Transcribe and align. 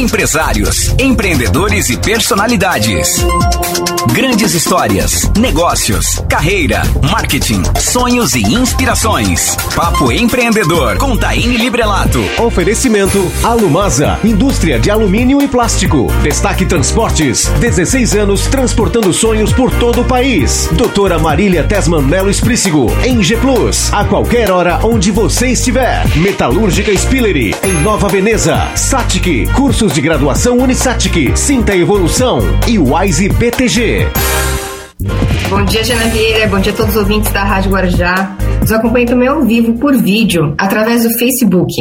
Empresários, 0.00 0.94
empreendedores 0.98 1.90
e 1.90 1.96
personalidades. 1.98 3.22
Grandes 4.14 4.54
histórias, 4.54 5.30
negócios, 5.38 6.24
carreira, 6.26 6.82
marketing, 7.10 7.62
sonhos 7.78 8.34
e 8.34 8.40
inspirações. 8.40 9.54
Papo 9.76 10.10
Empreendedor 10.10 10.96
com 10.96 11.18
Taine 11.18 11.58
Librelato. 11.58 12.18
Oferecimento 12.38 13.30
Alumasa, 13.44 14.18
indústria 14.24 14.80
de 14.80 14.90
alumínio 14.90 15.42
e 15.42 15.46
plástico. 15.46 16.06
Destaque 16.22 16.64
Transportes, 16.64 17.46
16 17.60 18.14
anos 18.14 18.46
transportando 18.46 19.12
sonhos 19.12 19.52
por 19.52 19.70
todo 19.70 20.00
o 20.00 20.04
país. 20.04 20.66
Doutora 20.72 21.18
Marília 21.18 21.62
Tesman 21.62 22.02
Melo 22.02 22.30
Esprícigo, 22.30 22.86
em 23.04 23.22
G 23.22 23.36
Plus. 23.36 23.92
A 23.92 24.02
qualquer 24.06 24.50
hora 24.50 24.80
onde 24.82 25.10
você 25.10 25.48
estiver. 25.48 26.08
Metalúrgica 26.16 26.90
Spillery, 26.96 27.54
em 27.62 27.74
Nova 27.82 28.08
Veneza. 28.08 28.66
Satic, 28.74 29.46
cursos 29.52 29.89
de 29.92 30.00
graduação 30.00 30.58
Unisatic. 30.58 31.36
Sinta 31.36 31.74
evolução. 31.74 32.40
E 32.68 32.78
Wise 32.78 33.28
BTG. 33.28 34.06
Bom 35.48 35.64
dia, 35.64 35.82
Jana 35.82 36.04
Vieira. 36.04 36.46
Bom 36.46 36.60
dia 36.60 36.72
a 36.72 36.76
todos 36.76 36.94
os 36.94 37.00
ouvintes 37.00 37.32
da 37.32 37.42
Rádio 37.42 37.72
Guarujá. 37.72 38.36
Nos 38.60 38.70
acompanhem 38.70 39.06
também 39.06 39.28
ao 39.28 39.42
vivo 39.42 39.72
por 39.78 39.96
vídeo, 39.96 40.54
através 40.58 41.02
do 41.02 41.18
Facebook. 41.18 41.72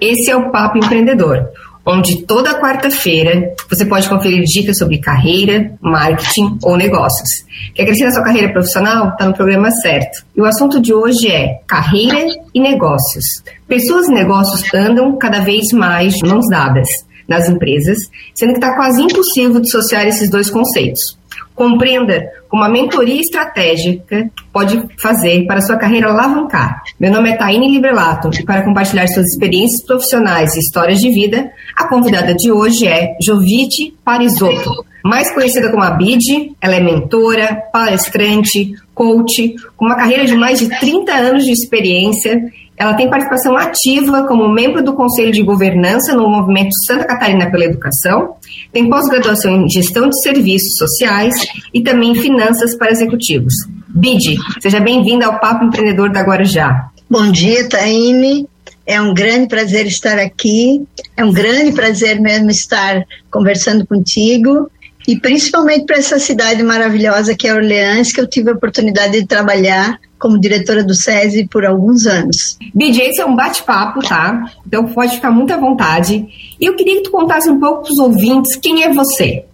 Esse 0.00 0.30
é 0.30 0.36
o 0.36 0.50
Papo 0.50 0.76
Empreendedor, 0.76 1.48
onde 1.86 2.22
toda 2.22 2.60
quarta-feira 2.60 3.54
você 3.70 3.86
pode 3.86 4.08
conferir 4.08 4.42
dicas 4.44 4.76
sobre 4.76 4.98
carreira, 4.98 5.72
marketing 5.80 6.58
ou 6.62 6.76
negócios. 6.76 7.28
Quer 7.74 7.86
crescer 7.86 8.04
na 8.04 8.12
sua 8.12 8.24
carreira 8.24 8.52
profissional? 8.52 9.10
Está 9.10 9.24
no 9.24 9.34
programa 9.34 9.70
certo. 9.70 10.24
E 10.36 10.40
o 10.40 10.44
assunto 10.44 10.80
de 10.80 10.92
hoje 10.92 11.28
é 11.28 11.60
carreira 11.66 12.26
e 12.52 12.60
negócios. 12.60 13.42
Pessoas 13.66 14.08
e 14.08 14.12
negócios 14.12 14.62
andam 14.74 15.16
cada 15.16 15.40
vez 15.40 15.72
mais 15.72 16.14
de 16.14 16.28
mãos 16.28 16.44
dadas 16.50 17.05
nas 17.28 17.48
empresas, 17.48 17.98
sendo 18.34 18.52
que 18.52 18.58
está 18.58 18.74
quase 18.74 19.02
impossível 19.02 19.60
dissociar 19.60 20.06
esses 20.06 20.30
dois 20.30 20.50
conceitos. 20.50 21.18
Compreenda 21.54 22.30
como 22.48 22.62
a 22.62 22.68
mentoria 22.68 23.20
estratégica 23.20 24.30
pode 24.52 24.82
fazer 25.00 25.46
para 25.46 25.60
sua 25.60 25.76
carreira 25.76 26.10
alavancar. 26.10 26.82
Meu 27.00 27.10
nome 27.10 27.30
é 27.30 27.36
Taine 27.36 27.72
Librelato 27.72 28.30
e 28.38 28.44
para 28.44 28.62
compartilhar 28.62 29.06
suas 29.08 29.26
experiências 29.26 29.84
profissionais 29.84 30.54
e 30.54 30.60
histórias 30.60 31.00
de 31.00 31.10
vida, 31.10 31.50
a 31.76 31.88
convidada 31.88 32.34
de 32.34 32.52
hoje 32.52 32.86
é 32.86 33.16
Jovite 33.22 33.94
Parisotto. 34.04 34.84
Mais 35.04 35.32
conhecida 35.32 35.70
como 35.70 35.82
a 35.82 35.90
BID, 35.92 36.56
ela 36.60 36.74
é 36.74 36.80
mentora, 36.80 37.62
palestrante, 37.72 38.74
coach, 38.92 39.54
com 39.76 39.86
uma 39.86 39.96
carreira 39.96 40.24
de 40.24 40.34
mais 40.34 40.58
de 40.58 40.68
30 40.68 41.12
anos 41.12 41.44
de 41.44 41.52
experiência 41.52 42.42
ela 42.76 42.94
tem 42.94 43.08
participação 43.08 43.56
ativa 43.56 44.26
como 44.26 44.48
membro 44.48 44.82
do 44.82 44.94
Conselho 44.94 45.32
de 45.32 45.42
Governança 45.42 46.14
no 46.14 46.28
Movimento 46.28 46.72
Santa 46.86 47.06
Catarina 47.06 47.50
pela 47.50 47.64
Educação, 47.64 48.34
tem 48.72 48.88
pós-graduação 48.88 49.50
em 49.50 49.68
Gestão 49.68 50.08
de 50.08 50.20
Serviços 50.22 50.76
Sociais 50.76 51.34
e 51.72 51.80
também 51.80 52.14
Finanças 52.14 52.76
para 52.76 52.90
Executivos. 52.90 53.54
Bidi, 53.88 54.36
seja 54.60 54.78
bem-vinda 54.78 55.26
ao 55.26 55.40
Papo 55.40 55.64
Empreendedor 55.64 56.10
da 56.10 56.20
Guarujá. 56.20 56.90
Bom 57.08 57.30
dia, 57.30 57.68
Taine. 57.68 58.46
É 58.84 59.00
um 59.00 59.14
grande 59.14 59.48
prazer 59.48 59.86
estar 59.86 60.18
aqui. 60.18 60.86
É 61.16 61.24
um 61.24 61.32
grande 61.32 61.72
prazer 61.72 62.20
mesmo 62.20 62.50
estar 62.50 63.04
conversando 63.30 63.86
contigo 63.86 64.70
e 65.06 65.18
principalmente 65.18 65.86
para 65.86 65.96
essa 65.96 66.18
cidade 66.18 66.62
maravilhosa 66.62 67.34
que 67.34 67.46
é 67.46 67.54
Orleans, 67.54 68.12
que 68.12 68.20
eu 68.20 68.26
tive 68.26 68.50
a 68.50 68.54
oportunidade 68.54 69.20
de 69.20 69.26
trabalhar 69.26 69.98
como 70.18 70.40
diretora 70.40 70.82
do 70.82 70.94
SESI 70.94 71.46
por 71.46 71.64
alguns 71.64 72.06
anos. 72.06 72.58
BJ, 72.74 73.10
esse 73.10 73.20
é 73.20 73.26
um 73.26 73.36
bate-papo, 73.36 74.00
tá? 74.00 74.50
Então 74.66 74.86
pode 74.86 75.14
ficar 75.14 75.30
muito 75.30 75.52
à 75.52 75.56
vontade. 75.56 76.26
E 76.58 76.64
eu 76.64 76.74
queria 76.74 76.96
que 76.96 77.02
tu 77.02 77.10
contasse 77.10 77.48
um 77.48 77.60
pouco 77.60 77.82
para 77.82 77.92
os 77.92 77.98
ouvintes 77.98 78.56
quem 78.56 78.82
é 78.82 78.92
você. 78.92 79.44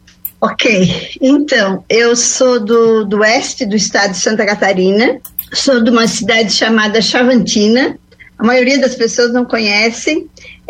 Ok, 0.41 1.11
então, 1.21 1.85
eu 1.89 2.17
sou 2.17 2.59
do, 2.59 3.05
do 3.05 3.19
oeste 3.19 3.65
do 3.65 3.77
estado 3.77 4.11
de 4.11 4.19
Santa 4.19 4.45
Catarina, 4.45 5.21
sou 5.53 5.85
de 5.85 5.89
uma 5.89 6.09
cidade 6.09 6.53
chamada 6.53 7.01
Chavantina, 7.01 7.97
a 8.37 8.45
maioria 8.45 8.81
das 8.81 8.97
pessoas 8.97 9.33
não 9.33 9.45
conhecem, 9.45 10.27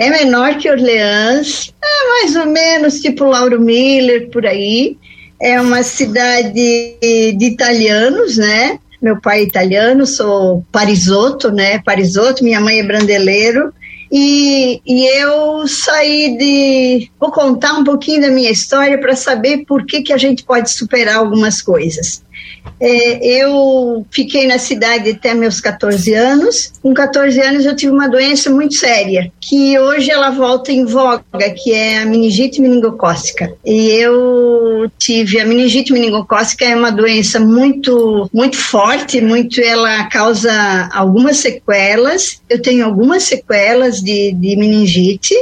é 0.07 0.11
menor 0.11 0.59
que 0.59 0.71
Orleans, 0.71 1.73
é 1.83 2.09
mais 2.09 2.37
ou 2.37 2.47
menos 2.47 3.01
tipo 3.01 3.25
Lauro 3.25 3.61
Miller, 3.61 4.31
por 4.31 4.47
aí, 4.47 4.97
é 5.41 5.61
uma 5.61 5.83
cidade 5.83 6.53
de 6.53 7.45
italianos, 7.45 8.37
né? 8.37 8.79
Meu 9.01 9.21
pai 9.21 9.41
é 9.41 9.43
italiano, 9.43 10.07
sou 10.07 10.65
parisotto, 10.71 11.51
né? 11.51 11.81
Parisotto, 11.81 12.45
minha 12.45 12.61
mãe 12.61 12.79
é 12.79 12.85
brandeleiro. 12.85 13.73
E, 14.11 14.81
e 14.87 15.07
eu 15.21 15.67
saí 15.67 16.37
de. 16.37 17.11
Vou 17.19 17.33
contar 17.33 17.73
um 17.73 17.83
pouquinho 17.83 18.21
da 18.21 18.29
minha 18.29 18.51
história 18.51 18.99
para 18.99 19.17
saber 19.17 19.65
por 19.67 19.87
que, 19.87 20.03
que 20.03 20.13
a 20.13 20.19
gente 20.19 20.45
pode 20.45 20.71
superar 20.71 21.17
algumas 21.17 21.63
coisas. 21.63 22.23
É, 22.81 23.25
eu 23.25 24.05
fiquei 24.11 24.47
na 24.47 24.59
cidade 24.59 25.11
até 25.11 25.35
meus 25.35 25.61
14 25.61 26.13
anos. 26.15 26.73
Com 26.83 26.93
14 26.93 27.41
anos 27.41 27.65
eu 27.65 27.77
tive 27.77 27.93
uma 27.93 28.09
doença 28.09 28.51
muito 28.51 28.75
séria, 28.75 29.33
que 29.41 29.79
hoje 29.79 30.11
ela 30.11 30.31
volta 30.31 30.73
em 30.73 30.85
voga, 30.85 31.23
que 31.57 31.73
é 31.73 31.99
a 31.99 32.07
meningite 32.07 32.61
meningocócica. 32.61 33.53
E 33.65 33.89
eu 33.91 34.91
tive 34.99 35.41
a 35.41 35.47
meningite 35.47 35.93
meningocócica 35.93 36.65
é 36.65 36.75
uma 36.75 36.91
doença 36.91 37.39
muito 37.39 38.29
muito 38.33 38.57
forte, 38.57 39.21
muito 39.21 39.61
ela 39.61 40.05
causa 40.07 40.89
algumas 40.93 41.37
sequelas. 41.37 42.43
Eu 42.49 42.61
tenho 42.61 42.85
algumas 42.85 43.23
sequelas 43.23 44.01
de, 44.01 44.33
de 44.33 44.57
meningite 44.57 45.35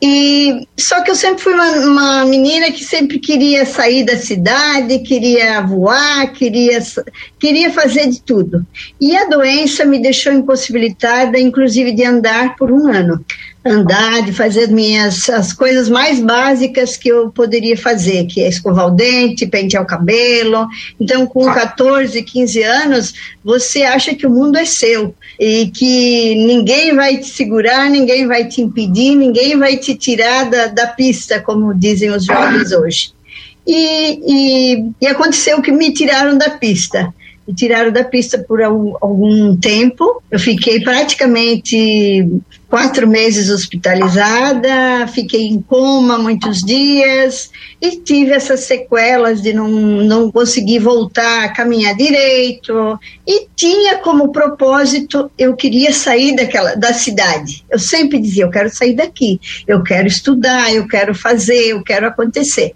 e 0.00 0.66
só 0.78 1.02
que 1.02 1.10
eu 1.10 1.14
sempre 1.14 1.42
fui 1.42 1.52
uma, 1.52 1.70
uma 1.86 2.24
menina 2.24 2.70
que 2.70 2.84
sempre 2.84 3.18
queria 3.18 3.66
sair 3.66 4.04
da 4.04 4.16
cidade, 4.16 5.00
queria 5.00 5.60
voar, 5.60 6.32
queria, 6.32 6.57
queria 7.38 7.70
fazer 7.70 8.08
de 8.08 8.20
tudo. 8.20 8.66
E 9.00 9.16
a 9.16 9.26
doença 9.26 9.84
me 9.84 10.00
deixou 10.00 10.32
impossibilitada, 10.32 11.38
inclusive, 11.38 11.92
de 11.92 12.04
andar 12.04 12.56
por 12.56 12.72
um 12.72 12.92
ano. 12.92 13.24
Andar, 13.64 14.22
de 14.22 14.32
fazer 14.32 14.68
minhas, 14.68 15.28
as 15.28 15.52
coisas 15.52 15.88
mais 15.88 16.20
básicas 16.20 16.96
que 16.96 17.08
eu 17.08 17.30
poderia 17.30 17.76
fazer, 17.76 18.24
que 18.26 18.40
é 18.40 18.48
escovar 18.48 18.86
o 18.86 18.90
dente, 18.90 19.46
pentear 19.46 19.82
o 19.82 19.86
cabelo. 19.86 20.66
Então, 20.98 21.26
com 21.26 21.44
14, 21.44 22.22
15 22.22 22.62
anos, 22.62 23.14
você 23.44 23.82
acha 23.82 24.14
que 24.14 24.26
o 24.26 24.30
mundo 24.30 24.56
é 24.56 24.64
seu 24.64 25.14
e 25.38 25.70
que 25.74 26.34
ninguém 26.36 26.94
vai 26.94 27.18
te 27.18 27.26
segurar, 27.26 27.90
ninguém 27.90 28.26
vai 28.26 28.46
te 28.46 28.62
impedir, 28.62 29.14
ninguém 29.14 29.58
vai 29.58 29.76
te 29.76 29.94
tirar 29.94 30.48
da, 30.48 30.68
da 30.68 30.86
pista, 30.86 31.40
como 31.40 31.74
dizem 31.74 32.10
os 32.10 32.24
jovens 32.24 32.72
hoje. 32.72 33.17
E, 33.68 34.20
e, 34.26 34.90
e 34.98 35.06
aconteceu 35.06 35.60
que 35.60 35.70
me 35.70 35.92
tiraram 35.92 36.38
da 36.38 36.48
pista 36.48 37.12
me 37.48 37.54
tiraram 37.54 37.90
da 37.90 38.04
pista 38.04 38.38
por 38.38 38.60
algum 38.62 39.56
tempo. 39.56 40.22
Eu 40.30 40.38
fiquei 40.38 40.80
praticamente 40.80 42.28
quatro 42.68 43.08
meses 43.08 43.48
hospitalizada, 43.48 45.06
fiquei 45.08 45.46
em 45.46 45.62
coma 45.62 46.18
muitos 46.18 46.58
dias 46.58 47.50
e 47.80 47.96
tive 47.96 48.32
essas 48.32 48.60
sequelas 48.60 49.40
de 49.40 49.54
não, 49.54 49.68
não 49.68 50.30
conseguir 50.30 50.80
voltar 50.80 51.44
a 51.44 51.48
caminhar 51.48 51.96
direito. 51.96 52.98
E 53.26 53.48
tinha 53.56 53.96
como 53.98 54.30
propósito, 54.30 55.30
eu 55.38 55.56
queria 55.56 55.90
sair 55.90 56.36
daquela, 56.36 56.74
da 56.74 56.92
cidade. 56.92 57.64
Eu 57.70 57.78
sempre 57.78 58.18
dizia, 58.18 58.44
eu 58.44 58.50
quero 58.50 58.68
sair 58.68 58.92
daqui, 58.92 59.40
eu 59.66 59.82
quero 59.82 60.06
estudar, 60.06 60.74
eu 60.74 60.86
quero 60.86 61.14
fazer, 61.14 61.68
eu 61.68 61.82
quero 61.82 62.06
acontecer. 62.06 62.74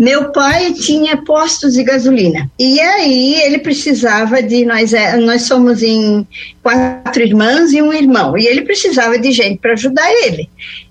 Meu 0.00 0.32
pai 0.32 0.72
tinha 0.72 1.18
postos 1.18 1.74
de 1.74 1.84
gasolina. 1.84 2.50
E 2.58 2.80
aí 2.80 3.34
ele 3.42 3.58
precisava 3.58 4.42
de 4.42 4.64
nós 4.64 4.94
é, 4.94 5.14
nós 5.18 5.42
somos 5.42 5.82
em 5.82 6.26
quatro 6.62 7.22
irmãs 7.22 7.70
e 7.74 7.82
um 7.82 7.92
irmão, 7.92 8.34
e 8.38 8.46
ele 8.46 8.62
precisava 8.62 9.18
de 9.18 9.30
gente 9.30 9.58
para 9.58 9.74
ajudar 9.74 10.10
ele. 10.24 10.48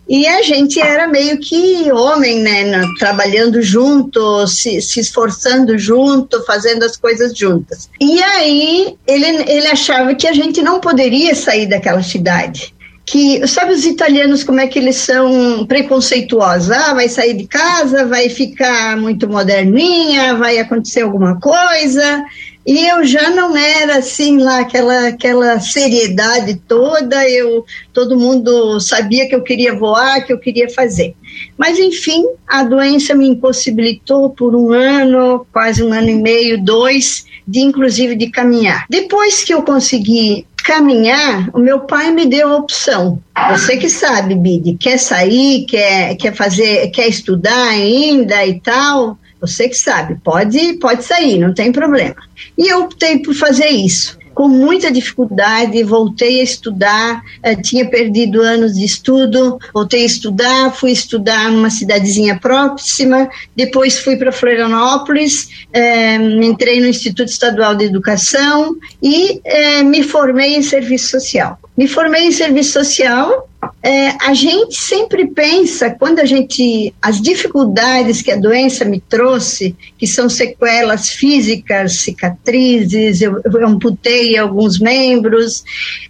E 0.08 0.28
a 0.28 0.44
gente 0.44 0.80
era 0.80 1.08
meio 1.08 1.40
que 1.40 1.92
homem, 1.92 2.40
né? 2.42 2.84
Trabalhando 3.00 3.64
junto, 3.64 4.46
se, 4.46 4.79
se 4.79 5.00
esforçando 5.00 5.76
junto, 5.76 6.46
fazendo 6.46 6.84
as 6.84 6.96
coisas 6.96 7.35
juntas. 7.35 7.90
E 8.00 8.22
aí 8.22 8.96
ele, 9.08 9.26
ele 9.26 9.67
achava 9.70 10.14
que 10.14 10.28
a 10.28 10.34
gente 10.34 10.61
não 10.61 10.79
poderia 10.79 11.34
sair 11.34 11.66
daquela 11.66 12.03
cidade 12.03 12.76
que 13.09 13.47
sabe 13.47 13.73
os 13.73 13.85
italianos 13.85 14.44
como 14.44 14.59
é 14.59 14.67
que 14.67 14.78
eles 14.78 14.97
são 14.97 15.66
preconceituosos? 15.66 16.70
Ah 16.70 16.94
vai 16.94 17.09
sair 17.09 17.34
de 17.34 17.47
casa 17.47 18.06
vai 18.06 18.29
ficar 18.29 18.96
muito 18.97 19.28
moderninha 19.28 20.35
vai 20.35 20.59
acontecer 20.59 21.02
alguma 21.02 21.40
coisa. 21.40 22.23
E 22.67 22.85
eu 22.85 23.03
já 23.03 23.32
não 23.32 23.58
era 23.58 23.97
assim 23.97 24.38
lá 24.38 24.59
aquela 24.59 25.08
aquela 25.08 25.59
seriedade 25.59 26.61
toda. 26.67 27.28
Eu 27.28 27.66
todo 27.91 28.16
mundo 28.16 28.79
sabia 28.79 29.28
que 29.28 29.34
eu 29.34 29.41
queria 29.41 29.73
voar 29.73 30.23
que 30.23 30.32
eu 30.32 30.38
queria 30.38 30.70
fazer. 30.70 31.16
Mas 31.58 31.79
enfim 31.79 32.23
a 32.47 32.64
doença 32.64 33.16
me 33.16 33.28
impossibilitou 33.28 34.29
por 34.29 34.56
um 34.56 34.72
ano 34.72 35.47
quase 35.52 35.82
um 35.82 35.91
ano 35.91 36.09
e 36.09 36.16
meio 36.16 36.64
dois 36.64 37.26
de 37.47 37.61
inclusive 37.61 38.16
de 38.16 38.29
caminhar. 38.29 38.85
Depois 38.88 39.44
que 39.44 39.52
eu 39.52 39.64
consegui 39.64 40.46
caminhar, 40.70 41.50
o 41.52 41.58
meu 41.58 41.80
pai 41.80 42.12
me 42.12 42.28
deu 42.28 42.48
a 42.48 42.58
opção. 42.58 43.20
Você 43.50 43.76
que 43.78 43.90
sabe, 43.90 44.36
Bide, 44.36 44.78
quer 44.80 45.00
sair, 45.00 45.66
quer, 45.66 46.16
quer 46.16 46.36
fazer, 46.36 46.92
quer 46.92 47.08
estudar 47.08 47.70
ainda 47.70 48.46
e 48.46 48.60
tal, 48.60 49.18
você 49.42 49.68
que 49.68 49.74
sabe, 49.74 50.20
pode, 50.24 50.74
pode 50.74 51.04
sair, 51.04 51.40
não 51.40 51.56
tem 51.56 51.72
problema. 51.72 52.18
E 52.56 52.68
eu 52.68 52.84
optei 52.84 53.18
por 53.18 53.34
fazer 53.34 53.70
isso 53.70 54.19
com 54.34 54.47
muita 54.47 54.91
dificuldade, 54.91 55.84
voltei 55.84 56.40
a 56.40 56.43
estudar, 56.43 57.22
eh, 57.43 57.55
tinha 57.55 57.85
perdido 57.90 58.41
anos 58.41 58.76
de 58.76 58.85
estudo, 58.85 59.59
voltei 59.73 60.03
a 60.03 60.05
estudar, 60.05 60.73
fui 60.73 60.91
estudar 60.91 61.52
numa 61.52 61.70
cidadezinha 61.70 62.40
próxima, 62.40 63.29
depois 63.55 63.99
fui 63.99 64.16
para 64.17 64.31
Florianópolis, 64.31 65.67
eh, 65.73 66.16
entrei 66.16 66.79
no 66.79 66.87
Instituto 66.87 67.29
Estadual 67.29 67.76
de 67.76 67.85
Educação 67.85 68.76
e 69.02 69.41
eh, 69.43 69.84
me 69.84 70.03
formei 70.03 70.55
em 70.55 70.61
serviço 70.61 71.09
social. 71.09 71.58
Me 71.78 71.87
formei 71.87 72.28
em 72.28 72.32
serviço 72.32 72.73
social 72.73 73.49
é, 73.82 74.09
a 74.22 74.34
gente 74.34 74.75
sempre 74.75 75.28
pensa, 75.28 75.90
quando 75.90 76.20
a 76.20 76.25
gente. 76.25 76.93
as 77.02 77.22
dificuldades 77.22 78.22
que 78.22 78.32
a 78.32 78.35
doença 78.35 78.85
me 78.85 78.99
trouxe, 78.99 79.75
que 79.99 80.07
são 80.07 80.29
sequelas 80.29 81.09
físicas, 81.09 81.97
cicatrizes, 81.97 83.22
eu, 83.22 83.41
eu 83.43 83.67
amputei 83.67 84.37
alguns 84.37 84.79
membros, 84.79 85.63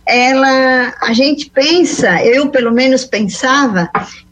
ela. 0.05 0.93
a 1.01 1.11
gente 1.11 1.49
pensa, 1.49 2.23
eu 2.23 2.49
pelo 2.49 2.71
menos 2.71 3.03
pensava, 3.03 3.89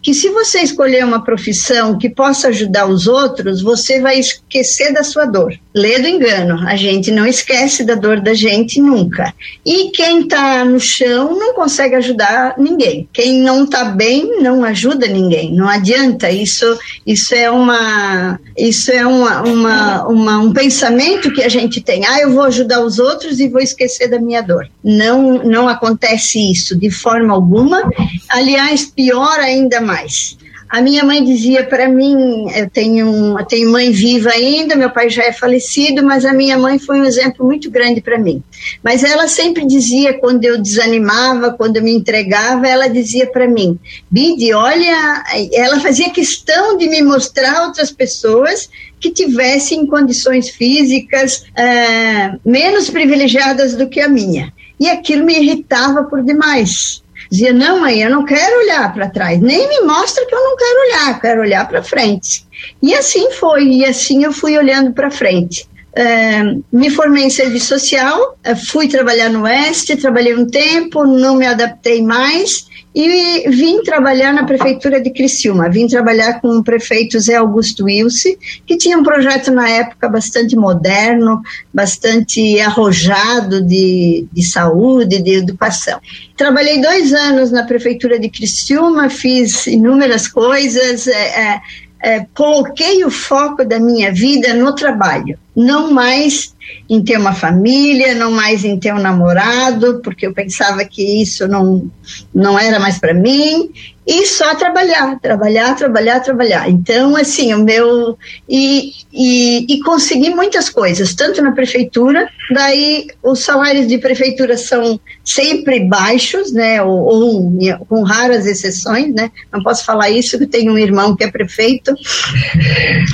que 0.08 0.14
se 0.14 0.30
você 0.30 0.60
escolher 0.60 1.04
uma 1.04 1.22
profissão 1.22 1.98
que 1.98 2.10
possa 2.10 2.48
ajudar 2.48 2.86
os 2.88 3.08
outros, 3.08 3.62
você 3.62 4.00
vai 4.00 4.18
esquecer 4.18 4.94
da 4.94 5.04
sua 5.04 5.26
dor. 5.26 5.54
Lê 5.76 6.00
do 6.00 6.08
engano, 6.08 6.66
a 6.66 6.78
gente 6.78 7.12
não 7.12 7.26
esquece 7.26 7.84
da 7.84 7.94
dor 7.94 8.22
da 8.22 8.34
gente 8.34 8.80
nunca. 8.80 9.34
E 9.66 9.92
quem 9.92 10.22
está 10.22 10.64
no 10.64 10.80
chão 10.80 11.38
não 11.38 11.54
consegue 11.54 11.96
ajudar 11.96 12.56
ninguém. 12.58 13.10
Quem 13.12 13.42
não 13.42 13.66
está 13.66 13.84
bem 13.84 14.42
não 14.42 14.64
ajuda 14.64 15.08
ninguém. 15.08 15.54
Não 15.54 15.68
adianta. 15.68 16.32
Isso, 16.32 16.80
isso 17.06 17.36
é 17.36 17.52
uma, 17.52 18.40
isso 18.58 18.92
é 18.92 19.06
uma, 19.06 19.42
uma, 19.48 20.08
uma, 20.08 20.40
um 20.40 20.54
pensamento 20.54 21.32
que 21.34 21.44
a 21.44 21.50
gente 21.50 21.82
tem. 21.82 22.06
Ah, 22.06 22.20
eu 22.20 22.32
vou 22.32 22.44
ajudar 22.44 22.82
os 22.82 23.00
outros 23.00 23.40
e 23.40 23.48
vou 23.48 23.62
esquecer 23.62 24.08
da 24.08 24.20
minha 24.20 24.42
dor. 24.42 24.70
Não, 24.84 25.44
não 25.44 25.68
acontece 25.68 26.40
isso 26.52 26.78
de 26.78 26.90
forma 26.90 27.34
alguma. 27.34 27.90
Aliás, 28.30 28.86
pior 28.86 29.40
ainda 29.40 29.82
mais. 29.82 30.38
A 30.70 30.82
minha 30.82 31.04
mãe 31.04 31.24
dizia 31.24 31.64
para 31.64 31.88
mim, 31.88 32.52
eu 32.54 32.70
tenho, 32.70 33.40
eu 33.40 33.46
tenho 33.46 33.72
mãe 33.72 33.90
viva 33.90 34.30
ainda, 34.32 34.76
meu 34.76 34.90
pai 34.90 35.10
já 35.10 35.24
é 35.24 35.32
falecido, 35.32 36.04
mas 36.04 36.26
a 36.26 36.34
minha 36.34 36.58
mãe 36.58 36.78
foi 36.78 37.00
um 37.00 37.06
exemplo 37.06 37.46
muito 37.46 37.72
grande 37.72 38.02
para 38.02 38.20
mim. 38.20 38.44
Mas 38.84 39.02
ela 39.02 39.30
sempre 39.30 39.66
dizia, 39.66 40.20
quando 40.20 40.44
eu 40.44 40.62
desanimava, 40.62 41.54
quando 41.54 41.78
eu 41.78 41.84
me 41.84 41.94
entregava, 41.94 42.68
ela 42.68 42.88
dizia 42.88 43.26
para 43.28 43.48
mim, 43.48 43.80
Bide, 44.12 44.54
olha, 44.54 45.24
ela 45.54 45.80
fazia 45.80 46.10
questão 46.10 46.78
de 46.78 46.90
me 46.90 47.02
mostrar 47.02 47.66
outras 47.66 47.90
pessoas 47.90 48.70
que 49.00 49.12
tivessem 49.12 49.86
condições 49.86 50.50
físicas 50.50 51.46
é, 51.56 52.34
menos 52.46 52.90
privilegiadas 52.90 53.76
do 53.76 53.88
que 53.88 54.00
a 54.00 54.10
minha. 54.10 54.54
E 54.80 54.90
aquilo 54.90 55.26
me 55.26 55.38
irritava 55.40 56.04
por 56.04 56.24
demais. 56.24 57.04
Dizia, 57.30 57.52
não, 57.52 57.82
mãe, 57.82 58.02
eu 58.02 58.10
não 58.10 58.24
quero 58.24 58.60
olhar 58.60 58.94
para 58.94 59.10
trás, 59.10 59.40
nem 59.42 59.68
me 59.68 59.82
mostra 59.82 60.26
que 60.26 60.34
eu 60.34 60.44
não 60.44 60.56
quero 60.56 60.80
olhar, 60.80 61.22
quero 61.22 61.42
olhar 61.42 61.68
para 61.68 61.84
frente. 61.84 62.46
E 62.82 62.94
assim 62.94 63.32
foi, 63.32 63.68
e 63.68 63.86
assim 63.86 64.24
eu 64.24 64.32
fui 64.32 64.58
olhando 64.58 64.94
para 64.94 65.12
frente. 65.12 65.68
Uh, 65.98 66.64
me 66.72 66.92
formei 66.92 67.24
em 67.24 67.30
serviço 67.30 67.68
social, 67.68 68.38
uh, 68.48 68.56
fui 68.68 68.88
trabalhar 68.88 69.30
no 69.30 69.44
Oeste, 69.44 69.98
trabalhei 69.98 70.36
um 70.36 70.46
tempo, 70.46 71.06
não 71.06 71.36
me 71.36 71.48
adaptei 71.48 72.04
mais 72.04 72.67
e 73.00 73.48
vim 73.52 73.84
trabalhar 73.84 74.34
na 74.34 74.44
prefeitura 74.44 75.00
de 75.00 75.12
Criciúma. 75.12 75.70
Vim 75.70 75.86
trabalhar 75.86 76.42
com 76.42 76.48
o 76.58 76.64
prefeito 76.64 77.20
Zé 77.20 77.36
Augusto 77.36 77.84
Wilce, 77.84 78.40
que 78.66 78.76
tinha 78.76 78.98
um 78.98 79.04
projeto 79.04 79.52
na 79.52 79.70
época 79.70 80.10
bastante 80.10 80.56
moderno, 80.56 81.44
bastante 81.72 82.60
arrojado 82.60 83.62
de, 83.62 84.26
de 84.34 84.44
saúde, 84.44 85.22
de 85.22 85.36
educação. 85.36 86.00
Trabalhei 86.36 86.82
dois 86.82 87.14
anos 87.14 87.52
na 87.52 87.66
prefeitura 87.66 88.18
de 88.18 88.30
Criciúma, 88.30 89.12
fiz 89.12 89.68
inúmeras 89.68 90.28
coisas, 90.28 91.06
é, 91.06 91.12
é, 91.14 91.62
é, 92.02 92.26
coloquei 92.34 93.06
o 93.06 93.12
foco 93.12 93.64
da 93.64 93.80
minha 93.80 94.12
vida 94.12 94.56
no 94.56 94.74
trabalho, 94.74 95.38
não 95.58 95.92
mais 95.92 96.56
em 96.88 97.04
ter 97.04 97.18
uma 97.18 97.34
família, 97.34 98.14
não 98.14 98.32
mais 98.32 98.64
em 98.64 98.78
ter 98.78 98.94
um 98.94 99.00
namorado, 99.00 100.02
porque 100.04 100.28
eu 100.28 100.34
pensava 100.34 100.86
que 100.86 101.22
isso 101.22 101.48
não, 101.48 101.90
não 102.34 102.60
era 102.60 102.80
mais 102.80 103.00
para 103.00 103.14
mim, 103.14 103.72
e 104.08 104.26
só 104.26 104.56
trabalhar, 104.56 105.20
trabalhar, 105.20 105.76
trabalhar, 105.76 106.22
trabalhar. 106.22 106.70
Então, 106.70 107.14
assim, 107.18 107.54
o 107.54 107.62
meu. 107.62 108.18
E, 108.48 108.94
e, 109.12 109.66
e 109.68 109.80
consegui 109.82 110.30
muitas 110.30 110.70
coisas, 110.70 111.14
tanto 111.14 111.42
na 111.42 111.52
prefeitura, 111.52 112.30
daí 112.52 113.08
os 113.22 113.40
salários 113.40 113.88
de 113.88 113.98
prefeitura 113.98 114.56
são 114.56 114.98
sempre 115.26 115.82
baixos, 115.82 116.54
né, 116.54 116.82
ou, 116.82 116.94
ou 116.94 117.86
com 117.90 118.04
raras 118.04 118.46
exceções, 118.46 119.14
né, 119.14 119.30
não 119.52 119.62
posso 119.62 119.84
falar 119.84 120.10
isso, 120.10 120.38
que 120.38 120.46
tenho 120.46 120.72
um 120.72 120.78
irmão 120.78 121.16
que 121.16 121.24
é 121.24 121.32
prefeito, 121.32 121.94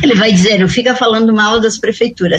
ele 0.04 0.14
vai 0.14 0.32
dizer, 0.32 0.60
não 0.60 0.68
fica 0.68 0.94
falando 0.94 1.34
mal 1.34 1.60
das 1.60 1.78
prefeituras. 1.78 2.33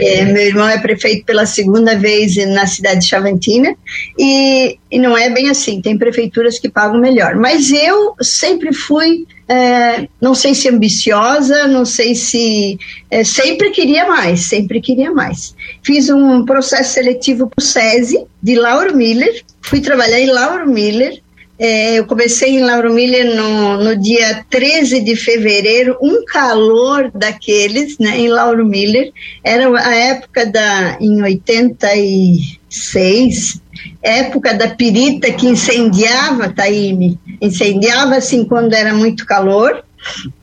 É, 0.00 0.24
meu 0.24 0.42
irmão 0.42 0.68
é 0.68 0.78
prefeito 0.78 1.24
pela 1.24 1.46
segunda 1.46 1.96
vez 1.96 2.36
na 2.48 2.66
cidade 2.66 3.00
de 3.00 3.08
Chavantina, 3.08 3.74
e, 4.18 4.78
e 4.90 4.98
não 4.98 5.16
é 5.16 5.30
bem 5.30 5.50
assim, 5.50 5.80
tem 5.80 5.98
prefeituras 5.98 6.58
que 6.58 6.68
pagam 6.68 7.00
melhor, 7.00 7.36
mas 7.36 7.70
eu 7.70 8.14
sempre 8.20 8.72
fui 8.72 9.26
é, 9.48 10.06
não 10.20 10.34
sei 10.34 10.54
se 10.54 10.68
ambiciosa, 10.68 11.66
não 11.66 11.86
sei 11.86 12.14
se. 12.14 12.78
É, 13.10 13.24
sempre 13.24 13.70
queria 13.70 14.06
mais, 14.06 14.42
sempre 14.42 14.78
queria 14.78 15.10
mais. 15.10 15.56
Fiz 15.82 16.10
um 16.10 16.44
processo 16.44 16.92
seletivo 16.92 17.48
para 17.48 17.62
o 17.62 17.66
SESI, 17.66 18.26
de 18.42 18.54
Lauro 18.54 18.94
Miller, 18.94 19.42
fui 19.62 19.80
trabalhar 19.80 20.20
em 20.20 20.30
Lauro 20.30 20.68
Miller. 20.68 21.22
É, 21.58 21.98
eu 21.98 22.06
comecei 22.06 22.50
em 22.50 22.62
Lauro 22.62 22.94
Miller 22.94 23.34
no, 23.34 23.82
no 23.82 23.96
dia 23.96 24.44
13 24.48 25.00
de 25.00 25.16
fevereiro, 25.16 25.98
um 26.00 26.24
calor 26.24 27.10
daqueles, 27.12 27.98
né, 27.98 28.16
em 28.16 28.28
Lauro 28.28 28.64
Miller. 28.64 29.12
Era 29.42 29.68
a 29.80 29.94
época 29.94 30.46
da, 30.46 30.96
em 31.00 31.20
86, 31.20 33.60
época 34.00 34.54
da 34.54 34.68
pirita 34.68 35.32
que 35.32 35.48
incendiava 35.48 36.48
Taíme, 36.48 37.18
incendiava 37.40 38.14
assim 38.16 38.44
quando 38.44 38.74
era 38.74 38.94
muito 38.94 39.26
calor. 39.26 39.82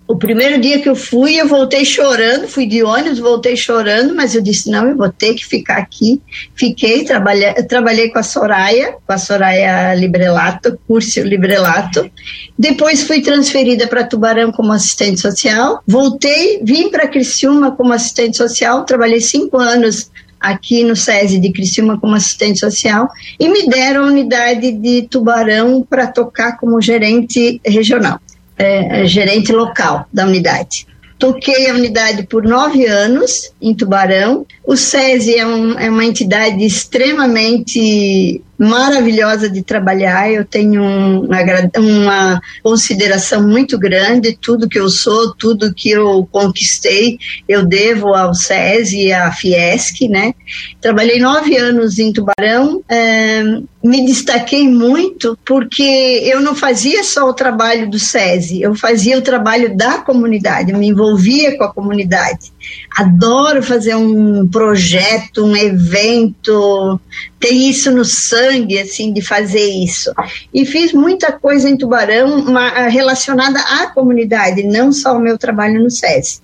O 0.08 0.18
primeiro 0.18 0.62
dia 0.62 0.80
que 0.80 0.88
eu 0.88 0.96
fui, 0.96 1.36
eu 1.36 1.48
voltei 1.48 1.84
chorando, 1.84 2.48
fui 2.48 2.68
de 2.68 2.84
ônibus, 2.84 3.18
voltei 3.18 3.58
chorando, 3.58 4.14
mas 4.14 4.36
eu 4.36 4.42
disse, 4.42 4.70
não, 4.70 4.88
eu 4.88 4.96
vou 4.96 5.10
ter 5.10 5.34
que 5.34 5.44
ficar 5.44 5.78
aqui. 5.78 6.22
Fiquei, 6.54 7.04
trabalhei, 7.04 7.54
trabalhei 7.64 8.10
com 8.10 8.20
a 8.20 8.24
Soraya, 8.24 8.94
com 9.06 9.14
a 9.14 9.18
Soraya 9.18 9.96
Librelato, 9.96 10.80
Curso 10.88 11.22
Librelato. 11.22 12.10
Depois 12.58 13.02
fui 13.02 13.22
transferida 13.22 13.88
para 13.88 14.04
Tubarão 14.04 14.52
como 14.52 14.72
assistente 14.72 15.20
social. 15.20 15.82
Voltei, 15.88 16.60
vim 16.64 16.90
para 16.90 17.08
Criciúma 17.08 17.72
como 17.72 17.92
assistente 17.92 18.38
social, 18.38 18.86
trabalhei 18.86 19.22
cinco 19.22 19.58
anos 19.58 20.12
aqui 20.40 20.84
no 20.84 20.96
SESI 20.96 21.40
de 21.40 21.52
Criciúma 21.52 22.00
como 22.00 22.14
assistente 22.14 22.60
social 22.60 23.10
e 23.40 23.50
me 23.50 23.68
deram 23.68 24.04
a 24.04 24.08
unidade 24.08 24.72
de 24.72 25.04
Tubarão 25.04 25.82
para 25.82 26.08
tocar 26.08 26.58
como 26.58 26.80
gerente 26.82 27.60
regional, 27.66 28.20
é, 28.58 29.02
é, 29.02 29.06
gerente 29.06 29.52
local 29.52 30.08
da 30.12 30.26
unidade. 30.26 30.88
Toquei 31.18 31.70
a 31.70 31.74
unidade 31.74 32.24
por 32.24 32.44
nove 32.44 32.86
anos 32.86 33.52
em 33.62 33.74
Tubarão. 33.74 34.46
O 34.68 34.76
SESI 34.76 35.36
é, 35.36 35.46
um, 35.46 35.80
é 35.80 35.90
uma 35.90 36.04
entidade 36.04 36.66
extremamente 36.66 38.42
maravilhosa 38.58 39.50
de 39.50 39.62
trabalhar. 39.62 40.32
Eu 40.32 40.44
tenho 40.44 40.82
uma, 40.84 41.38
uma, 41.78 42.42
consideração 42.64 43.48
muito 43.48 43.78
grande. 43.78 44.38
Tudo 44.42 44.68
que 44.68 44.80
eu 44.80 44.90
sou, 44.90 45.36
tudo 45.36 45.74
que 45.74 45.92
eu 45.92 46.28
conquistei, 46.32 47.20
eu 47.48 47.66
devo 47.66 48.14
ao 48.14 48.34
SESI 48.34 49.08
e 49.08 49.14
à 49.14 49.32
Fiesc, 49.32 50.08
né? 50.08 50.34
Trabalhei 50.82 51.20
nove 51.20 51.56
anos 51.58 52.00
em 52.00 52.12
Tubarão. 52.12 52.82
É, 52.90 53.44
me 53.84 54.04
destaquei 54.06 54.68
muito 54.68 55.38
porque 55.46 55.84
eu 56.24 56.42
não 56.42 56.56
fazia 56.56 57.04
só 57.04 57.30
o 57.30 57.34
trabalho 57.34 57.90
do 57.90 58.00
SESI, 58.00 58.62
eu 58.62 58.74
fazia 58.74 59.18
o 59.18 59.22
trabalho 59.22 59.76
da 59.78 60.00
comunidade, 60.00 60.72
eu 60.72 60.78
me 60.78 60.88
envolvia 60.88 61.56
com 61.56 61.64
a 61.66 61.72
comunidade. 61.72 62.55
Adoro 62.96 63.62
fazer 63.62 63.96
um 63.96 64.48
projeto, 64.48 65.44
um 65.46 65.56
evento, 65.56 67.00
tem 67.40 67.70
isso 67.70 67.92
no 67.92 68.06
sangue, 68.06 68.80
assim, 68.80 69.12
de 69.12 69.22
fazer 69.22 69.66
isso. 69.66 70.14
E 70.54 70.66
fiz 70.66 70.94
muita 70.94 71.32
coisa 71.32 71.70
em 71.70 71.78
Tubarão 71.78 72.40
uma, 72.40 72.88
relacionada 72.88 73.60
à 73.60 73.88
comunidade, 73.88 74.64
não 74.64 74.92
só 74.92 75.18
o 75.18 75.20
meu 75.20 75.38
trabalho 75.38 75.84
no 75.84 75.92
SES. 75.92 76.42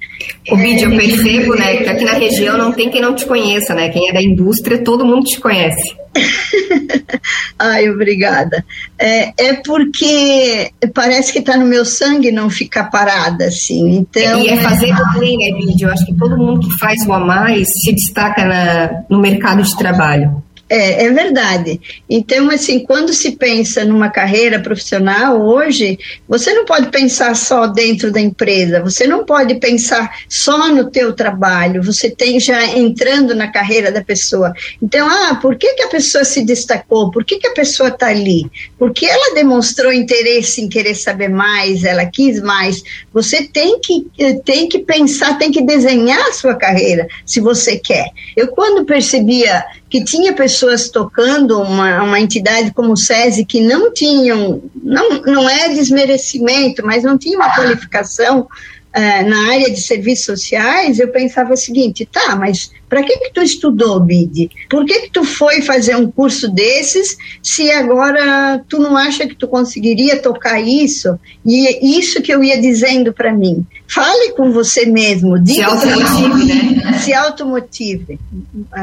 O 0.50 0.58
vídeo 0.58 0.92
eu 0.92 0.98
percebo, 0.98 1.56
né, 1.56 1.78
que 1.78 1.90
aqui 1.90 2.04
na 2.04 2.14
região 2.14 2.58
não 2.58 2.72
tem 2.72 2.90
quem 2.90 3.02
não 3.02 3.16
te 3.16 3.26
conheça, 3.26 3.74
né? 3.74 3.90
Quem 3.90 4.10
é 4.10 4.14
da 4.14 4.22
indústria, 4.22 4.84
todo 4.84 5.06
mundo 5.06 5.24
te 5.24 5.40
conhece. 5.40 5.96
Ai, 7.58 7.90
obrigada. 7.90 8.64
É, 8.98 9.34
é, 9.38 9.54
porque 9.54 10.72
parece 10.94 11.32
que 11.32 11.40
está 11.40 11.58
no 11.58 11.66
meu 11.66 11.86
sangue 11.86 12.32
não 12.32 12.50
ficar 12.50 12.86
parada, 12.86 13.46
assim. 13.46 13.98
Então, 13.98 14.40
e 14.40 14.50
é 14.50 14.58
fazer 14.58 14.94
bem, 15.20 15.38
né, 15.38 15.58
vídeo? 15.58 15.88
Eu 15.88 15.94
acho 15.94 16.06
que 16.06 16.14
todo 16.16 16.38
mundo 16.38 16.68
que 16.68 16.78
faz 16.78 17.06
o 17.08 17.14
a 17.14 17.20
mais 17.20 17.68
se 17.82 17.94
destaca 17.94 18.46
na, 18.46 19.04
no 19.10 19.20
mercado 19.20 19.62
de 19.62 19.78
trabalho. 19.78 20.44
É, 20.74 21.04
é 21.04 21.12
verdade. 21.12 21.82
Então, 22.10 22.50
assim, 22.50 22.80
quando 22.80 23.12
se 23.12 23.32
pensa 23.32 23.84
numa 23.84 24.10
carreira 24.10 24.58
profissional 24.58 25.46
hoje, 25.46 26.00
você 26.30 26.54
não 26.54 26.64
pode 26.64 26.90
pensar 26.90 27.36
só 27.36 27.68
dentro 27.68 28.10
da 28.10 28.22
empresa, 28.22 28.80
você 28.82 29.06
não 29.06 29.26
pode 29.26 29.56
pensar 29.56 30.20
só 30.30 30.70
no 30.70 30.90
teu 30.90 31.12
trabalho, 31.12 31.84
você 31.84 32.10
tem 32.10 32.40
já 32.40 32.66
entrando 32.68 33.36
na 33.36 33.52
carreira 33.52 33.92
da 33.92 34.02
pessoa. 34.02 34.54
Então, 34.82 35.06
ah, 35.10 35.38
por 35.42 35.58
que, 35.58 35.74
que 35.74 35.84
a 35.84 35.90
pessoa 35.90 36.24
se 36.24 36.42
destacou? 36.46 37.12
Por 37.12 37.26
que, 37.26 37.38
que 37.38 37.48
a 37.48 37.54
pessoa 37.54 37.90
está 37.90 38.08
ali? 38.08 38.50
Porque 38.80 39.06
ela 39.06 39.36
demonstrou 39.36 39.92
interesse 39.92 40.62
em 40.62 40.70
querer 40.70 40.96
saber 40.96 41.28
mais, 41.28 41.84
ela 41.84 42.06
quis 42.06 42.42
mais. 42.42 42.82
Você 43.12 43.44
tem 43.44 43.78
que, 43.82 44.08
tem 44.46 44.70
que 44.70 44.80
pensar, 44.80 45.38
tem 45.38 45.52
que 45.52 45.62
desenhar 45.62 46.30
a 46.30 46.32
sua 46.32 46.56
carreira, 46.56 47.10
se 47.26 47.42
você 47.42 47.78
quer. 47.78 48.06
Eu, 48.38 48.48
quando 48.48 48.86
percebia 48.86 49.66
que 49.92 50.02
tinha 50.06 50.32
pessoas 50.32 50.90
tocando 50.90 51.62
uma, 51.62 52.02
uma 52.02 52.18
entidade 52.18 52.72
como 52.74 52.94
o 52.94 52.98
SESI 52.98 53.44
que 53.44 53.60
não 53.60 53.94
tinham, 53.94 54.64
não, 54.82 55.22
não 55.24 55.50
é 55.50 55.68
desmerecimento, 55.68 56.82
mas 56.86 57.04
não 57.04 57.18
tinha 57.18 57.38
uma 57.38 57.54
qualificação 57.54 58.48
uh, 58.96 59.30
na 59.30 59.52
área 59.52 59.70
de 59.70 59.82
serviços 59.82 60.26
sociais, 60.26 60.98
eu 60.98 61.10
pensava 61.10 61.54
o 61.54 61.58
seguinte, 61.58 62.08
tá, 62.10 62.38
mas 62.38 62.72
para 62.88 63.04
que 63.04 63.18
que 63.18 63.34
tu 63.34 63.42
estudou, 63.42 64.00
Bid? 64.00 64.50
Por 64.70 64.86
que 64.86 65.02
que 65.02 65.12
tu 65.12 65.26
foi 65.26 65.62
fazer 65.62 65.98
um 65.98 66.10
curso 66.10 66.50
desses 66.50 67.18
se 67.44 67.70
agora 67.70 68.64
tu 68.70 68.80
não 68.80 68.96
acha 68.96 69.28
que 69.28 69.36
tu 69.36 69.46
conseguiria 69.46 70.22
tocar 70.22 70.62
isso? 70.62 71.20
E 71.46 71.68
é 71.68 71.86
isso 71.86 72.22
que 72.22 72.34
eu 72.34 72.42
ia 72.42 72.62
dizendo 72.62 73.12
para 73.12 73.34
mim. 73.34 73.66
Fale 73.94 74.32
com 74.32 74.52
você 74.54 74.86
mesmo. 74.86 75.38
Diga 75.38 75.78
se 75.78 75.90
automotive, 75.90 76.76
né? 76.76 77.00
Se 77.00 77.14
automotive. 77.14 78.20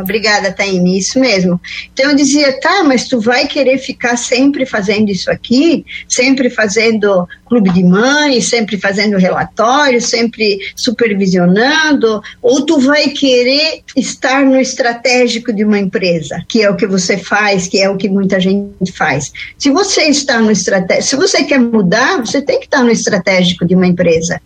Obrigada, 0.01 0.53
Taime, 0.53 0.99
isso 0.99 1.19
mesmo. 1.19 1.59
Então 1.93 2.11
eu 2.11 2.17
dizia, 2.17 2.61
tá, 2.61 2.85
mas 2.85 3.09
tu 3.09 3.19
vai 3.19 3.47
querer 3.47 3.79
ficar 3.79 4.19
sempre 4.19 4.67
fazendo 4.67 5.11
isso 5.11 5.31
aqui? 5.31 5.87
Sempre 6.07 6.51
fazendo 6.51 7.27
clube 7.47 7.71
de 7.71 7.83
mães, 7.83 8.51
sempre 8.51 8.77
fazendo 8.77 9.17
relatórios, 9.17 10.05
sempre 10.05 10.59
supervisionando? 10.77 12.21
Ou 12.43 12.67
tu 12.67 12.79
vai 12.79 13.09
querer 13.09 13.81
estar 13.97 14.45
no 14.45 14.61
estratégico 14.61 15.55
de 15.55 15.65
uma 15.65 15.79
empresa, 15.79 16.45
que 16.47 16.63
é 16.63 16.69
o 16.69 16.77
que 16.77 16.87
você 16.87 17.17
faz, 17.17 17.67
que 17.67 17.81
é 17.81 17.89
o 17.89 17.97
que 17.97 18.11
muita 18.11 18.39
gente 18.39 18.93
faz. 18.93 19.33
Se 19.57 19.71
você 19.71 20.03
está 20.03 20.39
no 20.39 20.51
estratégico, 20.51 21.09
se 21.09 21.17
você 21.17 21.45
quer 21.45 21.59
mudar, 21.59 22.19
você 22.19 22.43
tem 22.43 22.59
que 22.59 22.67
estar 22.67 22.83
no 22.83 22.91
estratégico 22.91 23.65
de 23.65 23.75
uma 23.75 23.87
empresa. 23.87 24.39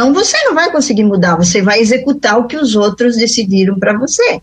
Senão, 0.00 0.14
você 0.14 0.36
não 0.44 0.54
vai 0.54 0.72
conseguir 0.72 1.04
mudar, 1.04 1.36
você 1.36 1.60
vai 1.60 1.78
executar 1.78 2.38
o 2.38 2.46
que 2.46 2.56
os 2.56 2.74
outros 2.74 3.16
decidiram 3.16 3.78
para 3.78 3.98
você. 3.98 4.40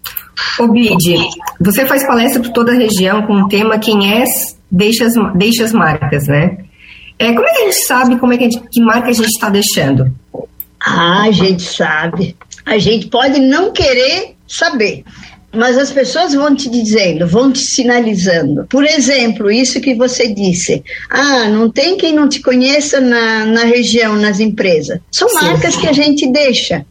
Ô 0.59 0.67
Bid, 0.67 1.17
você 1.59 1.83
faz 1.87 2.05
palestra 2.05 2.39
por 2.43 2.51
toda 2.51 2.71
a 2.71 2.75
região 2.75 3.25
com 3.25 3.41
o 3.41 3.47
tema 3.47 3.79
Quem 3.79 4.19
és, 4.19 4.55
deixa 4.69 5.05
as, 5.05 5.13
deixa 5.35 5.63
as 5.63 5.73
marcas, 5.73 6.27
né? 6.27 6.57
É, 7.17 7.33
como 7.33 7.47
é 7.47 7.51
que 7.51 7.61
a 7.61 7.65
gente 7.65 7.85
sabe 7.85 8.19
como 8.19 8.33
é 8.33 8.37
que, 8.37 8.43
gente, 8.43 8.59
que 8.69 8.79
marca 8.79 9.09
a 9.09 9.13
gente 9.13 9.29
está 9.29 9.49
deixando? 9.49 10.13
Ah, 10.79 11.23
a 11.23 11.31
gente 11.31 11.63
sabe. 11.63 12.35
A 12.63 12.77
gente 12.77 13.07
pode 13.07 13.39
não 13.39 13.71
querer 13.71 14.35
saber. 14.47 15.03
Mas 15.57 15.75
as 15.75 15.89
pessoas 15.91 16.35
vão 16.35 16.55
te 16.55 16.69
dizendo, 16.69 17.27
vão 17.27 17.51
te 17.51 17.59
sinalizando. 17.59 18.67
Por 18.69 18.85
exemplo, 18.85 19.51
isso 19.51 19.81
que 19.81 19.95
você 19.95 20.27
disse. 20.27 20.83
Ah, 21.09 21.49
não 21.49 21.69
tem 21.69 21.97
quem 21.97 22.13
não 22.13 22.29
te 22.29 22.41
conheça 22.41 23.01
na, 23.01 23.43
na 23.45 23.63
região, 23.63 24.15
nas 24.15 24.39
empresas. 24.39 24.99
São 25.11 25.27
Sim. 25.27 25.45
marcas 25.45 25.75
que 25.75 25.87
a 25.87 25.93
gente 25.93 26.27
deixa. 26.27 26.85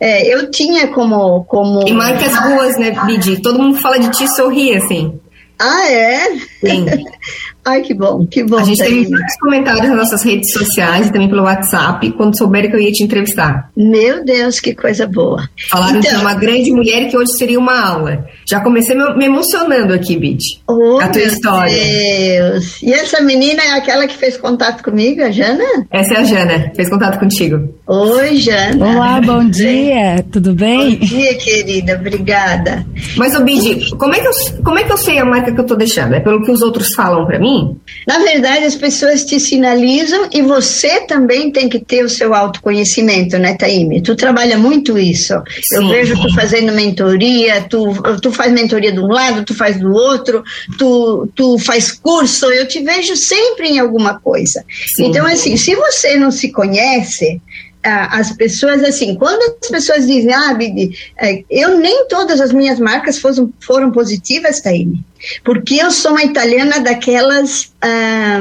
É, 0.00 0.32
eu 0.32 0.50
tinha 0.50 0.86
como, 0.88 1.44
como. 1.44 1.86
E 1.86 1.92
marcas 1.92 2.32
boas, 2.42 2.78
né, 2.78 2.92
Bidi? 3.04 3.42
Todo 3.42 3.60
mundo 3.60 3.80
fala 3.80 3.98
de 3.98 4.10
ti 4.12 4.28
sorri, 4.28 4.74
assim. 4.76 5.18
Ah, 5.58 5.90
é? 5.90 6.36
Sim. 6.64 6.86
Ai, 7.64 7.80
que 7.82 7.94
bom, 7.94 8.26
que 8.26 8.42
bom. 8.42 8.58
A 8.58 8.64
gente 8.64 8.78
teve 8.78 9.08
muitos 9.08 9.36
comentários 9.38 9.88
nas 9.88 9.96
nossas 9.96 10.24
redes 10.24 10.52
sociais 10.52 11.06
e 11.06 11.12
também 11.12 11.28
pelo 11.28 11.44
WhatsApp 11.44 12.10
quando 12.12 12.36
souberam 12.36 12.68
que 12.68 12.76
eu 12.76 12.80
ia 12.80 12.90
te 12.90 13.04
entrevistar. 13.04 13.70
Meu 13.76 14.24
Deus, 14.24 14.58
que 14.58 14.74
coisa 14.74 15.06
boa. 15.06 15.48
Falaram 15.70 16.00
então, 16.00 16.10
de 16.10 16.20
uma 16.20 16.34
grande 16.34 16.72
mulher 16.72 17.08
que 17.08 17.16
hoje 17.16 17.32
seria 17.38 17.58
uma 17.58 17.80
aula. 17.80 18.26
Já 18.52 18.60
comecei 18.60 18.94
me 18.94 19.24
emocionando 19.24 19.94
aqui, 19.94 20.14
Bid. 20.14 20.38
Oh, 20.68 21.00
a 21.00 21.08
tua 21.08 21.22
história. 21.22 21.72
Deus. 21.74 22.82
E 22.82 22.92
essa 22.92 23.22
menina 23.22 23.62
é 23.62 23.70
aquela 23.70 24.06
que 24.06 24.14
fez 24.14 24.36
contato 24.36 24.84
comigo, 24.84 25.22
a 25.22 25.30
Jana? 25.30 25.64
Essa 25.90 26.12
é 26.12 26.16
a 26.18 26.24
Jana, 26.24 26.70
fez 26.76 26.90
contato 26.90 27.18
contigo. 27.18 27.74
Oi, 27.86 28.36
Jana. 28.36 28.86
Olá, 28.86 29.22
bom 29.22 29.48
dia, 29.48 30.22
tudo 30.30 30.52
bem? 30.52 30.96
Bom 30.96 31.06
dia, 31.06 31.34
querida, 31.36 31.94
obrigada. 31.94 32.84
Mas, 33.16 33.34
ô 33.34 33.42
Bid, 33.42 33.96
como, 33.96 34.14
é 34.14 34.20
que 34.20 34.28
eu, 34.28 34.32
como 34.62 34.78
é 34.78 34.84
que 34.84 34.92
eu 34.92 34.98
sei 34.98 35.18
a 35.18 35.24
marca 35.24 35.50
que 35.50 35.58
eu 35.58 35.64
tô 35.64 35.74
deixando? 35.74 36.14
É 36.14 36.20
pelo 36.20 36.42
que 36.42 36.50
os 36.50 36.60
outros 36.60 36.92
falam 36.94 37.24
para 37.24 37.38
mim? 37.38 37.74
Na 38.06 38.18
verdade, 38.18 38.66
as 38.66 38.74
pessoas 38.74 39.24
te 39.24 39.40
sinalizam 39.40 40.28
e 40.30 40.42
você 40.42 41.00
também 41.06 41.50
tem 41.50 41.70
que 41.70 41.78
ter 41.78 42.04
o 42.04 42.08
seu 42.08 42.34
autoconhecimento, 42.34 43.38
né, 43.38 43.54
Taime? 43.54 44.02
Tu 44.02 44.14
trabalha 44.14 44.58
muito 44.58 44.98
isso. 44.98 45.32
Sim. 45.64 45.76
Eu 45.76 45.88
vejo 45.88 46.20
tu 46.20 46.34
fazendo 46.34 46.70
mentoria, 46.72 47.62
tu, 47.62 47.94
tu 48.20 48.30
faz 48.42 48.52
mentoria 48.52 48.90
de 48.90 48.98
um 48.98 49.06
lado, 49.06 49.44
tu 49.44 49.54
faz 49.54 49.78
do 49.78 49.92
outro, 49.92 50.42
tu, 50.76 51.28
tu 51.34 51.58
faz 51.58 51.92
curso, 51.92 52.46
eu 52.46 52.66
te 52.66 52.82
vejo 52.82 53.14
sempre 53.14 53.68
em 53.68 53.78
alguma 53.78 54.18
coisa. 54.18 54.64
Sim. 54.96 55.06
Então, 55.06 55.24
assim, 55.26 55.56
se 55.56 55.74
você 55.76 56.16
não 56.16 56.32
se 56.32 56.50
conhece, 56.50 57.40
as 57.84 58.32
pessoas, 58.32 58.82
assim, 58.82 59.14
quando 59.14 59.56
as 59.62 59.68
pessoas 59.68 60.06
dizem, 60.06 60.32
ah, 60.32 60.54
Bidi, 60.54 60.96
é, 61.20 61.42
eu 61.50 61.78
nem 61.78 62.06
todas 62.06 62.40
as 62.40 62.52
minhas 62.52 62.78
marcas 62.78 63.18
foram, 63.18 63.52
foram 63.60 63.90
positivas, 63.90 64.60
Taine, 64.60 65.04
porque 65.44 65.76
eu 65.76 65.90
sou 65.90 66.12
uma 66.12 66.22
italiana 66.22 66.80
daquelas. 66.80 67.72
Ah, 67.80 68.40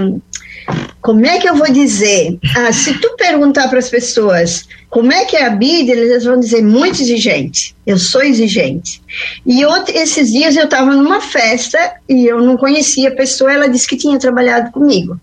como 1.02 1.26
é 1.26 1.40
que 1.40 1.50
eu 1.50 1.56
vou 1.56 1.72
dizer? 1.72 2.38
Ah, 2.56 2.72
se 2.72 2.94
tu 3.00 3.16
perguntar 3.18 3.68
para 3.68 3.80
as 3.80 3.90
pessoas 3.90 4.68
como 4.90 5.12
é 5.12 5.26
que 5.26 5.36
é 5.36 5.46
a 5.46 5.50
BID, 5.50 5.90
eles 5.90 6.26
vão 6.26 6.40
dizer 6.40 6.62
muito 6.62 7.02
exigente. 7.02 7.76
Eu 7.86 7.98
sou 7.98 8.22
exigente. 8.22 9.02
E 9.46 9.66
outro, 9.66 9.98
esses 9.98 10.32
dias 10.32 10.56
eu 10.56 10.66
estava 10.66 10.96
numa 10.96 11.22
festa 11.22 11.94
e 12.08 12.26
eu 12.26 12.42
não 12.42 12.56
conhecia 12.56 13.10
a 13.10 13.16
pessoa, 13.16 13.52
ela 13.52 13.70
disse 13.70 13.88
que 13.88 13.98
tinha 13.98 14.20
trabalhado 14.20 14.72
comigo. 14.72 15.20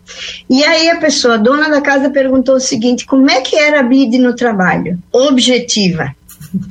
E 0.48 0.64
aí 0.64 0.88
a 0.90 0.96
pessoa, 0.96 1.34
a 1.34 1.38
dona 1.38 1.68
da 1.68 1.80
casa, 1.80 2.10
perguntou 2.10 2.56
o 2.56 2.60
seguinte: 2.60 3.06
como 3.06 3.30
é 3.30 3.40
que 3.40 3.56
era 3.56 3.80
a 3.80 3.82
BID 3.82 4.18
no 4.18 4.34
trabalho? 4.34 4.98
Objetiva. 5.12 6.14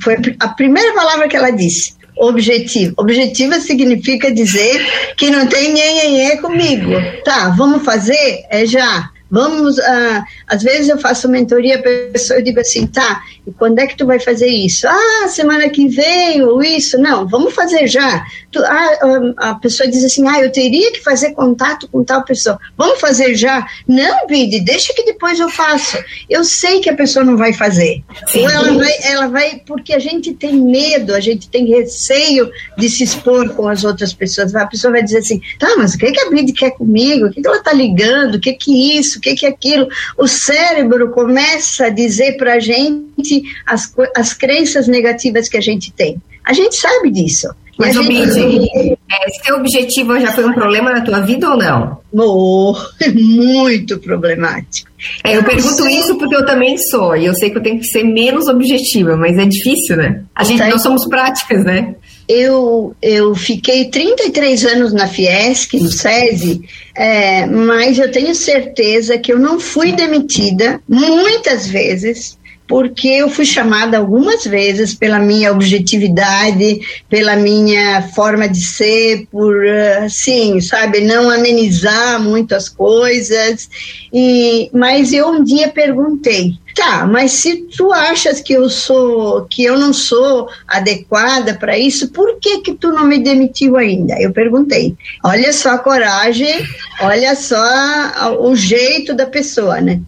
Foi 0.02 0.16
a 0.40 0.48
primeira 0.48 0.92
palavra 0.92 1.28
que 1.28 1.36
ela 1.36 1.50
disse 1.50 1.97
objetivo. 2.20 2.94
Objetiva 2.96 3.60
significa 3.60 4.32
dizer 4.32 5.14
que 5.16 5.30
não 5.30 5.46
tem 5.46 5.72
nhenhenhê 5.72 6.36
comigo. 6.38 6.92
Tá, 7.24 7.50
vamos 7.50 7.84
fazer? 7.84 8.44
É 8.50 8.66
já. 8.66 9.10
Vamos, 9.30 9.78
ah, 9.78 10.24
às 10.46 10.62
vezes 10.62 10.88
eu 10.88 10.98
faço 10.98 11.28
mentoria, 11.28 11.78
a 11.78 11.82
pessoa 12.12 12.38
eu 12.38 12.44
digo 12.44 12.60
assim, 12.60 12.86
tá, 12.86 13.22
e 13.46 13.52
quando 13.52 13.78
é 13.78 13.86
que 13.86 13.96
tu 13.96 14.06
vai 14.06 14.18
fazer 14.18 14.46
isso? 14.46 14.86
Ah, 14.86 15.28
semana 15.28 15.68
que 15.68 15.88
vem, 15.88 16.42
ou 16.42 16.62
isso, 16.62 16.98
não, 16.98 17.26
vamos 17.26 17.54
fazer 17.54 17.86
já. 17.86 18.24
Tu, 18.50 18.58
ah, 18.58 18.98
ah, 19.02 19.50
a 19.50 19.54
pessoa 19.56 19.88
diz 19.88 20.04
assim, 20.04 20.26
ah, 20.26 20.40
eu 20.40 20.50
teria 20.50 20.92
que 20.92 21.02
fazer 21.02 21.32
contato 21.32 21.88
com 21.88 22.02
tal 22.02 22.24
pessoa, 22.24 22.58
vamos 22.76 23.00
fazer 23.00 23.34
já? 23.34 23.66
Não, 23.86 24.26
Bide, 24.26 24.60
deixa 24.60 24.94
que 24.94 25.04
depois 25.04 25.38
eu 25.38 25.48
faço. 25.48 25.98
Eu 26.28 26.44
sei 26.44 26.80
que 26.80 26.88
a 26.88 26.94
pessoa 26.94 27.24
não 27.24 27.36
vai 27.36 27.52
fazer. 27.52 28.02
Sim. 28.28 28.40
Ou 28.42 28.50
ela 28.50 28.72
vai, 28.72 28.92
ela 29.02 29.28
vai, 29.28 29.62
porque 29.66 29.92
a 29.92 29.98
gente 29.98 30.32
tem 30.34 30.54
medo, 30.54 31.14
a 31.14 31.20
gente 31.20 31.48
tem 31.48 31.66
receio 31.66 32.50
de 32.76 32.88
se 32.88 33.04
expor 33.04 33.50
com 33.50 33.68
as 33.68 33.84
outras 33.84 34.12
pessoas. 34.12 34.54
A 34.54 34.66
pessoa 34.66 34.92
vai 34.92 35.02
dizer 35.02 35.18
assim, 35.18 35.40
tá, 35.58 35.74
mas 35.76 35.94
o 35.94 35.98
que, 35.98 36.10
que 36.12 36.20
a 36.20 36.30
Bide 36.30 36.52
quer 36.52 36.70
comigo? 36.72 37.26
O 37.26 37.30
que, 37.30 37.40
que 37.40 37.48
ela 37.48 37.62
tá 37.62 37.72
ligando? 37.72 38.36
O 38.36 38.40
que 38.40 38.52
que 38.52 38.98
isso? 38.98 39.17
O 39.18 39.20
que, 39.20 39.34
que 39.34 39.46
é 39.46 39.48
aquilo. 39.50 39.88
O 40.16 40.26
cérebro 40.26 41.10
começa 41.10 41.86
a 41.86 41.90
dizer 41.90 42.36
para 42.36 42.54
a 42.54 42.58
gente 42.58 43.42
as, 43.66 43.92
as 44.16 44.32
crenças 44.32 44.88
negativas 44.88 45.48
que 45.48 45.56
a 45.56 45.60
gente 45.60 45.92
tem. 45.92 46.20
A 46.44 46.52
gente 46.52 46.76
sabe 46.76 47.10
disso. 47.10 47.48
Mas, 47.78 47.96
o 47.96 48.02
gente... 48.02 48.68
é, 49.08 49.44
seu 49.44 49.56
objetivo 49.56 50.18
já 50.18 50.32
foi 50.32 50.44
um 50.44 50.52
problema 50.52 50.92
na 50.92 51.00
tua 51.00 51.20
vida 51.20 51.48
ou 51.48 51.56
não? 51.56 52.00
Oh, 52.12 52.74
muito 53.14 53.98
problemático. 54.00 54.90
É, 55.22 55.36
eu 55.36 55.44
pergunto 55.44 55.86
isso 55.86 56.18
porque 56.18 56.34
eu 56.34 56.44
também 56.44 56.76
sou, 56.76 57.16
e 57.16 57.26
eu 57.26 57.34
sei 57.34 57.50
que 57.50 57.58
eu 57.58 57.62
tenho 57.62 57.78
que 57.78 57.86
ser 57.86 58.02
menos 58.02 58.48
objetiva, 58.48 59.16
mas 59.16 59.38
é 59.38 59.44
difícil, 59.44 59.96
né? 59.96 60.24
A 60.34 60.42
gente, 60.42 60.60
nós 60.64 60.82
somos 60.82 61.06
práticas, 61.06 61.64
né? 61.64 61.94
Eu, 62.28 62.94
eu 63.00 63.34
fiquei 63.34 63.86
33 63.90 64.64
anos 64.66 64.92
na 64.92 65.08
Fiesc, 65.08 65.74
no 65.78 65.90
SESI, 65.90 66.60
é, 66.94 67.46
mas 67.46 67.98
eu 67.98 68.10
tenho 68.10 68.34
certeza 68.34 69.18
que 69.18 69.32
eu 69.32 69.38
não 69.38 69.58
fui 69.58 69.92
demitida 69.92 70.80
muitas 70.86 71.66
vezes 71.66 72.37
porque 72.68 73.08
eu 73.08 73.30
fui 73.30 73.46
chamada 73.46 73.96
algumas 73.96 74.44
vezes 74.44 74.94
pela 74.94 75.18
minha 75.18 75.50
objetividade, 75.50 76.80
pela 77.08 77.34
minha 77.34 78.02
forma 78.14 78.46
de 78.46 78.62
ser, 78.62 79.26
por 79.32 79.66
assim, 80.04 80.60
sabe, 80.60 81.00
não 81.00 81.30
amenizar 81.30 82.22
muito 82.22 82.54
as 82.54 82.68
coisas. 82.68 83.70
E 84.12 84.70
mas 84.72 85.14
eu 85.14 85.28
um 85.28 85.42
dia 85.42 85.68
perguntei, 85.68 86.52
tá, 86.74 87.06
mas 87.06 87.32
se 87.32 87.56
tu 87.76 87.90
achas 87.90 88.40
que 88.40 88.52
eu 88.52 88.68
sou, 88.68 89.46
que 89.46 89.64
eu 89.64 89.78
não 89.78 89.94
sou 89.94 90.48
adequada 90.66 91.54
para 91.54 91.78
isso, 91.78 92.10
por 92.10 92.38
que 92.38 92.60
que 92.60 92.74
tu 92.74 92.92
não 92.92 93.06
me 93.06 93.18
demitiu 93.18 93.78
ainda? 93.78 94.14
Eu 94.20 94.30
perguntei. 94.30 94.94
Olha 95.24 95.54
só 95.54 95.70
a 95.70 95.78
coragem, 95.78 96.62
olha 97.00 97.34
só 97.34 98.36
o 98.40 98.54
jeito 98.54 99.14
da 99.14 99.26
pessoa, 99.26 99.80
né? 99.80 100.00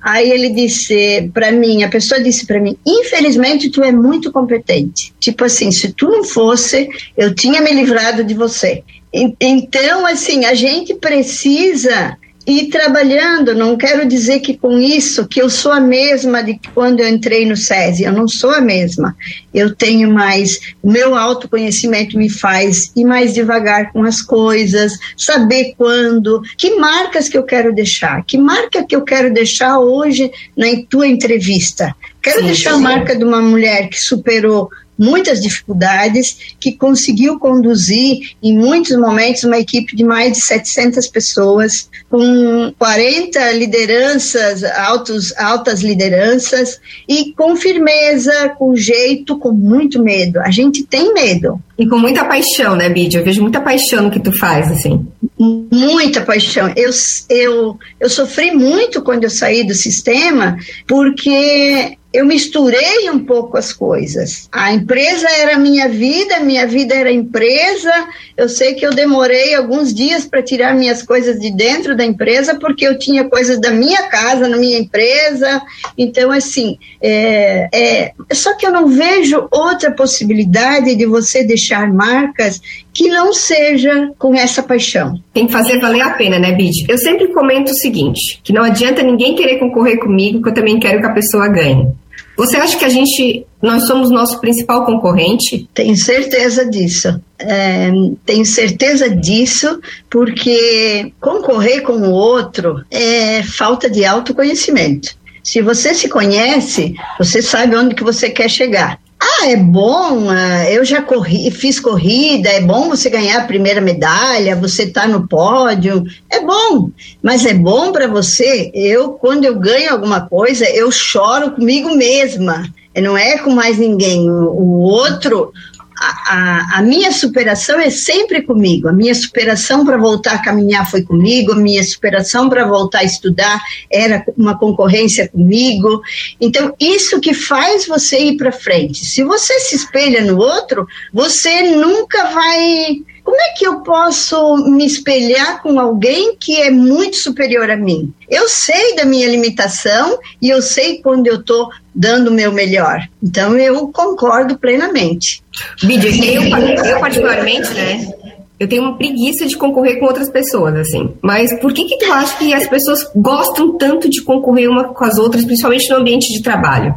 Aí 0.00 0.30
ele 0.30 0.50
disse 0.50 1.30
para 1.34 1.50
mim, 1.50 1.82
a 1.82 1.88
pessoa 1.88 2.22
disse 2.22 2.46
para 2.46 2.60
mim, 2.60 2.76
infelizmente 2.86 3.70
tu 3.70 3.82
é 3.82 3.90
muito 3.90 4.30
competente. 4.30 5.12
Tipo 5.18 5.44
assim, 5.44 5.70
se 5.70 5.92
tu 5.92 6.08
não 6.08 6.24
fosse, 6.24 6.88
eu 7.16 7.34
tinha 7.34 7.60
me 7.60 7.72
livrado 7.72 8.22
de 8.22 8.34
você. 8.34 8.82
Então, 9.12 10.06
assim, 10.06 10.44
a 10.44 10.54
gente 10.54 10.94
precisa 10.94 12.16
e 12.48 12.70
trabalhando, 12.70 13.54
não 13.54 13.76
quero 13.76 14.08
dizer 14.08 14.40
que 14.40 14.56
com 14.56 14.78
isso 14.80 15.28
que 15.28 15.38
eu 15.38 15.50
sou 15.50 15.70
a 15.70 15.78
mesma 15.78 16.42
de 16.42 16.58
quando 16.72 17.00
eu 17.00 17.06
entrei 17.06 17.44
no 17.44 17.54
SESI, 17.54 18.04
eu 18.04 18.12
não 18.12 18.26
sou 18.26 18.48
a 18.50 18.58
mesma. 18.58 19.14
Eu 19.52 19.74
tenho 19.74 20.10
mais, 20.10 20.58
o 20.82 20.90
meu 20.90 21.14
autoconhecimento 21.14 22.16
me 22.16 22.30
faz 22.30 22.90
ir 22.96 23.04
mais 23.04 23.34
devagar 23.34 23.92
com 23.92 24.02
as 24.02 24.22
coisas, 24.22 24.94
saber 25.14 25.74
quando, 25.76 26.40
que 26.56 26.76
marcas 26.76 27.28
que 27.28 27.36
eu 27.36 27.42
quero 27.42 27.74
deixar, 27.74 28.24
que 28.24 28.38
marca 28.38 28.82
que 28.82 28.96
eu 28.96 29.02
quero 29.02 29.30
deixar 29.30 29.78
hoje 29.78 30.30
na 30.56 30.68
tua 30.88 31.06
entrevista. 31.06 31.94
Quero 32.22 32.38
sim, 32.38 32.46
deixar 32.46 32.70
sim. 32.70 32.76
a 32.76 32.80
marca 32.80 33.14
de 33.14 33.24
uma 33.24 33.42
mulher 33.42 33.90
que 33.90 34.00
superou 34.00 34.70
muitas 34.98 35.40
dificuldades, 35.40 36.54
que 36.58 36.72
conseguiu 36.72 37.38
conduzir 37.38 38.32
em 38.42 38.56
muitos 38.56 38.96
momentos 38.96 39.44
uma 39.44 39.58
equipe 39.58 39.94
de 39.94 40.04
mais 40.04 40.32
de 40.32 40.40
700 40.40 41.06
pessoas, 41.08 41.88
com 42.10 42.72
40 42.78 43.52
lideranças, 43.52 44.64
altos, 44.64 45.36
altas 45.36 45.80
lideranças, 45.80 46.80
e 47.08 47.32
com 47.32 47.54
firmeza, 47.54 48.50
com 48.58 48.74
jeito, 48.74 49.38
com 49.38 49.52
muito 49.52 50.02
medo. 50.02 50.40
A 50.40 50.50
gente 50.50 50.82
tem 50.84 51.12
medo. 51.14 51.62
E 51.78 51.86
com 51.86 51.98
muita 51.98 52.24
paixão, 52.24 52.74
né, 52.74 52.88
Bídia? 52.88 53.18
Eu 53.20 53.24
vejo 53.24 53.40
muita 53.40 53.60
paixão 53.60 54.02
no 54.02 54.10
que 54.10 54.18
tu 54.18 54.32
faz, 54.36 54.70
assim. 54.70 55.06
Muita 55.38 56.22
paixão. 56.22 56.72
Eu, 56.74 56.90
eu, 57.30 57.78
eu 58.00 58.10
sofri 58.10 58.50
muito 58.50 59.00
quando 59.02 59.24
eu 59.24 59.30
saí 59.30 59.64
do 59.64 59.74
sistema, 59.74 60.58
porque 60.88 61.96
eu 62.12 62.24
misturei 62.24 63.10
um 63.10 63.18
pouco 63.18 63.58
as 63.58 63.72
coisas. 63.72 64.48
A 64.50 64.72
empresa 64.72 65.28
era 65.28 65.58
minha 65.58 65.88
vida, 65.88 66.40
minha 66.40 66.66
vida 66.66 66.94
era 66.94 67.12
empresa. 67.12 67.92
Eu 68.34 68.48
sei 68.48 68.74
que 68.74 68.86
eu 68.86 68.94
demorei 68.94 69.54
alguns 69.54 69.92
dias 69.92 70.24
para 70.24 70.42
tirar 70.42 70.74
minhas 70.74 71.02
coisas 71.02 71.38
de 71.38 71.50
dentro 71.50 71.94
da 71.94 72.04
empresa, 72.04 72.54
porque 72.54 72.86
eu 72.86 72.98
tinha 72.98 73.24
coisas 73.24 73.60
da 73.60 73.70
minha 73.70 74.04
casa 74.04 74.48
na 74.48 74.56
minha 74.56 74.78
empresa. 74.78 75.60
Então, 75.98 76.30
assim, 76.30 76.78
é, 77.00 77.68
é, 77.72 78.12
só 78.32 78.56
que 78.56 78.66
eu 78.66 78.72
não 78.72 78.88
vejo 78.88 79.46
outra 79.50 79.90
possibilidade 79.90 80.96
de 80.96 81.04
você 81.04 81.44
deixar 81.44 81.92
marcas 81.92 82.58
que 82.94 83.08
não 83.08 83.32
seja 83.32 84.10
com 84.18 84.34
essa 84.34 84.62
paixão. 84.62 85.20
Tem 85.32 85.46
que 85.46 85.52
fazer 85.52 85.78
valer 85.78 86.00
a 86.00 86.10
pena, 86.10 86.38
né, 86.38 86.52
Bid? 86.52 86.86
Eu 86.88 86.98
sempre 86.98 87.28
comento 87.28 87.70
o 87.70 87.74
seguinte, 87.74 88.40
que 88.42 88.52
não 88.52 88.64
adianta 88.64 89.02
ninguém 89.02 89.36
querer 89.36 89.58
concorrer 89.58 90.00
comigo, 90.00 90.42
que 90.42 90.48
eu 90.48 90.54
também 90.54 90.80
quero 90.80 91.00
que 91.00 91.06
a 91.06 91.12
pessoa 91.12 91.48
ganhe. 91.48 91.92
Você 92.38 92.56
acha 92.56 92.78
que 92.78 92.84
a 92.84 92.88
gente, 92.88 93.44
nós 93.60 93.88
somos 93.88 94.12
nosso 94.12 94.40
principal 94.40 94.86
concorrente? 94.86 95.68
Tenho 95.74 95.96
certeza 95.96 96.64
disso. 96.64 97.20
É, 97.36 97.90
tenho 98.24 98.46
certeza 98.46 99.10
disso, 99.10 99.80
porque 100.08 101.12
concorrer 101.20 101.82
com 101.82 101.94
o 101.94 102.12
outro 102.12 102.84
é 102.92 103.42
falta 103.42 103.90
de 103.90 104.04
autoconhecimento. 104.04 105.16
Se 105.42 105.60
você 105.60 105.92
se 105.94 106.08
conhece, 106.08 106.94
você 107.18 107.42
sabe 107.42 107.74
onde 107.74 107.96
que 107.96 108.04
você 108.04 108.30
quer 108.30 108.48
chegar. 108.48 109.00
Ah, 109.40 109.50
é 109.50 109.56
bom, 109.56 110.28
ah, 110.30 110.68
eu 110.68 110.84
já 110.84 111.00
corri, 111.00 111.48
fiz 111.52 111.78
corrida, 111.78 112.48
é 112.48 112.60
bom 112.60 112.88
você 112.88 113.08
ganhar 113.08 113.38
a 113.38 113.46
primeira 113.46 113.80
medalha, 113.80 114.56
você 114.56 114.88
tá 114.88 115.06
no 115.06 115.28
pódio, 115.28 116.04
é 116.28 116.40
bom, 116.40 116.90
mas 117.22 117.46
é 117.46 117.54
bom 117.54 117.92
para 117.92 118.08
você. 118.08 118.72
Eu, 118.74 119.10
quando 119.12 119.44
eu 119.44 119.56
ganho 119.56 119.92
alguma 119.92 120.22
coisa, 120.22 120.68
eu 120.68 120.90
choro 120.90 121.52
comigo 121.52 121.94
mesma, 121.94 122.64
não 122.96 123.16
é 123.16 123.38
com 123.38 123.50
mais 123.50 123.78
ninguém. 123.78 124.28
O 124.28 124.80
outro, 124.80 125.52
a, 126.00 126.78
a, 126.78 126.82
minha 126.82 127.10
superação 127.10 127.80
é 127.80 127.90
sempre 127.90 128.42
comigo. 128.42 128.88
A 128.88 128.92
minha 128.92 129.14
superação 129.14 129.84
para 129.84 129.96
voltar 129.96 130.34
a 130.34 130.38
caminhar 130.38 130.88
foi 130.88 131.02
comigo, 131.02 131.52
a 131.52 131.56
minha 131.56 131.82
superação 131.82 132.48
para 132.48 132.66
voltar 132.66 133.00
a 133.00 133.04
estudar 133.04 133.60
era 133.90 134.24
uma 134.36 134.56
concorrência 134.56 135.28
comigo. 135.28 136.00
Então, 136.40 136.74
isso 136.78 137.20
que 137.20 137.34
faz 137.34 137.86
você 137.86 138.18
ir 138.18 138.36
para 138.36 138.52
frente. 138.52 139.04
Se 139.04 139.24
você 139.24 139.58
se 139.60 139.74
espelha 139.74 140.22
no 140.22 140.38
outro, 140.38 140.86
você 141.12 141.62
nunca 141.62 142.30
vai 142.30 143.02
como 143.28 143.42
é 143.42 143.52
que 143.52 143.66
eu 143.66 143.80
posso 143.82 144.56
me 144.70 144.86
espelhar 144.86 145.62
com 145.62 145.78
alguém 145.78 146.34
que 146.34 146.56
é 146.62 146.70
muito 146.70 147.16
superior 147.16 147.70
a 147.70 147.76
mim? 147.76 148.10
Eu 148.26 148.48
sei 148.48 148.96
da 148.96 149.04
minha 149.04 149.28
limitação 149.28 150.18
e 150.40 150.48
eu 150.48 150.62
sei 150.62 151.02
quando 151.02 151.26
eu 151.26 151.34
estou 151.34 151.68
dando 151.94 152.28
o 152.28 152.32
meu 152.32 152.50
melhor. 152.50 153.06
Então 153.22 153.54
eu 153.58 153.88
concordo 153.88 154.56
plenamente. 154.56 155.42
Bídia, 155.82 156.08
eu, 156.08 156.42
eu 156.86 157.00
particularmente, 157.00 157.68
né? 157.74 158.10
Eu 158.58 158.66
tenho 158.66 158.80
uma 158.80 158.96
preguiça 158.96 159.44
de 159.44 159.58
concorrer 159.58 160.00
com 160.00 160.06
outras 160.06 160.30
pessoas, 160.30 160.74
assim. 160.74 161.14
Mas 161.20 161.52
por 161.60 161.74
que 161.74 161.84
que 161.84 161.98
tu 161.98 162.10
acha 162.10 162.34
que 162.38 162.54
as 162.54 162.66
pessoas 162.66 163.00
gostam 163.14 163.76
tanto 163.76 164.08
de 164.08 164.22
concorrer 164.22 164.70
uma 164.70 164.84
com 164.84 165.04
as 165.04 165.18
outras, 165.18 165.44
principalmente 165.44 165.90
no 165.90 165.96
ambiente 165.96 166.32
de 166.32 166.42
trabalho? 166.42 166.94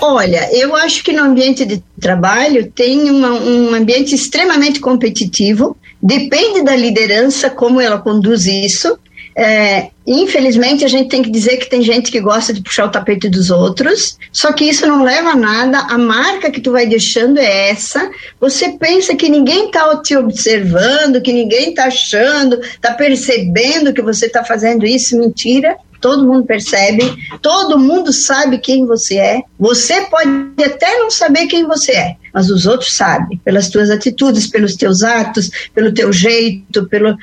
Olha, 0.00 0.48
eu 0.52 0.74
acho 0.76 1.02
que 1.02 1.12
no 1.12 1.22
ambiente 1.22 1.64
de 1.64 1.82
trabalho 2.00 2.70
tem 2.70 3.10
uma, 3.10 3.32
um 3.32 3.74
ambiente 3.74 4.14
extremamente 4.14 4.78
competitivo, 4.78 5.76
depende 6.00 6.62
da 6.62 6.76
liderança, 6.76 7.50
como 7.50 7.80
ela 7.80 7.98
conduz 7.98 8.46
isso. 8.46 8.98
É, 9.36 9.90
infelizmente, 10.12 10.84
a 10.84 10.88
gente 10.88 11.08
tem 11.08 11.22
que 11.22 11.30
dizer 11.30 11.56
que 11.58 11.70
tem 11.70 11.82
gente 11.82 12.10
que 12.10 12.20
gosta 12.20 12.52
de 12.52 12.62
puxar 12.62 12.86
o 12.86 12.90
tapete 12.90 13.28
dos 13.28 13.50
outros, 13.50 14.18
só 14.32 14.52
que 14.52 14.64
isso 14.64 14.86
não 14.86 15.04
leva 15.04 15.30
a 15.30 15.36
nada. 15.36 15.78
A 15.78 15.96
marca 15.96 16.50
que 16.50 16.60
tu 16.60 16.72
vai 16.72 16.86
deixando 16.86 17.38
é 17.38 17.70
essa. 17.70 18.10
Você 18.40 18.70
pensa 18.70 19.14
que 19.14 19.28
ninguém 19.28 19.66
está 19.66 19.96
te 20.02 20.16
observando, 20.16 21.22
que 21.22 21.32
ninguém 21.32 21.70
está 21.70 21.84
achando, 21.84 22.60
está 22.60 22.92
percebendo 22.92 23.92
que 23.92 24.02
você 24.02 24.26
está 24.26 24.44
fazendo 24.44 24.84
isso. 24.84 25.16
Mentira 25.16 25.76
todo 26.00 26.26
mundo 26.26 26.46
percebe, 26.46 27.04
todo 27.42 27.78
mundo 27.78 28.12
sabe 28.12 28.58
quem 28.58 28.86
você 28.86 29.16
é. 29.16 29.42
Você 29.58 30.02
pode 30.02 30.30
até 30.64 30.98
não 30.98 31.10
saber 31.10 31.46
quem 31.46 31.66
você 31.66 31.92
é, 31.92 32.16
mas 32.32 32.50
os 32.50 32.66
outros 32.66 32.92
sabem, 32.94 33.38
pelas 33.44 33.68
tuas 33.68 33.90
atitudes, 33.90 34.46
pelos 34.46 34.74
teus 34.74 35.02
atos, 35.02 35.50
pelo 35.74 35.92
teu 35.92 36.12
jeito, 36.12 36.86
pelo. 36.86 37.16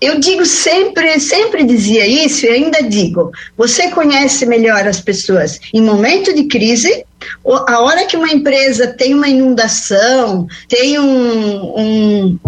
Eu 0.00 0.20
digo 0.20 0.46
sempre, 0.46 1.18
sempre 1.18 1.64
dizia 1.82 2.06
isso 2.06 2.46
e 2.46 2.48
ainda 2.48 2.82
digo: 2.82 3.32
você 3.56 3.88
conhece 3.90 4.46
melhor 4.46 4.86
as 4.86 5.00
pessoas 5.00 5.58
em 5.74 5.82
momento 5.82 6.32
de 6.32 6.44
crise. 6.44 7.04
A 7.44 7.80
hora 7.80 8.04
que 8.06 8.16
uma 8.16 8.32
empresa 8.32 8.88
tem 8.88 9.14
uma 9.14 9.28
inundação, 9.28 10.46
tem 10.68 10.98
um, 10.98 11.78
um 11.78 12.38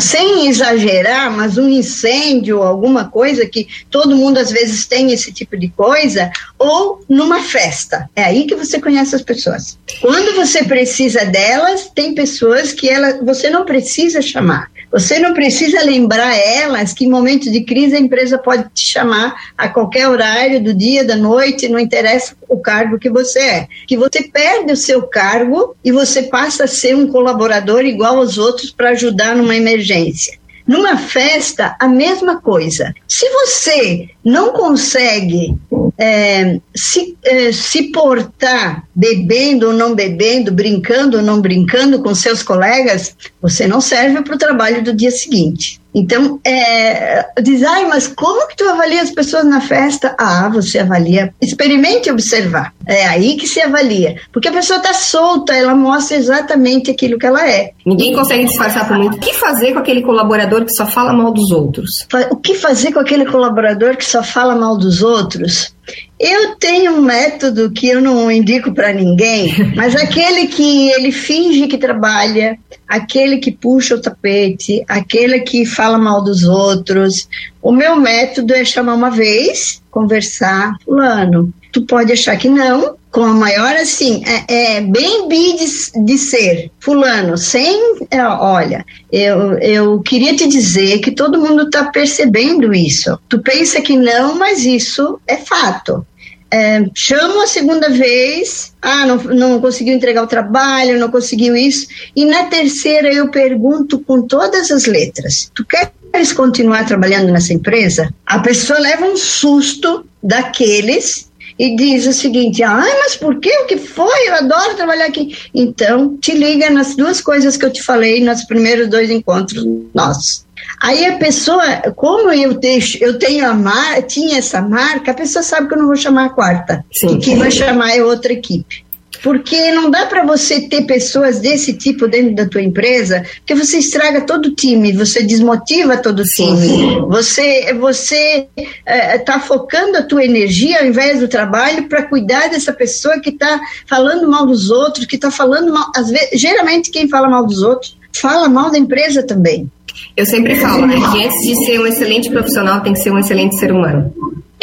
sem 0.00 0.48
exagerar, 0.48 1.30
mas 1.30 1.58
um 1.58 1.68
incêndio, 1.68 2.62
alguma 2.62 3.06
coisa 3.10 3.44
que 3.46 3.66
todo 3.90 4.16
mundo 4.16 4.38
às 4.38 4.50
vezes 4.50 4.86
tem 4.86 5.12
esse 5.12 5.32
tipo 5.32 5.56
de 5.56 5.68
coisa, 5.68 6.30
ou 6.58 7.04
numa 7.08 7.42
festa. 7.42 8.08
É 8.16 8.24
aí 8.24 8.46
que 8.46 8.54
você 8.54 8.80
conhece 8.80 9.14
as 9.14 9.22
pessoas. 9.22 9.78
Quando 10.00 10.34
você 10.34 10.64
precisa 10.64 11.24
delas, 11.26 11.90
tem 11.94 12.14
pessoas 12.14 12.72
que 12.72 12.88
ela, 12.88 13.22
você 13.22 13.50
não 13.50 13.64
precisa 13.66 14.22
chamar. 14.22 14.70
Você 14.92 15.18
não 15.18 15.32
precisa 15.32 15.82
lembrar 15.82 16.36
elas 16.36 16.92
que 16.92 17.06
em 17.06 17.10
momentos 17.10 17.50
de 17.50 17.62
crise 17.62 17.96
a 17.96 18.00
empresa 18.00 18.36
pode 18.36 18.68
te 18.74 18.84
chamar 18.84 19.34
a 19.56 19.66
qualquer 19.66 20.06
horário 20.06 20.62
do 20.62 20.74
dia, 20.74 21.02
da 21.02 21.16
noite, 21.16 21.66
não 21.66 21.78
interessa 21.78 22.36
o 22.46 22.58
cargo 22.58 22.98
que 22.98 23.08
você 23.08 23.38
é. 23.38 23.68
Que 23.86 23.96
você 23.96 24.22
perde 24.24 24.70
o 24.70 24.76
seu 24.76 25.02
cargo 25.04 25.74
e 25.82 25.90
você 25.90 26.24
passa 26.24 26.64
a 26.64 26.68
ser 26.68 26.94
um 26.94 27.06
colaborador 27.06 27.86
igual 27.86 28.18
aos 28.18 28.36
outros 28.36 28.70
para 28.70 28.90
ajudar 28.90 29.34
numa 29.34 29.56
emergência. 29.56 30.41
Numa 30.66 30.96
festa, 30.96 31.76
a 31.78 31.88
mesma 31.88 32.40
coisa. 32.40 32.94
Se 33.08 33.28
você 33.28 34.08
não 34.24 34.52
consegue 34.52 35.56
é, 35.98 36.60
se, 36.74 37.16
é, 37.24 37.52
se 37.52 37.90
portar 37.90 38.84
bebendo 38.94 39.68
ou 39.68 39.72
não 39.72 39.94
bebendo, 39.94 40.52
brincando 40.52 41.18
ou 41.18 41.22
não 41.22 41.40
brincando 41.40 42.02
com 42.02 42.14
seus 42.14 42.42
colegas, 42.42 43.16
você 43.40 43.66
não 43.66 43.80
serve 43.80 44.22
para 44.22 44.34
o 44.34 44.38
trabalho 44.38 44.82
do 44.82 44.94
dia 44.94 45.10
seguinte. 45.10 45.81
Então, 45.94 46.40
é, 46.44 47.26
diz, 47.42 47.62
ai, 47.62 47.86
mas 47.86 48.06
como 48.08 48.48
que 48.48 48.56
tu 48.56 48.64
avalia 48.64 49.02
as 49.02 49.10
pessoas 49.10 49.44
na 49.44 49.60
festa? 49.60 50.14
Ah, 50.18 50.48
você 50.48 50.78
avalia, 50.78 51.34
experimente 51.40 52.10
observar. 52.10 52.72
É 52.86 53.06
aí 53.06 53.36
que 53.36 53.46
se 53.46 53.60
avalia. 53.60 54.16
Porque 54.32 54.48
a 54.48 54.52
pessoa 54.52 54.78
está 54.78 54.92
solta, 54.94 55.54
ela 55.54 55.74
mostra 55.74 56.16
exatamente 56.16 56.90
aquilo 56.90 57.18
que 57.18 57.26
ela 57.26 57.48
é. 57.48 57.72
Ninguém 57.84 58.14
consegue 58.14 58.44
disfarçar 58.44 58.88
por 58.88 58.96
muito. 58.96 59.16
O 59.16 59.20
que 59.20 59.34
fazer 59.34 59.72
com 59.72 59.78
aquele 59.78 60.02
colaborador 60.02 60.64
que 60.64 60.72
só 60.72 60.86
fala 60.86 61.12
mal 61.12 61.32
dos 61.32 61.50
outros? 61.50 62.06
O 62.30 62.36
que 62.36 62.54
fazer 62.54 62.92
com 62.92 63.00
aquele 63.00 63.26
colaborador 63.26 63.96
que 63.96 64.04
só 64.04 64.22
fala 64.22 64.54
mal 64.54 64.76
dos 64.76 65.02
outros? 65.02 65.74
Eu 66.18 66.54
tenho 66.56 66.92
um 66.96 67.02
método 67.02 67.70
que 67.72 67.88
eu 67.88 68.00
não 68.00 68.30
indico 68.30 68.72
para 68.72 68.92
ninguém, 68.92 69.52
mas 69.74 69.96
aquele 69.96 70.46
que 70.46 70.88
ele 70.90 71.10
finge 71.10 71.66
que 71.66 71.76
trabalha, 71.76 72.58
aquele 72.86 73.38
que 73.38 73.50
puxa 73.50 73.96
o 73.96 74.00
tapete, 74.00 74.84
aquele 74.88 75.40
que 75.40 75.66
fala 75.66 75.98
mal 75.98 76.22
dos 76.22 76.44
outros. 76.44 77.28
O 77.60 77.72
meu 77.72 77.96
método 77.96 78.54
é 78.54 78.64
chamar 78.64 78.94
uma 78.94 79.10
vez, 79.10 79.82
conversar, 79.90 80.76
fulano. 80.84 81.52
Tu 81.72 81.82
pode 81.82 82.12
achar 82.12 82.36
que 82.36 82.48
não, 82.48 82.96
com 83.12 83.22
a 83.22 83.34
maior 83.34 83.76
assim, 83.76 84.22
é, 84.26 84.76
é 84.76 84.80
bem 84.80 85.28
bi 85.28 85.54
de, 85.56 86.04
de, 86.04 86.18
ser, 86.18 86.70
fulano, 86.80 87.36
sem, 87.36 87.98
é, 88.10 88.24
olha, 88.24 88.84
eu, 89.12 89.58
eu 89.58 90.00
queria 90.00 90.34
te 90.34 90.48
dizer 90.48 90.98
que 91.00 91.10
todo 91.10 91.38
mundo 91.38 91.64
está 91.64 91.84
percebendo 91.90 92.74
isso. 92.74 93.18
Tu 93.28 93.38
pensa 93.40 93.82
que 93.82 93.96
não, 93.96 94.38
mas 94.38 94.64
isso 94.64 95.20
é 95.26 95.36
fato 95.36 96.06
é, 96.52 96.84
chamo 96.94 97.40
a 97.42 97.46
segunda 97.46 97.88
vez, 97.88 98.74
ah, 98.82 99.06
não, 99.06 99.16
não 99.16 99.60
conseguiu 99.60 99.94
entregar 99.94 100.22
o 100.22 100.26
trabalho, 100.26 101.00
não 101.00 101.10
conseguiu 101.10 101.56
isso, 101.56 101.86
e 102.14 102.26
na 102.26 102.44
terceira 102.44 103.10
eu 103.10 103.30
pergunto 103.30 103.98
com 104.00 104.20
todas 104.20 104.70
as 104.70 104.84
letras: 104.84 105.50
tu 105.54 105.64
queres 105.64 106.32
continuar 106.34 106.84
trabalhando 106.84 107.32
nessa 107.32 107.54
empresa? 107.54 108.12
A 108.26 108.38
pessoa 108.40 108.78
leva 108.78 109.06
um 109.06 109.16
susto 109.16 110.04
daqueles 110.22 111.31
e 111.62 111.76
diz 111.76 112.08
o 112.08 112.12
seguinte: 112.12 112.60
ai, 112.64 112.92
mas 112.98 113.14
por 113.14 113.38
que? 113.38 113.48
O 113.60 113.66
que 113.66 113.76
foi? 113.76 114.28
Eu 114.28 114.34
adoro 114.34 114.74
trabalhar 114.74 115.06
aqui. 115.06 115.38
Então, 115.54 116.16
te 116.18 116.34
liga 116.34 116.68
nas 116.68 116.96
duas 116.96 117.20
coisas 117.20 117.56
que 117.56 117.64
eu 117.64 117.72
te 117.72 117.80
falei 117.80 118.20
nos 118.20 118.42
primeiros 118.42 118.88
dois 118.88 119.08
encontros 119.08 119.64
nossos. 119.94 120.44
Aí 120.80 121.06
a 121.06 121.18
pessoa, 121.18 121.62
como 121.94 122.32
eu, 122.32 122.54
deixo, 122.54 122.98
eu 123.00 123.16
tenho 123.16 123.48
a 123.48 123.54
mar, 123.54 124.02
tinha 124.02 124.38
essa 124.38 124.60
marca, 124.60 125.12
a 125.12 125.14
pessoa 125.14 125.44
sabe 125.44 125.68
que 125.68 125.74
eu 125.74 125.78
não 125.78 125.86
vou 125.86 125.94
chamar 125.94 126.26
a 126.26 126.30
quarta. 126.30 126.84
Sim. 126.92 127.20
Que 127.20 127.36
vai 127.36 127.52
chamar 127.52 127.96
é 127.96 128.02
outra 128.02 128.32
equipe. 128.32 128.84
Porque 129.22 129.70
não 129.72 129.90
dá 129.90 130.06
para 130.06 130.24
você 130.24 130.62
ter 130.62 130.82
pessoas 130.82 131.38
desse 131.38 131.74
tipo 131.74 132.08
dentro 132.08 132.34
da 132.34 132.46
tua 132.46 132.62
empresa, 132.62 133.24
que 133.46 133.54
você 133.54 133.78
estraga 133.78 134.22
todo 134.22 134.46
o 134.46 134.54
time, 134.54 134.92
você 134.92 135.22
desmotiva 135.22 135.96
todo 135.96 136.20
o 136.20 136.24
time. 136.24 137.00
Você 137.08 137.72
você 137.74 138.48
está 138.86 139.36
é, 139.36 139.40
focando 139.40 139.98
a 139.98 140.02
tua 140.02 140.24
energia 140.24 140.80
ao 140.80 140.86
invés 140.86 141.20
do 141.20 141.28
trabalho 141.28 141.88
para 141.88 142.02
cuidar 142.02 142.48
dessa 142.48 142.72
pessoa 142.72 143.20
que 143.20 143.30
está 143.30 143.60
falando 143.86 144.28
mal 144.28 144.46
dos 144.46 144.70
outros, 144.70 145.06
que 145.06 145.16
está 145.16 145.30
falando 145.30 145.72
mal. 145.72 145.90
Às 145.94 146.10
vezes, 146.10 146.40
geralmente 146.40 146.90
quem 146.90 147.08
fala 147.08 147.28
mal 147.28 147.46
dos 147.46 147.62
outros 147.62 147.96
fala 148.14 148.48
mal 148.48 148.70
da 148.70 148.78
empresa 148.78 149.22
também. 149.22 149.70
Eu 150.16 150.26
sempre 150.26 150.56
falo, 150.56 150.86
né, 150.86 150.96
que 150.96 151.24
antes 151.24 151.46
de 151.46 151.64
ser 151.64 151.80
um 151.80 151.86
excelente 151.86 152.30
profissional, 152.30 152.80
tem 152.82 152.92
que 152.92 153.00
ser 153.00 153.10
um 153.10 153.18
excelente 153.18 153.56
ser 153.56 153.72
humano. 153.72 154.12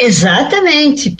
Exatamente. 0.02 1.14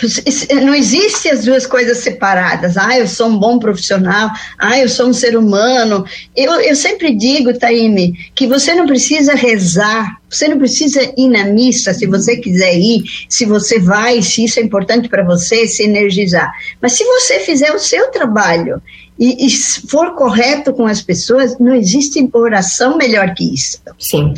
Não 0.65 0.75
existe 0.75 1.29
as 1.29 1.45
duas 1.45 1.67
coisas 1.67 1.99
separadas. 1.99 2.79
Ah, 2.79 2.99
eu 2.99 3.07
sou 3.07 3.29
um 3.29 3.39
bom 3.39 3.59
profissional. 3.59 4.31
Ah, 4.59 4.79
eu 4.79 4.89
sou 4.89 5.09
um 5.09 5.13
ser 5.13 5.37
humano. 5.37 6.03
Eu, 6.35 6.53
eu 6.61 6.75
sempre 6.75 7.15
digo, 7.15 7.53
Taime, 7.59 8.15
que 8.35 8.47
você 8.47 8.75
não 8.75 8.87
precisa 8.87 9.35
rezar. 9.35 10.19
Você 10.31 10.49
não 10.49 10.57
precisa 10.57 11.13
ir 11.15 11.29
na 11.29 11.45
missa 11.45 11.93
se 11.93 12.07
você 12.07 12.37
quiser 12.39 12.75
ir, 12.75 13.03
se 13.29 13.45
você 13.45 13.79
vai, 13.79 14.23
se 14.23 14.45
isso 14.45 14.59
é 14.59 14.63
importante 14.63 15.09
para 15.09 15.25
você, 15.25 15.67
se 15.67 15.83
energizar. 15.83 16.51
Mas 16.81 16.93
se 16.93 17.05
você 17.05 17.41
fizer 17.41 17.73
o 17.73 17.79
seu 17.79 18.11
trabalho 18.11 18.81
e, 19.19 19.45
e 19.45 19.51
for 19.51 20.15
correto 20.15 20.73
com 20.73 20.87
as 20.87 21.03
pessoas, 21.03 21.59
não 21.59 21.75
existe 21.75 22.27
oração 22.33 22.97
melhor 22.97 23.35
que 23.35 23.53
isso. 23.53 23.79
Sim. 23.99 24.35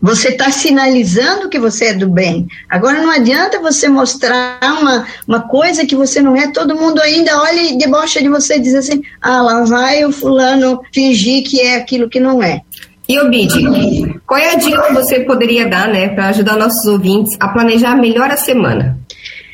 Você 0.00 0.28
está 0.28 0.50
sinalizando 0.50 1.48
que 1.48 1.58
você 1.58 1.86
é 1.86 1.94
do 1.94 2.08
bem. 2.08 2.46
Agora 2.68 3.00
não 3.00 3.10
adianta 3.10 3.60
você 3.60 3.88
mostrar 3.88 4.58
uma, 4.62 5.06
uma 5.26 5.40
coisa 5.40 5.86
que 5.86 5.96
você 5.96 6.20
não 6.20 6.36
é, 6.36 6.50
todo 6.50 6.74
mundo 6.74 7.00
ainda 7.00 7.40
olha 7.40 7.62
e 7.62 7.78
debocha 7.78 8.20
de 8.20 8.28
você 8.28 8.56
e 8.56 8.60
diz 8.60 8.74
assim: 8.74 9.02
ah, 9.20 9.42
lá 9.42 9.64
vai 9.64 10.04
o 10.04 10.12
fulano 10.12 10.80
fingir 10.92 11.44
que 11.44 11.60
é 11.60 11.76
aquilo 11.76 12.08
que 12.08 12.20
não 12.20 12.42
é. 12.42 12.62
E 13.08 13.18
Obide, 13.18 14.20
qual 14.26 14.38
é 14.40 14.52
a 14.52 14.56
dica 14.56 14.82
que 14.82 14.94
você 14.94 15.20
poderia 15.20 15.68
dar, 15.68 15.88
né, 15.88 16.08
para 16.08 16.28
ajudar 16.28 16.56
nossos 16.56 16.86
ouvintes 16.86 17.36
a 17.40 17.48
planejar 17.48 17.96
melhor 17.96 18.30
a 18.30 18.36
semana? 18.36 18.98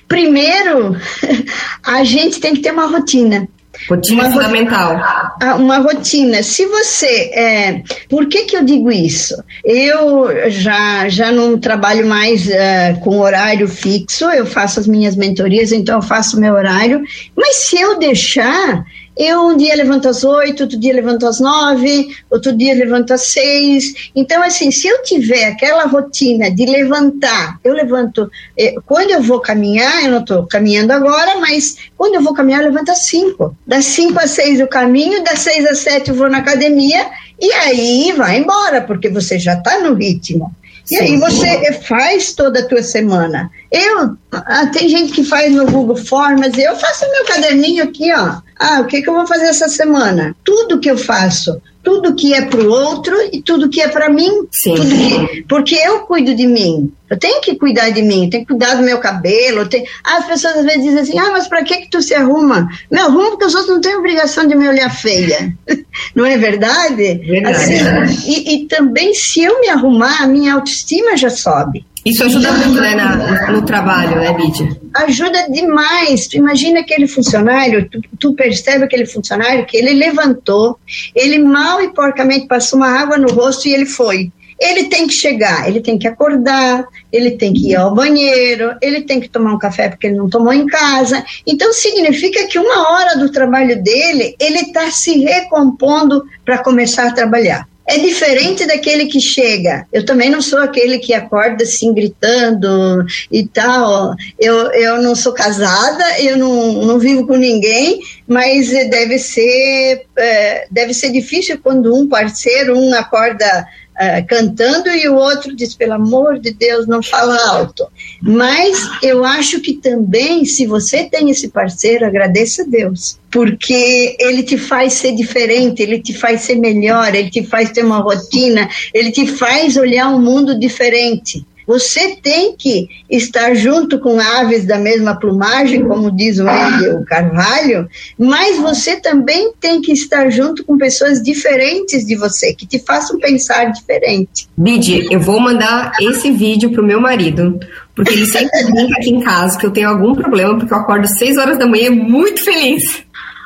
Primeiro, 0.06 0.96
a 1.84 2.04
gente 2.04 2.40
tem 2.40 2.54
que 2.54 2.61
ter 2.61 2.72
uma 2.72 2.87
rotina. 2.87 3.48
Rotina 3.88 4.24
uma 4.24 4.33
fundamental. 4.33 4.96
Rotina, 4.96 5.54
uma 5.57 5.78
rotina. 5.78 6.42
Se 6.42 6.66
você. 6.66 7.31
É, 7.33 7.83
por 8.09 8.26
que, 8.26 8.44
que 8.44 8.57
eu 8.57 8.64
digo 8.64 8.90
isso? 8.90 9.35
Eu 9.64 10.50
já, 10.50 11.09
já 11.09 11.31
não 11.31 11.59
trabalho 11.59 12.07
mais 12.07 12.46
uh, 12.46 13.00
com 13.00 13.20
horário 13.20 13.68
fixo, 13.68 14.24
eu 14.26 14.46
faço 14.46 14.81
as 14.81 14.87
minhas 14.87 15.14
mentorias, 15.14 15.70
então 15.70 15.96
eu 15.96 16.02
faço 16.02 16.40
meu 16.40 16.54
horário, 16.54 17.02
mas 17.37 17.57
se 17.57 17.78
eu 17.78 17.98
deixar, 17.98 18.85
eu 19.18 19.48
um 19.48 19.57
dia 19.57 19.74
levanto 19.74 20.09
às 20.09 20.22
oito, 20.22 20.62
outro 20.62 20.78
dia 20.78 20.94
levanto 20.94 21.26
às 21.26 21.40
nove, 21.40 22.09
outro 22.31 22.57
dia 22.57 22.72
levanto 22.72 23.12
às 23.12 23.22
seis. 23.22 24.11
Então, 24.14 24.40
assim, 24.42 24.70
se 24.70 24.87
eu 24.87 25.02
tiver 25.02 25.46
aquela 25.46 25.87
rotina 25.87 26.50
de 26.50 26.64
levantar, 26.64 27.59
eu 27.64 27.74
levanto. 27.74 28.31
Eh, 28.57 28.76
quando 28.87 29.11
eu 29.11 29.20
vou 29.20 29.40
caminhar, 29.40 30.04
eu 30.04 30.12
não 30.12 30.20
estou 30.20 30.46
caminhando 30.46 30.92
agora, 30.92 31.40
mas 31.40 31.76
quando 31.96 32.14
eu 32.14 32.22
vou 32.22 32.33
caminhar, 32.33 32.61
eu 32.62 32.68
levanto 32.68 32.90
às 32.90 33.07
cinco. 33.07 33.57
Das 33.66 33.87
cinco 33.87 34.20
às 34.20 34.31
seis 34.31 34.61
eu 34.61 34.68
caminho, 34.68 35.24
das 35.24 35.40
seis 35.40 35.66
às 35.66 35.78
sete 35.78 36.11
eu 36.11 36.14
vou 36.14 36.31
na 36.31 36.38
academia, 36.38 37.09
e 37.40 37.52
aí 37.52 38.12
vai 38.16 38.38
embora, 38.38 38.83
porque 38.83 39.09
você 39.09 39.37
já 39.37 39.54
está 39.54 39.81
no 39.81 39.94
ritmo. 39.94 40.54
E 40.90 40.96
aí 40.96 41.16
você 41.18 41.72
faz 41.87 42.33
toda 42.33 42.61
a 42.61 42.66
tua 42.66 42.83
semana. 42.83 43.50
Eu, 43.70 44.16
ah, 44.33 44.66
tem 44.68 44.88
gente 44.88 45.12
que 45.12 45.22
faz 45.22 45.52
no 45.54 45.66
Google 45.66 45.96
Forms, 45.96 46.57
eu 46.57 46.74
faço 46.76 47.04
meu 47.11 47.26
caderninho 47.26 47.85
aqui, 47.85 48.11
ó. 48.12 48.40
Ah, 48.58 48.80
o 48.80 48.86
que, 48.86 49.02
que 49.02 49.08
eu 49.08 49.14
vou 49.14 49.26
fazer 49.26 49.46
essa 49.46 49.68
semana? 49.68 50.34
Tudo 50.44 50.80
que 50.80 50.90
eu 50.90 50.98
faço, 50.98 51.60
tudo 51.82 52.14
que 52.14 52.34
é 52.34 52.42
para 52.42 52.60
o 52.60 52.70
outro 52.70 53.14
e 53.32 53.40
tudo 53.40 53.68
que 53.68 53.80
é 53.80 53.88
para 53.88 54.08
mim. 54.10 54.46
Sim. 54.50 54.74
Que, 54.74 55.42
porque 55.48 55.74
eu 55.76 56.00
cuido 56.00 56.34
de 56.34 56.46
mim. 56.46 56.92
Eu 57.08 57.18
tenho 57.18 57.40
que 57.40 57.54
cuidar 57.54 57.90
de 57.90 58.02
mim, 58.02 58.28
tenho 58.28 58.44
que 58.44 58.52
cuidar 58.52 58.74
do 58.74 58.82
meu 58.82 58.98
cabelo. 58.98 59.66
Tenho... 59.66 59.86
As 60.04 60.26
pessoas 60.26 60.58
às 60.58 60.64
vezes 60.64 60.82
dizem 60.82 61.00
assim: 61.00 61.18
ah, 61.18 61.30
mas 61.30 61.48
para 61.48 61.62
que, 61.62 61.76
que 61.76 61.90
tu 61.90 62.02
se 62.02 62.14
arruma? 62.14 62.68
Me 62.90 62.98
arrumo 62.98 63.30
porque 63.30 63.46
os 63.46 63.54
outros 63.54 63.74
não 63.74 63.80
têm 63.80 63.96
obrigação 63.96 64.46
de 64.46 64.54
me 64.54 64.68
olhar 64.68 64.90
feia. 64.90 65.56
não 66.14 66.26
é 66.26 66.36
verdade? 66.36 67.14
Verdade. 67.14 67.56
Assim, 67.56 68.30
e, 68.30 68.54
e 68.54 68.66
também, 68.66 69.14
se 69.14 69.42
eu 69.42 69.60
me 69.60 69.68
arrumar, 69.68 70.22
a 70.22 70.26
minha 70.26 70.54
autoestima 70.54 71.16
já 71.16 71.30
sobe. 71.30 71.86
Isso 72.08 72.24
ajuda 72.24 72.52
muito 72.52 72.80
né, 72.80 72.94
na, 72.94 73.52
no 73.52 73.62
trabalho, 73.62 74.16
né, 74.16 74.34
Lídia? 74.38 74.66
Ajuda 74.94 75.46
demais. 75.50 76.26
Tu 76.26 76.38
imagina 76.38 76.80
aquele 76.80 77.06
funcionário, 77.06 77.86
tu, 77.90 78.00
tu, 78.18 78.34
percebe 78.34 78.84
aquele 78.84 79.04
funcionário 79.04 79.66
que 79.66 79.76
ele 79.76 79.92
levantou, 79.92 80.78
ele 81.14 81.38
mal 81.38 81.82
e 81.82 81.92
porcamente 81.92 82.46
passou 82.46 82.78
uma 82.78 82.88
água 82.88 83.18
no 83.18 83.30
rosto 83.30 83.68
e 83.68 83.74
ele 83.74 83.84
foi. 83.84 84.32
Ele 84.58 84.84
tem 84.84 85.06
que 85.06 85.12
chegar, 85.12 85.68
ele 85.68 85.80
tem 85.80 85.98
que 85.98 86.08
acordar, 86.08 86.84
ele 87.12 87.32
tem 87.32 87.52
que 87.52 87.72
ir 87.72 87.76
ao 87.76 87.94
banheiro, 87.94 88.74
ele 88.82 89.02
tem 89.02 89.20
que 89.20 89.28
tomar 89.28 89.52
um 89.52 89.58
café 89.58 89.90
porque 89.90 90.06
ele 90.06 90.16
não 90.16 90.30
tomou 90.30 90.52
em 90.52 90.66
casa. 90.66 91.22
Então 91.46 91.72
significa 91.74 92.46
que 92.46 92.58
uma 92.58 92.90
hora 92.90 93.18
do 93.18 93.30
trabalho 93.30 93.80
dele, 93.82 94.34
ele 94.40 94.60
está 94.60 94.90
se 94.90 95.18
recompondo 95.18 96.24
para 96.44 96.58
começar 96.58 97.06
a 97.06 97.12
trabalhar 97.12 97.68
é 97.88 97.98
diferente 97.98 98.66
daquele 98.66 99.07
que 99.07 99.18
chega. 99.18 99.87
Eu 99.90 100.05
também 100.05 100.29
não 100.29 100.42
sou 100.42 100.59
aquele 100.59 100.98
que 100.98 101.14
acorda 101.14 101.64
assim 101.64 101.94
gritando 101.94 103.07
e 103.33 103.46
tal. 103.48 104.14
Eu, 104.38 104.70
eu 104.72 105.01
não 105.01 105.14
sou 105.14 105.33
casada, 105.33 106.20
eu 106.20 106.37
não, 106.37 106.85
não 106.85 106.98
vivo 106.98 107.27
com 107.27 107.37
ninguém, 107.37 108.01
mas 108.27 108.68
deve 108.68 109.18
ser, 109.18 110.05
é, 110.18 110.66
deve 110.70 110.92
ser 110.92 111.11
difícil 111.11 111.59
quando 111.62 111.96
um 111.96 112.07
parceiro, 112.07 112.79
um 112.79 112.94
acorda 112.94 113.66
uh, 113.98 114.26
cantando 114.26 114.88
e 114.88 115.08
o 115.08 115.14
outro 115.14 115.54
diz, 115.54 115.74
pelo 115.74 115.94
amor 115.94 116.38
de 116.38 116.52
Deus, 116.52 116.87
não 116.87 117.02
fala 117.02 117.37
alto. 117.48 117.87
Mas 118.22 118.78
eu 119.02 119.24
acho 119.24 119.61
que 119.61 119.74
também, 119.74 120.44
se 120.44 120.66
você 120.66 121.04
tem 121.04 121.30
esse 121.30 121.48
parceiro, 121.48 122.06
agradeça 122.06 122.62
a 122.62 122.66
Deus, 122.66 123.18
porque 123.30 124.16
ele 124.20 124.42
te 124.42 124.56
faz 124.56 124.94
ser 124.94 125.14
diferente, 125.14 125.82
ele 125.82 126.00
te 126.00 126.14
faz 126.14 126.42
ser 126.42 126.56
melhor, 126.56 127.14
ele 127.14 127.30
te 127.30 127.42
faz 127.44 127.70
ter 127.70 127.84
uma 127.84 127.98
rotina, 127.98 128.68
ele 128.94 129.11
te 129.11 129.26
faz 129.26 129.76
olhar 129.76 130.08
um 130.08 130.20
mundo 130.20 130.58
diferente. 130.58 131.44
Você 131.68 132.16
tem 132.16 132.57
que 132.57 132.88
estar 133.11 133.52
junto 133.52 133.98
com 133.98 134.18
aves 134.18 134.64
da 134.64 134.78
mesma 134.78 135.20
plumagem, 135.20 135.85
como 135.87 136.11
diz 136.11 136.38
o 136.38 136.44
o 136.48 137.04
Carvalho, 137.04 137.87
mas 138.18 138.57
você 138.57 138.96
também 138.96 139.52
tem 139.61 139.83
que 139.83 139.92
estar 139.92 140.31
junto 140.31 140.64
com 140.64 140.78
pessoas 140.78 141.22
diferentes 141.22 142.07
de 142.07 142.16
você, 142.16 142.54
que 142.54 142.66
te 142.66 142.78
façam 142.78 143.18
pensar 143.18 143.66
diferente. 143.66 144.48
Bidi, 144.57 145.12
eu 145.12 145.20
vou 145.20 145.38
mandar 145.38 145.92
esse 146.00 146.31
vídeo 146.31 146.72
pro 146.72 146.83
meu 146.83 147.02
marido, 147.02 147.61
porque 147.94 148.14
ele 148.14 148.24
sempre 148.24 148.64
brinca 148.72 148.94
aqui 148.98 149.11
em 149.11 149.20
casa 149.20 149.59
que 149.59 149.66
eu 149.66 149.70
tenho 149.70 149.90
algum 149.90 150.14
problema, 150.14 150.57
porque 150.57 150.72
eu 150.72 150.78
acordo 150.78 151.04
às 151.04 151.18
6 151.18 151.37
horas 151.37 151.59
da 151.59 151.66
manhã 151.66 151.90
muito 151.90 152.42
feliz. 152.42 153.04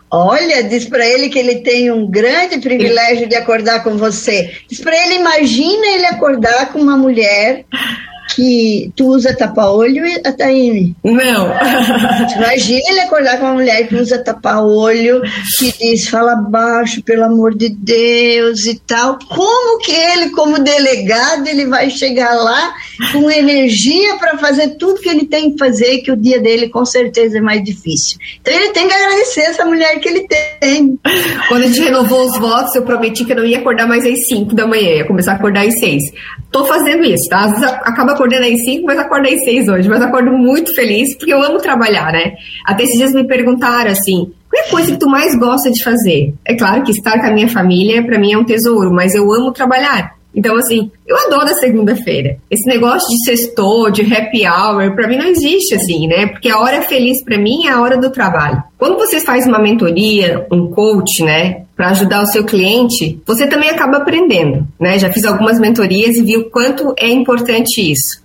Olha, 0.09 0.63
diz 0.63 0.85
para 0.85 1.05
ele 1.07 1.29
que 1.29 1.39
ele 1.39 1.57
tem 1.57 1.91
um 1.91 2.07
grande 2.07 2.61
privilégio 2.61 3.27
de 3.27 3.35
acordar 3.35 3.83
com 3.83 3.97
você. 3.97 4.53
Diz 4.69 4.79
para 4.79 4.95
ele, 4.95 5.15
imagina 5.15 5.87
ele 5.87 6.05
acordar 6.05 6.71
com 6.71 6.79
uma 6.79 6.99
mulher 6.99 7.65
que 8.35 8.93
tu 8.97 9.07
usa 9.09 9.35
tapa-olho, 9.35 10.05
Ataíne? 10.25 10.97
Não. 11.03 11.53
Imagina 12.37 12.81
ele 12.89 13.01
acordar 13.01 13.39
com 13.39 13.47
uma 13.47 13.55
mulher 13.55 13.87
que 13.89 13.97
usa 13.97 14.19
tapa-olho, 14.19 15.23
que 15.59 15.73
diz, 15.79 16.09
fala 16.09 16.37
baixo, 16.37 17.03
pelo 17.03 17.25
amor 17.25 17.55
de 17.55 17.69
Deus 17.69 18.67
e 18.67 18.79
tal. 18.87 19.19
Como 19.29 19.79
que 19.79 19.93
ele, 19.93 20.31
como 20.31 20.59
delegado, 20.59 21.47
ele 21.47 21.67
vai 21.67 21.91
chegar 21.91 22.35
lá 22.35 22.75
com 23.13 23.31
energia 23.31 24.17
para 24.17 24.39
fazer 24.39 24.77
tudo 24.77 25.01
que 25.01 25.09
ele 25.09 25.27
tem 25.27 25.53
que 25.53 25.59
fazer, 25.59 25.99
que 25.99 26.13
o 26.13 26.17
dia 26.17 26.41
dele 26.41 26.69
com 26.69 26.85
certeza 26.85 27.39
é 27.39 27.41
mais 27.41 27.63
difícil. 27.63 28.19
Então 28.41 28.55
ele 28.55 28.71
tem 28.71 28.89
que 28.89 28.95
agradecer 28.95 29.43
essa 29.43 29.65
mulher 29.65 29.99
que 29.99 30.09
ele 30.09 30.27
tem. 30.29 30.99
Quando 31.49 31.63
a 31.63 31.67
gente 31.67 31.81
renovou 31.81 32.25
os 32.25 32.39
votos, 32.39 32.75
eu 32.75 32.83
prometi 32.83 33.25
que 33.25 33.33
eu 33.33 33.37
não 33.37 33.45
ia 33.45 33.59
acordar 33.59 33.87
mais 33.87 34.05
às 34.07 34.29
5 34.29 34.55
da 34.55 34.67
manhã, 34.67 34.97
ia 34.97 35.07
começar 35.07 35.33
a 35.33 35.35
acordar 35.37 35.67
às 35.67 35.79
6. 35.79 36.03
Tô 36.51 36.65
fazendo 36.65 37.05
isso, 37.05 37.29
tá? 37.29 37.45
Às 37.45 37.53
vezes 37.53 37.65
acaba 37.65 38.13
acordando 38.23 38.47
às 38.47 38.65
5, 38.65 38.87
mas 38.87 38.99
acordo 38.99 39.29
às 39.29 39.45
6 39.45 39.69
hoje. 39.69 39.89
Mas 39.89 40.01
acordo 40.01 40.31
muito 40.33 40.75
feliz, 40.75 41.17
porque 41.17 41.33
eu 41.33 41.43
amo 41.43 41.59
trabalhar, 41.59 42.13
né? 42.13 42.35
Até 42.65 42.85
esses 42.85 42.97
dias 42.97 43.13
me 43.13 43.27
perguntaram 43.27 43.91
assim, 43.91 44.33
qual 44.49 44.63
é 44.63 44.67
a 44.67 44.71
coisa 44.71 44.93
que 44.93 44.99
tu 44.99 45.09
mais 45.09 45.37
gosta 45.37 45.71
de 45.71 45.83
fazer? 45.83 46.35
É 46.47 46.55
claro 46.55 46.83
que 46.83 46.93
estar 46.93 47.21
com 47.21 47.27
a 47.27 47.33
minha 47.33 47.49
família, 47.49 48.05
para 48.05 48.19
mim, 48.19 48.33
é 48.33 48.39
um 48.39 48.45
tesouro, 48.45 48.93
mas 48.93 49.15
eu 49.15 49.33
amo 49.33 49.53
trabalhar. 49.53 50.15
Então, 50.35 50.57
assim, 50.57 50.91
eu 51.07 51.17
adoro 51.17 51.47
a 51.47 51.55
segunda-feira. 51.55 52.37
Esse 52.51 52.67
negócio 52.69 53.09
de 53.09 53.25
sextou, 53.25 53.91
de 53.91 54.03
happy 54.03 54.47
hour, 54.47 54.95
para 54.95 55.07
mim 55.07 55.17
não 55.17 55.27
existe 55.27 55.75
assim, 55.75 56.07
né? 56.07 56.27
Porque 56.27 56.49
a 56.49 56.59
hora 56.59 56.83
feliz 56.83 57.23
para 57.23 57.39
mim 57.39 57.67
é 57.67 57.71
a 57.71 57.81
hora 57.81 57.99
do 57.99 58.11
trabalho. 58.11 58.63
Quando 58.79 58.97
você 58.97 59.21
faz 59.21 59.47
uma 59.47 59.59
mentoria, 59.59 60.47
um 60.51 60.69
coach, 60.69 61.23
né, 61.23 61.63
para 61.77 61.91
ajudar 61.91 62.23
o 62.23 62.27
seu 62.27 62.45
cliente, 62.45 63.21
você 63.27 63.47
também 63.47 63.71
acaba 63.71 63.99
aprendendo, 63.99 64.67
né? 64.81 64.99
Já 64.99 65.13
fiz 65.13 65.25
algumas 65.25 65.59
mentorias 65.59 66.17
e 66.17 66.23
vi 66.23 66.37
o 66.37 66.51
quanto 66.51 66.95
é 66.99 67.09
importante 67.09 67.81
isso. 67.81 68.22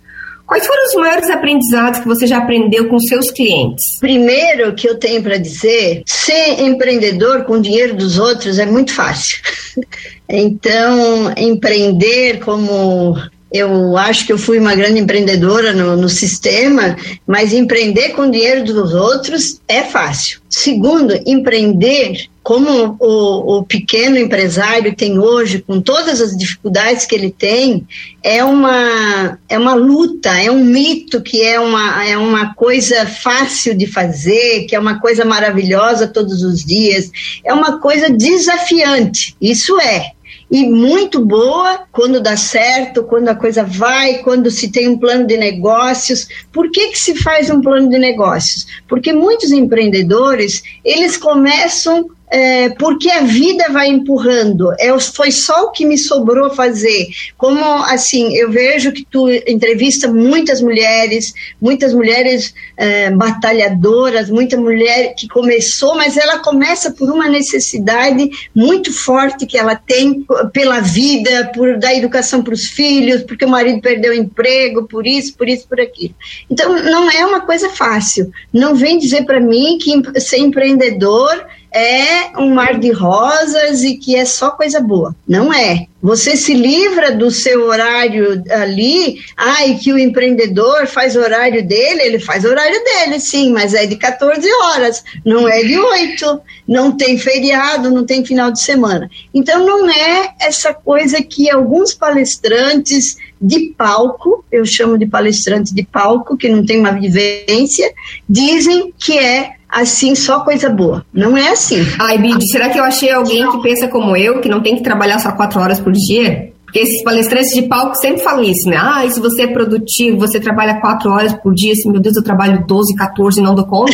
Quais 0.48 0.66
foram 0.66 0.82
os 0.86 0.94
maiores 0.94 1.28
aprendizados 1.28 2.00
que 2.00 2.08
você 2.08 2.26
já 2.26 2.38
aprendeu 2.38 2.88
com 2.88 2.98
seus 2.98 3.30
clientes? 3.30 3.98
Primeiro 4.00 4.74
que 4.74 4.88
eu 4.88 4.98
tenho 4.98 5.22
para 5.22 5.36
dizer, 5.36 6.02
ser 6.06 6.62
empreendedor 6.62 7.44
com 7.44 7.54
o 7.54 7.60
dinheiro 7.60 7.94
dos 7.94 8.18
outros 8.18 8.58
é 8.58 8.64
muito 8.64 8.92
fácil. 8.92 9.38
Então, 10.30 11.32
empreender 11.38 12.40
como 12.40 13.16
eu 13.50 13.96
acho 13.96 14.26
que 14.26 14.32
eu 14.32 14.36
fui 14.36 14.58
uma 14.58 14.74
grande 14.74 15.00
empreendedora 15.00 15.72
no, 15.72 15.96
no, 15.96 16.08
sistema, 16.08 16.94
mas 17.26 17.54
empreender 17.54 18.10
com 18.10 18.30
dinheiro 18.30 18.62
dos 18.62 18.92
outros 18.92 19.58
é 19.66 19.82
fácil. 19.84 20.40
Segundo, 20.50 21.18
empreender 21.24 22.28
como 22.48 22.96
o, 22.98 23.58
o, 23.58 23.62
pequeno 23.62 24.16
empresário 24.16 24.96
tem 24.96 25.18
hoje, 25.18 25.60
com 25.60 25.82
todas 25.82 26.18
as 26.18 26.34
dificuldades 26.34 27.04
que 27.04 27.14
ele 27.14 27.30
tem, 27.30 27.86
é 28.22 28.42
uma, 28.42 29.38
é 29.50 29.58
uma 29.58 29.74
luta, 29.74 30.30
é 30.30 30.50
um 30.50 30.64
mito 30.64 31.20
que 31.20 31.42
é 31.42 31.60
uma, 31.60 32.02
é 32.06 32.16
uma 32.16 32.54
coisa 32.54 33.04
fácil 33.04 33.76
de 33.76 33.86
fazer, 33.86 34.64
que 34.64 34.74
é 34.74 34.78
uma 34.78 34.98
coisa 34.98 35.26
maravilhosa 35.26 36.08
todos 36.08 36.42
os 36.42 36.64
dias, 36.64 37.10
é 37.44 37.52
uma 37.52 37.80
coisa 37.80 38.08
desafiante. 38.08 39.36
Isso 39.38 39.78
é, 39.78 40.12
e 40.50 40.64
muito 40.64 41.22
boa 41.22 41.80
quando 41.92 42.18
dá 42.18 42.34
certo, 42.34 43.02
quando 43.02 43.28
a 43.28 43.34
coisa 43.34 43.62
vai, 43.62 44.22
quando 44.22 44.50
se 44.50 44.70
tem 44.70 44.88
um 44.88 44.96
plano 44.96 45.26
de 45.26 45.36
negócios. 45.36 46.26
Por 46.50 46.70
que, 46.70 46.92
que 46.92 46.98
se 46.98 47.14
faz 47.14 47.50
um 47.50 47.60
plano 47.60 47.90
de 47.90 47.98
negócios? 47.98 48.66
Porque 48.88 49.12
muitos 49.12 49.52
empreendedores, 49.52 50.62
eles 50.82 51.18
começam 51.18 52.08
é, 52.30 52.68
porque 52.70 53.10
a 53.10 53.22
vida 53.22 53.68
vai 53.70 53.88
empurrando. 53.88 54.72
É, 54.78 54.98
foi 54.98 55.30
só 55.30 55.64
o 55.64 55.70
que 55.70 55.84
me 55.84 55.96
sobrou 55.96 56.50
fazer. 56.50 57.08
Como 57.36 57.64
assim, 57.84 58.36
eu 58.36 58.50
vejo 58.50 58.92
que 58.92 59.04
tu 59.04 59.28
entrevista 59.46 60.08
muitas 60.08 60.60
mulheres, 60.60 61.32
muitas 61.60 61.94
mulheres 61.94 62.54
é, 62.76 63.10
batalhadoras, 63.10 64.30
muita 64.30 64.56
mulher 64.56 65.14
que 65.14 65.28
começou, 65.28 65.94
mas 65.96 66.16
ela 66.16 66.38
começa 66.38 66.90
por 66.90 67.10
uma 67.10 67.28
necessidade 67.28 68.28
muito 68.54 68.92
forte 68.92 69.46
que 69.46 69.56
ela 69.56 69.74
tem 69.74 70.24
pela 70.52 70.80
vida, 70.80 71.50
por 71.54 71.78
dar 71.78 71.94
educação 71.94 72.42
para 72.42 72.54
os 72.54 72.66
filhos, 72.66 73.22
porque 73.22 73.44
o 73.44 73.48
marido 73.48 73.80
perdeu 73.80 74.12
o 74.12 74.16
emprego, 74.16 74.86
por 74.86 75.06
isso, 75.06 75.34
por 75.36 75.48
isso, 75.48 75.66
por 75.66 75.80
aquilo. 75.80 76.14
Então, 76.50 76.82
não 76.82 77.10
é 77.10 77.24
uma 77.24 77.40
coisa 77.40 77.70
fácil. 77.70 78.30
Não 78.52 78.74
vem 78.74 78.98
dizer 78.98 79.24
para 79.24 79.40
mim 79.40 79.78
que 79.78 80.20
ser 80.20 80.38
empreendedor 80.38 81.46
é 81.72 82.38
um 82.38 82.54
mar 82.54 82.78
de 82.78 82.90
rosas 82.90 83.82
e 83.82 83.96
que 83.96 84.16
é 84.16 84.24
só 84.24 84.50
coisa 84.50 84.80
boa. 84.80 85.14
Não 85.26 85.52
é. 85.52 85.86
Você 86.00 86.36
se 86.36 86.54
livra 86.54 87.10
do 87.10 87.28
seu 87.28 87.66
horário 87.66 88.42
ali, 88.50 89.18
ah, 89.36 89.66
e 89.66 89.78
que 89.78 89.92
o 89.92 89.98
empreendedor 89.98 90.86
faz 90.86 91.16
horário 91.16 91.66
dele, 91.66 92.02
ele 92.02 92.18
faz 92.20 92.44
horário 92.44 92.80
dele, 92.84 93.18
sim, 93.18 93.52
mas 93.52 93.74
é 93.74 93.84
de 93.84 93.96
14 93.96 94.48
horas, 94.62 95.02
não 95.24 95.48
é 95.48 95.60
de 95.62 95.76
8, 95.76 96.40
não 96.68 96.96
tem 96.96 97.18
feriado, 97.18 97.90
não 97.90 98.06
tem 98.06 98.24
final 98.24 98.52
de 98.52 98.60
semana. 98.60 99.10
Então 99.34 99.66
não 99.66 99.90
é 99.90 100.34
essa 100.40 100.72
coisa 100.72 101.20
que 101.20 101.50
alguns 101.50 101.92
palestrantes 101.92 103.16
de 103.40 103.74
palco, 103.76 104.44
eu 104.52 104.64
chamo 104.64 104.96
de 104.96 105.06
palestrante 105.06 105.74
de 105.74 105.82
palco, 105.82 106.36
que 106.36 106.48
não 106.48 106.64
tem 106.64 106.78
uma 106.78 106.92
vivência, 106.92 107.92
dizem 108.28 108.94
que 108.96 109.18
é 109.18 109.57
assim 109.68 110.14
só 110.14 110.40
coisa 110.40 110.70
boa. 110.70 111.04
Não 111.12 111.36
é 111.36 111.50
assim. 111.50 111.86
Ai, 111.98 112.18
Bid, 112.18 112.42
será 112.50 112.68
que 112.68 112.78
eu 112.78 112.84
achei 112.84 113.10
alguém 113.10 113.50
que 113.50 113.62
pensa 113.62 113.88
como 113.88 114.16
eu, 114.16 114.40
que 114.40 114.48
não 114.48 114.62
tem 114.62 114.76
que 114.76 114.82
trabalhar 114.82 115.18
só 115.18 115.32
quatro 115.32 115.60
horas 115.60 115.78
por 115.80 115.92
dia? 115.92 116.52
Porque 116.64 116.80
esses 116.80 117.02
palestrantes 117.02 117.54
de 117.54 117.62
palco 117.62 117.94
sempre 117.96 118.22
falam 118.22 118.42
isso, 118.42 118.68
né? 118.68 118.76
Ah, 118.78 119.04
e 119.04 119.10
se 119.10 119.18
você 119.20 119.42
é 119.42 119.46
produtivo, 119.46 120.18
você 120.18 120.38
trabalha 120.38 120.80
quatro 120.80 121.10
horas 121.10 121.32
por 121.32 121.54
dia, 121.54 121.72
assim, 121.72 121.90
meu 121.90 122.00
Deus, 122.00 122.16
eu 122.16 122.22
trabalho 122.22 122.64
12, 122.66 122.94
14 122.94 123.40
e 123.40 123.42
não 123.42 123.54
dou 123.54 123.66
conta. 123.66 123.92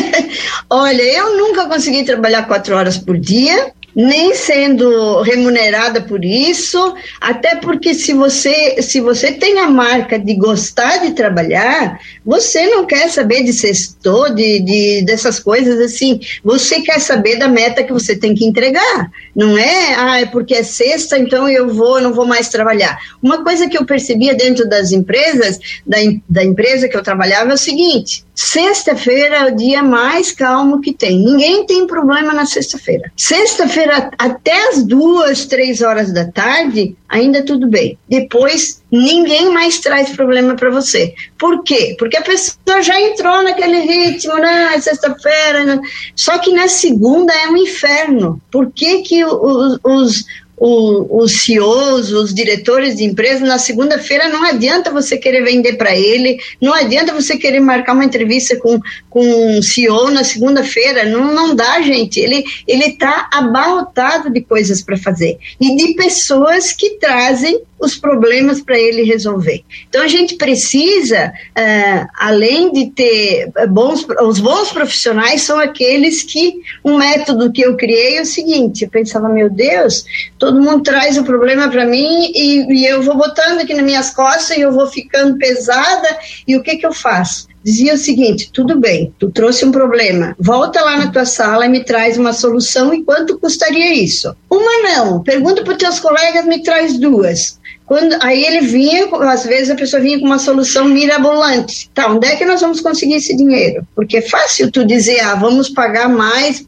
Olha, 0.68 1.02
eu 1.02 1.38
nunca 1.38 1.66
consegui 1.66 2.04
trabalhar 2.04 2.42
quatro 2.42 2.76
horas 2.76 2.98
por 2.98 3.18
dia 3.18 3.72
nem 3.94 4.34
sendo 4.34 5.20
remunerada 5.22 6.00
por 6.00 6.24
isso, 6.24 6.94
até 7.20 7.56
porque 7.56 7.94
se 7.94 8.12
você 8.12 8.80
se 8.82 9.00
você 9.00 9.32
tem 9.32 9.58
a 9.58 9.68
marca 9.68 10.18
de 10.18 10.34
gostar 10.34 10.98
de 10.98 11.12
trabalhar, 11.12 11.98
você 12.24 12.66
não 12.66 12.86
quer 12.86 13.08
saber 13.10 13.42
de 13.42 13.52
sexto, 13.52 14.28
de, 14.34 14.60
de 14.60 15.02
dessas 15.04 15.38
coisas 15.38 15.78
assim, 15.80 16.20
você 16.42 16.80
quer 16.80 17.00
saber 17.00 17.36
da 17.36 17.48
meta 17.48 17.84
que 17.84 17.92
você 17.92 18.16
tem 18.16 18.34
que 18.34 18.44
entregar, 18.44 19.10
não 19.34 19.56
é? 19.56 19.94
Ah, 19.94 20.20
é 20.20 20.26
porque 20.26 20.54
é 20.54 20.62
sexta, 20.62 21.18
então 21.18 21.48
eu 21.48 21.68
vou, 21.68 22.00
não 22.00 22.12
vou 22.12 22.26
mais 22.26 22.48
trabalhar. 22.48 22.98
Uma 23.22 23.42
coisa 23.44 23.68
que 23.68 23.76
eu 23.76 23.84
percebia 23.84 24.34
dentro 24.34 24.68
das 24.68 24.92
empresas, 24.92 25.58
da, 25.86 25.98
da 26.28 26.44
empresa 26.44 26.88
que 26.88 26.96
eu 26.96 27.02
trabalhava 27.02 27.50
é 27.50 27.54
o 27.54 27.58
seguinte, 27.58 28.24
Sexta-feira 28.34 29.36
é 29.36 29.52
o 29.52 29.56
dia 29.56 29.82
mais 29.82 30.32
calmo 30.32 30.80
que 30.80 30.92
tem. 30.92 31.18
Ninguém 31.18 31.66
tem 31.66 31.86
problema 31.86 32.32
na 32.32 32.46
sexta-feira. 32.46 33.12
Sexta-feira, 33.14 33.81
até 34.18 34.68
as 34.68 34.84
duas, 34.84 35.46
três 35.46 35.82
horas 35.82 36.12
da 36.12 36.30
tarde, 36.30 36.96
ainda 37.08 37.44
tudo 37.44 37.66
bem. 37.66 37.98
Depois, 38.08 38.82
ninguém 38.90 39.52
mais 39.52 39.80
traz 39.80 40.10
problema 40.10 40.54
para 40.54 40.70
você. 40.70 41.14
Por 41.38 41.62
quê? 41.62 41.96
Porque 41.98 42.16
a 42.16 42.22
pessoa 42.22 42.82
já 42.82 43.00
entrou 43.00 43.42
naquele 43.42 43.80
ritmo, 43.80 44.34
né? 44.36 44.78
Sexta-feira. 44.80 45.64
Né? 45.64 45.80
Só 46.14 46.38
que 46.38 46.52
na 46.52 46.68
segunda 46.68 47.32
é 47.32 47.48
um 47.48 47.56
inferno. 47.56 48.40
Por 48.50 48.70
que, 48.70 49.02
que 49.02 49.24
os, 49.24 49.78
os 49.82 50.24
o, 50.64 51.22
os 51.24 51.42
CEOs, 51.42 52.12
os 52.12 52.32
diretores 52.32 52.94
de 52.94 53.02
empresas, 53.02 53.40
na 53.40 53.58
segunda-feira 53.58 54.28
não 54.28 54.44
adianta 54.44 54.92
você 54.92 55.16
querer 55.16 55.42
vender 55.42 55.72
para 55.72 55.96
ele, 55.96 56.38
não 56.60 56.72
adianta 56.72 57.12
você 57.12 57.36
querer 57.36 57.58
marcar 57.58 57.94
uma 57.94 58.04
entrevista 58.04 58.56
com, 58.56 58.80
com 59.10 59.58
um 59.58 59.60
CEO 59.60 60.12
na 60.12 60.22
segunda-feira, 60.22 61.04
não, 61.04 61.34
não 61.34 61.56
dá, 61.56 61.82
gente. 61.82 62.20
Ele 62.20 62.44
está 62.68 63.28
abarrotado 63.32 64.30
de 64.30 64.40
coisas 64.40 64.80
para 64.80 64.96
fazer 64.96 65.36
e 65.60 65.74
de 65.74 65.94
pessoas 65.94 66.70
que 66.70 66.90
trazem 66.90 67.60
os 67.82 67.96
problemas 67.96 68.60
para 68.60 68.78
ele 68.78 69.02
resolver. 69.02 69.64
Então 69.88 70.02
a 70.02 70.06
gente 70.06 70.36
precisa, 70.36 71.32
uh, 71.58 72.06
além 72.16 72.72
de 72.72 72.90
ter 72.90 73.50
bons, 73.68 74.06
os 74.22 74.38
bons 74.38 74.70
profissionais 74.70 75.42
são 75.42 75.58
aqueles 75.58 76.22
que 76.22 76.60
um 76.84 76.96
método 76.96 77.50
que 77.50 77.60
eu 77.60 77.76
criei 77.76 78.18
é 78.18 78.22
o 78.22 78.26
seguinte: 78.26 78.84
eu 78.84 78.90
pensava, 78.90 79.28
meu 79.28 79.50
Deus, 79.50 80.04
todo 80.38 80.51
mundo 80.60 80.82
traz 80.82 81.16
o 81.16 81.24
problema 81.24 81.68
para 81.68 81.84
mim 81.84 82.30
e, 82.34 82.80
e 82.80 82.86
eu 82.86 83.02
vou 83.02 83.16
botando 83.16 83.60
aqui 83.60 83.74
nas 83.74 83.84
minhas 83.84 84.10
costas 84.10 84.56
e 84.56 84.60
eu 84.60 84.72
vou 84.72 84.86
ficando 84.86 85.38
pesada 85.38 86.18
e 86.46 86.56
o 86.56 86.62
que 86.62 86.76
que 86.76 86.86
eu 86.86 86.92
faço? 86.92 87.52
dizia 87.62 87.94
o 87.94 87.98
seguinte: 87.98 88.50
tudo 88.52 88.78
bem, 88.78 89.14
tu 89.18 89.30
trouxe 89.30 89.64
um 89.64 89.72
problema, 89.72 90.34
volta 90.38 90.82
lá 90.82 90.98
na 90.98 91.10
tua 91.10 91.24
sala 91.24 91.66
e 91.66 91.68
me 91.68 91.84
traz 91.84 92.18
uma 92.18 92.32
solução 92.32 92.92
e 92.92 93.04
quanto 93.04 93.38
custaria 93.38 93.94
isso? 93.94 94.34
Uma 94.50 94.82
não, 94.82 95.22
pergunta 95.22 95.62
para 95.62 95.72
os 95.72 95.78
teus 95.78 96.00
colegas, 96.00 96.44
me 96.44 96.62
traz 96.62 96.98
duas. 96.98 97.60
Quando, 97.92 98.16
aí 98.22 98.42
ele 98.42 98.62
vinha, 98.62 99.06
às 99.28 99.44
vezes 99.44 99.68
a 99.68 99.74
pessoa 99.74 100.00
vinha 100.00 100.18
com 100.18 100.24
uma 100.24 100.38
solução 100.38 100.86
mirabolante. 100.86 101.90
Tá, 101.92 102.10
onde 102.10 102.26
é 102.26 102.36
que 102.36 102.44
nós 102.46 102.58
vamos 102.62 102.80
conseguir 102.80 103.16
esse 103.16 103.36
dinheiro? 103.36 103.86
Porque 103.94 104.16
é 104.16 104.22
fácil 104.22 104.72
tu 104.72 104.82
dizer, 104.82 105.20
ah, 105.20 105.34
vamos 105.34 105.68
pagar 105.68 106.08
mais 106.08 106.64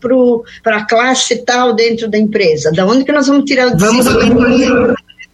para 0.63 0.77
a 0.77 0.85
classe 0.85 1.37
tal 1.37 1.73
dentro 1.73 2.11
da 2.11 2.19
empresa. 2.19 2.71
Da 2.73 2.85
onde 2.85 3.07
que 3.07 3.13
nós 3.13 3.27
vamos 3.27 3.47
tirar 3.47 3.69
o 3.69 3.79
Vamos? 3.79 4.05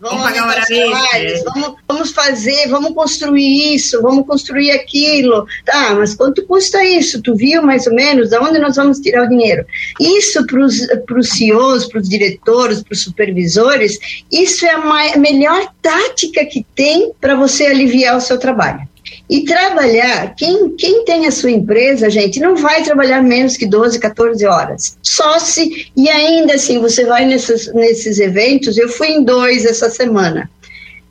Vamos, 0.00 0.22
pagar 0.22 0.48
hora 0.48 0.60
extra. 0.60 1.52
Vamos, 1.52 1.74
vamos 1.86 2.10
fazer, 2.12 2.68
vamos 2.68 2.94
construir 2.94 3.74
isso, 3.74 4.00
vamos 4.00 4.26
construir 4.26 4.70
aquilo. 4.70 5.46
Tá, 5.66 5.94
mas 5.94 6.14
quanto 6.14 6.44
custa 6.46 6.82
isso? 6.82 7.20
Tu 7.20 7.34
viu 7.34 7.62
mais 7.62 7.86
ou 7.86 7.94
menos? 7.94 8.30
Da 8.30 8.40
onde 8.40 8.58
nós 8.58 8.76
vamos 8.76 8.98
tirar 8.98 9.24
o 9.24 9.28
dinheiro? 9.28 9.64
Isso 10.00 10.46
para 10.46 11.18
os 11.18 11.28
CEOs, 11.28 11.86
para 11.86 12.00
os 12.00 12.08
diretores, 12.08 12.82
para 12.82 12.94
os 12.94 13.02
supervisores, 13.02 13.98
isso 14.32 14.64
é 14.64 14.70
a 14.70 15.18
melhor 15.18 15.70
tática 15.82 16.46
que 16.46 16.64
tem 16.74 17.12
para 17.20 17.34
você 17.34 17.66
aliviar 17.66 18.16
o 18.16 18.20
seu 18.20 18.38
trabalho. 18.38 18.89
E 19.28 19.44
trabalhar, 19.44 20.34
quem, 20.34 20.74
quem 20.76 21.04
tem 21.04 21.26
a 21.26 21.30
sua 21.30 21.50
empresa, 21.50 22.10
gente, 22.10 22.40
não 22.40 22.56
vai 22.56 22.82
trabalhar 22.82 23.22
menos 23.22 23.56
que 23.56 23.66
12, 23.66 23.98
14 23.98 24.44
horas. 24.46 24.96
Só 25.02 25.38
se, 25.38 25.90
e 25.96 26.08
ainda 26.08 26.54
assim, 26.54 26.80
você 26.80 27.04
vai 27.04 27.24
nesses, 27.24 27.72
nesses 27.72 28.18
eventos, 28.18 28.76
eu 28.76 28.88
fui 28.88 29.08
em 29.08 29.22
dois 29.22 29.64
essa 29.64 29.88
semana. 29.88 30.50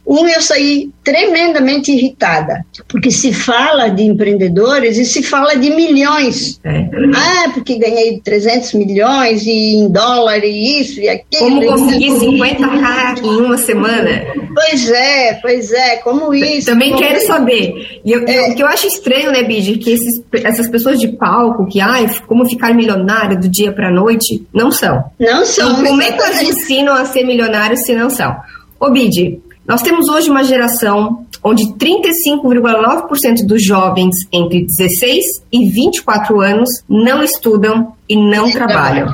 Um, 0.10 0.28
eu 0.28 0.42
saí 0.42 0.90
tremendamente 1.04 1.92
irritada, 1.92 2.66
porque 2.88 3.12
se 3.12 3.32
fala 3.32 3.90
de 3.90 4.02
empreendedores 4.02 4.98
e 4.98 5.06
se 5.06 5.22
fala 5.22 5.56
de 5.56 5.70
milhões. 5.70 6.60
É. 6.64 6.90
Ah, 7.16 7.52
porque 7.54 7.78
ganhei 7.78 8.20
300 8.20 8.74
milhões 8.74 9.46
e 9.46 9.76
em 9.76 9.88
dólar 9.88 10.44
e 10.44 10.82
isso 10.82 11.00
e 11.00 11.08
aquilo. 11.08 11.44
Como 11.44 11.64
conseguir 11.64 12.10
50k 12.10 13.24
em 13.24 13.38
uma 13.38 13.58
semana? 13.60 14.24
Pois 14.52 14.90
é, 14.90 15.34
pois 15.36 15.72
é, 15.72 15.98
como 15.98 16.34
isso. 16.34 16.66
Também 16.66 16.90
como... 16.90 17.04
quero 17.04 17.28
saber. 17.28 18.02
E 18.04 18.12
eu, 18.12 18.26
é. 18.28 18.50
o 18.50 18.56
que 18.56 18.64
eu 18.64 18.68
acho 18.68 18.88
estranho, 18.88 19.32
né, 19.32 19.44
Bid, 19.44 19.78
que 19.78 19.92
esses, 19.92 20.24
essas 20.44 20.68
pessoas 20.68 21.00
de 21.00 21.10
palco, 21.10 21.68
que, 21.68 21.80
ai, 21.80 22.10
como 22.26 22.50
ficar 22.50 22.74
milionário 22.74 23.40
do 23.40 23.48
dia 23.48 23.72
para 23.72 23.92
noite, 23.92 24.44
não 24.52 24.72
são. 24.72 25.04
Não 25.20 25.46
são. 25.46 25.70
Então, 25.72 25.86
como 25.86 26.02
é 26.02 26.12
que 26.12 26.20
elas 26.20 26.42
ensinam 26.42 26.96
a 26.96 27.06
ser 27.06 27.24
milionário 27.24 27.78
se 27.78 27.94
não 27.94 28.10
são? 28.10 28.36
Ô, 28.80 28.90
Bid, 28.90 29.40
nós 29.70 29.84
temos 29.84 30.10
hoje 30.10 30.32
uma 30.32 30.44
geração 30.44 31.28
onde 31.44 31.64
35,9% 31.74 33.46
dos 33.46 33.64
jovens 33.64 34.16
entre 34.32 34.66
16 34.66 35.44
e 35.52 35.70
24 35.70 36.42
anos 36.42 36.68
não 36.90 37.22
estudam 37.22 37.94
e 38.10 38.18
não 38.18 38.50
trabalham. 38.50 39.14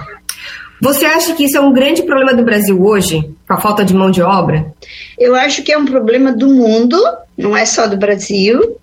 Você 0.81 1.05
acha 1.05 1.33
que 1.33 1.43
isso 1.43 1.57
é 1.57 1.59
um 1.59 1.73
grande 1.73 2.03
problema 2.03 2.33
do 2.33 2.45
Brasil 2.45 2.81
hoje, 2.81 3.29
com 3.45 3.53
a 3.53 3.59
falta 3.59 3.83
de 3.83 3.93
mão 3.93 4.09
de 4.09 4.21
obra? 4.21 4.73
Eu 5.19 5.35
acho 5.35 5.61
que 5.61 5.73
é 5.73 5.77
um 5.77 5.83
problema 5.83 6.31
do 6.31 6.47
mundo, 6.47 6.95
não 7.37 7.55
é 7.55 7.65
só 7.65 7.85
do 7.85 7.97
Brasil 7.97 8.77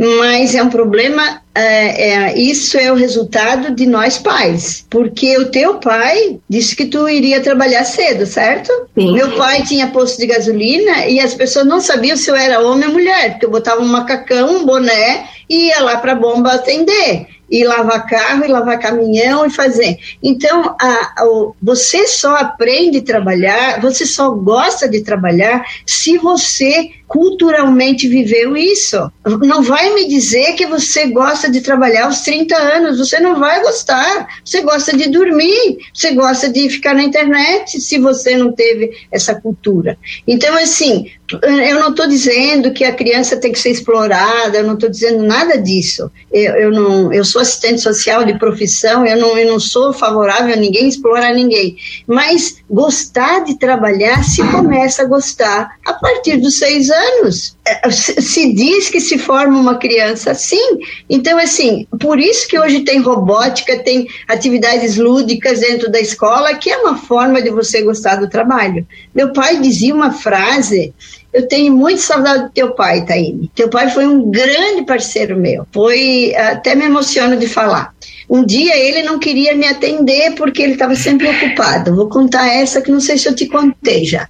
mas 0.00 0.54
é 0.54 0.62
um 0.62 0.70
problema. 0.70 1.42
É, 1.54 2.10
é, 2.10 2.38
isso 2.38 2.78
é 2.78 2.90
o 2.90 2.94
resultado 2.94 3.74
de 3.74 3.84
nós 3.84 4.16
pais, 4.16 4.86
porque 4.88 5.36
o 5.36 5.50
teu 5.50 5.74
pai 5.74 6.38
disse 6.48 6.74
que 6.74 6.86
tu 6.86 7.06
iria 7.06 7.42
trabalhar 7.42 7.84
cedo, 7.84 8.24
certo? 8.24 8.72
Sim. 8.96 9.12
Meu 9.12 9.32
pai 9.32 9.62
tinha 9.64 9.88
posto 9.88 10.18
de 10.18 10.26
gasolina 10.26 11.06
e 11.06 11.20
as 11.20 11.34
pessoas 11.34 11.66
não 11.66 11.80
sabiam 11.80 12.16
se 12.16 12.30
eu 12.30 12.36
era 12.36 12.60
homem 12.60 12.88
ou 12.88 12.94
mulher, 12.94 13.32
porque 13.32 13.44
eu 13.44 13.50
botava 13.50 13.82
um 13.82 13.88
macacão, 13.88 14.58
um 14.58 14.64
boné 14.64 15.26
e 15.50 15.66
ia 15.66 15.82
lá 15.82 15.98
para 15.98 16.12
a 16.12 16.16
bomba 16.16 16.52
atender 16.52 17.26
e 17.50 17.64
lavar 17.64 18.06
carro, 18.06 18.44
e 18.44 18.48
lavar 18.48 18.78
caminhão 18.78 19.44
e 19.44 19.50
fazer. 19.50 19.98
Então, 20.22 20.76
a, 20.80 20.92
a, 21.18 21.24
você 21.60 22.06
só 22.06 22.36
aprende 22.36 22.98
a 22.98 23.02
trabalhar, 23.02 23.80
você 23.80 24.06
só 24.06 24.30
gosta 24.30 24.88
de 24.88 25.02
trabalhar 25.02 25.64
se 25.84 26.16
você 26.16 26.90
culturalmente 27.10 28.06
viveu 28.06 28.56
isso. 28.56 29.10
Não 29.40 29.64
vai 29.64 29.92
me 29.92 30.06
dizer 30.06 30.52
que 30.54 30.64
você 30.64 31.08
gosta 31.08 31.50
de 31.50 31.60
trabalhar 31.60 32.04
aos 32.04 32.20
30 32.20 32.56
anos, 32.56 32.98
você 32.98 33.18
não 33.18 33.36
vai 33.36 33.60
gostar. 33.62 34.28
Você 34.44 34.62
gosta 34.62 34.96
de 34.96 35.10
dormir, 35.10 35.78
você 35.92 36.12
gosta 36.12 36.48
de 36.48 36.70
ficar 36.70 36.94
na 36.94 37.02
internet 37.02 37.80
se 37.80 37.98
você 37.98 38.36
não 38.36 38.52
teve 38.52 38.92
essa 39.10 39.34
cultura. 39.34 39.98
Então, 40.24 40.54
assim, 40.54 41.10
eu 41.42 41.80
não 41.80 41.90
estou 41.90 42.06
dizendo 42.06 42.72
que 42.72 42.84
a 42.84 42.94
criança 42.94 43.36
tem 43.36 43.50
que 43.50 43.58
ser 43.58 43.70
explorada, 43.70 44.58
eu 44.58 44.64
não 44.64 44.74
estou 44.74 44.88
dizendo 44.88 45.24
nada 45.24 45.58
disso. 45.58 46.12
Eu, 46.32 46.54
eu, 46.54 46.70
não, 46.70 47.12
eu 47.12 47.24
sou 47.24 47.42
assistente 47.42 47.80
social 47.80 48.24
de 48.24 48.38
profissão, 48.38 49.04
eu 49.04 49.16
não, 49.16 49.36
eu 49.36 49.50
não 49.50 49.58
sou 49.58 49.92
favorável 49.92 50.54
a 50.54 50.56
ninguém 50.56 50.86
explorar 50.86 51.34
ninguém. 51.34 51.76
Mas 52.06 52.58
gostar 52.70 53.40
de 53.40 53.58
trabalhar 53.58 54.22
se 54.22 54.46
começa 54.52 55.02
a 55.02 55.06
gostar 55.06 55.70
a 55.84 55.92
partir 55.94 56.36
dos 56.36 56.56
seis 56.56 56.88
anos 56.88 56.99
anos. 57.00 57.56
É, 57.66 57.90
se 57.90 58.52
diz 58.52 58.88
que 58.88 59.00
se 59.00 59.18
forma 59.18 59.58
uma 59.58 59.76
criança 59.76 60.32
assim. 60.32 60.78
Então, 61.08 61.38
assim, 61.38 61.86
por 61.98 62.18
isso 62.18 62.46
que 62.46 62.58
hoje 62.58 62.80
tem 62.80 63.00
robótica, 63.00 63.78
tem 63.78 64.06
atividades 64.28 64.96
lúdicas 64.96 65.60
dentro 65.60 65.90
da 65.90 66.00
escola, 66.00 66.54
que 66.54 66.70
é 66.70 66.76
uma 66.76 66.96
forma 66.96 67.40
de 67.40 67.50
você 67.50 67.82
gostar 67.82 68.16
do 68.16 68.28
trabalho. 68.28 68.86
Meu 69.14 69.32
pai 69.32 69.60
dizia 69.60 69.94
uma 69.94 70.12
frase 70.12 70.92
eu 71.32 71.46
tenho 71.46 71.72
muito 71.72 72.00
saudade 72.00 72.44
do 72.44 72.50
teu 72.50 72.72
pai, 72.72 73.04
Taine. 73.04 73.50
Teu 73.54 73.68
pai 73.68 73.90
foi 73.90 74.06
um 74.06 74.30
grande 74.30 74.84
parceiro 74.84 75.36
meu. 75.36 75.66
Foi 75.72 76.34
até 76.34 76.74
me 76.74 76.84
emociono 76.84 77.36
de 77.36 77.46
falar. 77.46 77.94
Um 78.28 78.44
dia 78.44 78.76
ele 78.76 79.02
não 79.02 79.18
queria 79.18 79.56
me 79.56 79.66
atender 79.66 80.34
porque 80.34 80.62
ele 80.62 80.74
estava 80.74 80.94
sempre 80.94 81.28
ocupado. 81.28 81.94
Vou 81.94 82.08
contar 82.08 82.48
essa 82.48 82.80
que 82.80 82.90
não 82.90 83.00
sei 83.00 83.18
se 83.18 83.28
eu 83.28 83.34
te 83.34 83.46
contei 83.46 84.04
já. 84.04 84.28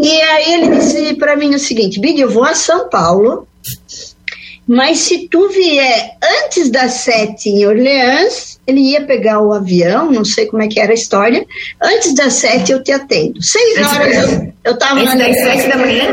E 0.00 0.20
aí 0.22 0.54
ele 0.54 0.76
disse 0.76 1.14
para 1.14 1.36
mim 1.36 1.54
o 1.54 1.58
seguinte: 1.58 2.00
Bidi, 2.00 2.20
eu 2.20 2.30
vou 2.30 2.44
a 2.44 2.54
São 2.54 2.88
Paulo, 2.88 3.46
mas 4.66 4.98
se 4.98 5.28
tu 5.28 5.48
vier 5.48 6.16
antes 6.44 6.70
das 6.70 6.92
sete 6.92 7.48
em 7.48 7.66
Orleans, 7.66 8.51
ele 8.66 8.80
ia 8.80 9.02
pegar 9.04 9.40
o 9.40 9.52
avião, 9.52 10.10
não 10.10 10.24
sei 10.24 10.46
como 10.46 10.62
é 10.62 10.68
que 10.68 10.80
era 10.80 10.92
a 10.92 10.94
história. 10.94 11.44
Antes 11.82 12.14
das 12.14 12.34
sete 12.34 12.72
eu 12.72 12.82
te 12.82 12.92
atendo. 12.92 13.42
Seis 13.42 13.78
horas 13.78 14.48
eu 14.64 14.72
estava 14.72 15.02
na. 15.02 15.14
Das 15.14 15.36
sete 15.36 15.68
da 15.68 15.76
manhã? 15.76 16.04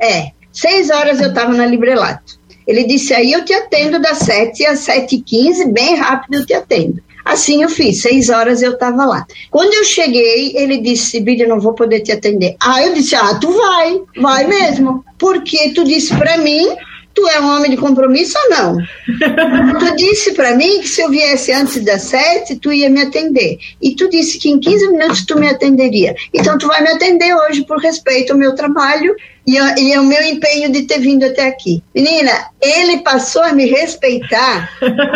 É. 0.00 0.30
Seis 0.52 0.90
horas 0.90 1.20
eu 1.20 1.28
estava 1.28 1.52
na 1.52 1.66
Librelato. 1.66 2.40
Ele 2.66 2.84
disse, 2.84 3.12
aí 3.12 3.32
eu 3.32 3.44
te 3.44 3.52
atendo 3.52 4.00
das 4.00 4.18
7 4.18 4.64
às 4.66 4.80
7 4.80 5.16
e 5.16 5.20
15 5.22 5.72
bem 5.72 5.96
rápido 5.96 6.36
eu 6.36 6.46
te 6.46 6.54
atendo. 6.54 7.02
Assim 7.24 7.62
eu 7.62 7.68
fiz, 7.68 8.00
seis 8.00 8.28
horas 8.28 8.62
eu 8.62 8.72
estava 8.72 9.04
lá. 9.04 9.26
Quando 9.50 9.74
eu 9.74 9.84
cheguei, 9.84 10.52
ele 10.56 10.78
disse, 10.78 11.20
Billy, 11.20 11.46
não 11.46 11.60
vou 11.60 11.74
poder 11.74 12.00
te 12.00 12.12
atender. 12.12 12.56
Ah, 12.60 12.82
eu 12.82 12.94
disse, 12.94 13.14
ah, 13.14 13.34
tu 13.34 13.52
vai, 13.52 14.00
vai 14.16 14.46
mesmo. 14.46 15.04
Porque 15.18 15.70
tu 15.70 15.84
disse 15.84 16.16
para 16.16 16.38
mim 16.38 16.68
Tu 17.14 17.26
é 17.28 17.40
um 17.40 17.56
homem 17.56 17.70
de 17.70 17.76
compromisso 17.76 18.38
ou 18.44 18.50
não? 18.50 18.76
tu 19.78 19.96
disse 19.96 20.32
para 20.32 20.54
mim 20.54 20.80
que 20.80 20.88
se 20.88 21.02
eu 21.02 21.10
viesse 21.10 21.52
antes 21.52 21.82
das 21.84 22.02
sete, 22.02 22.56
tu 22.56 22.72
ia 22.72 22.88
me 22.88 23.02
atender. 23.02 23.58
E 23.82 23.94
tu 23.94 24.08
disse 24.08 24.38
que 24.38 24.48
em 24.48 24.60
15 24.60 24.92
minutos 24.92 25.26
tu 25.26 25.38
me 25.38 25.48
atenderia. 25.48 26.14
Então 26.32 26.56
tu 26.56 26.66
vai 26.66 26.82
me 26.82 26.90
atender 26.90 27.34
hoje 27.34 27.64
por 27.64 27.78
respeito 27.78 28.32
ao 28.32 28.38
meu 28.38 28.54
trabalho 28.54 29.14
e, 29.46 29.56
e 29.56 29.98
o 29.98 30.04
meu 30.04 30.22
empenho 30.22 30.70
de 30.70 30.82
ter 30.82 31.00
vindo 31.00 31.24
até 31.24 31.48
aqui. 31.48 31.82
Menina, 31.94 32.30
ele 32.60 32.98
passou 32.98 33.42
a 33.42 33.52
me 33.52 33.66
respeitar 33.66 34.70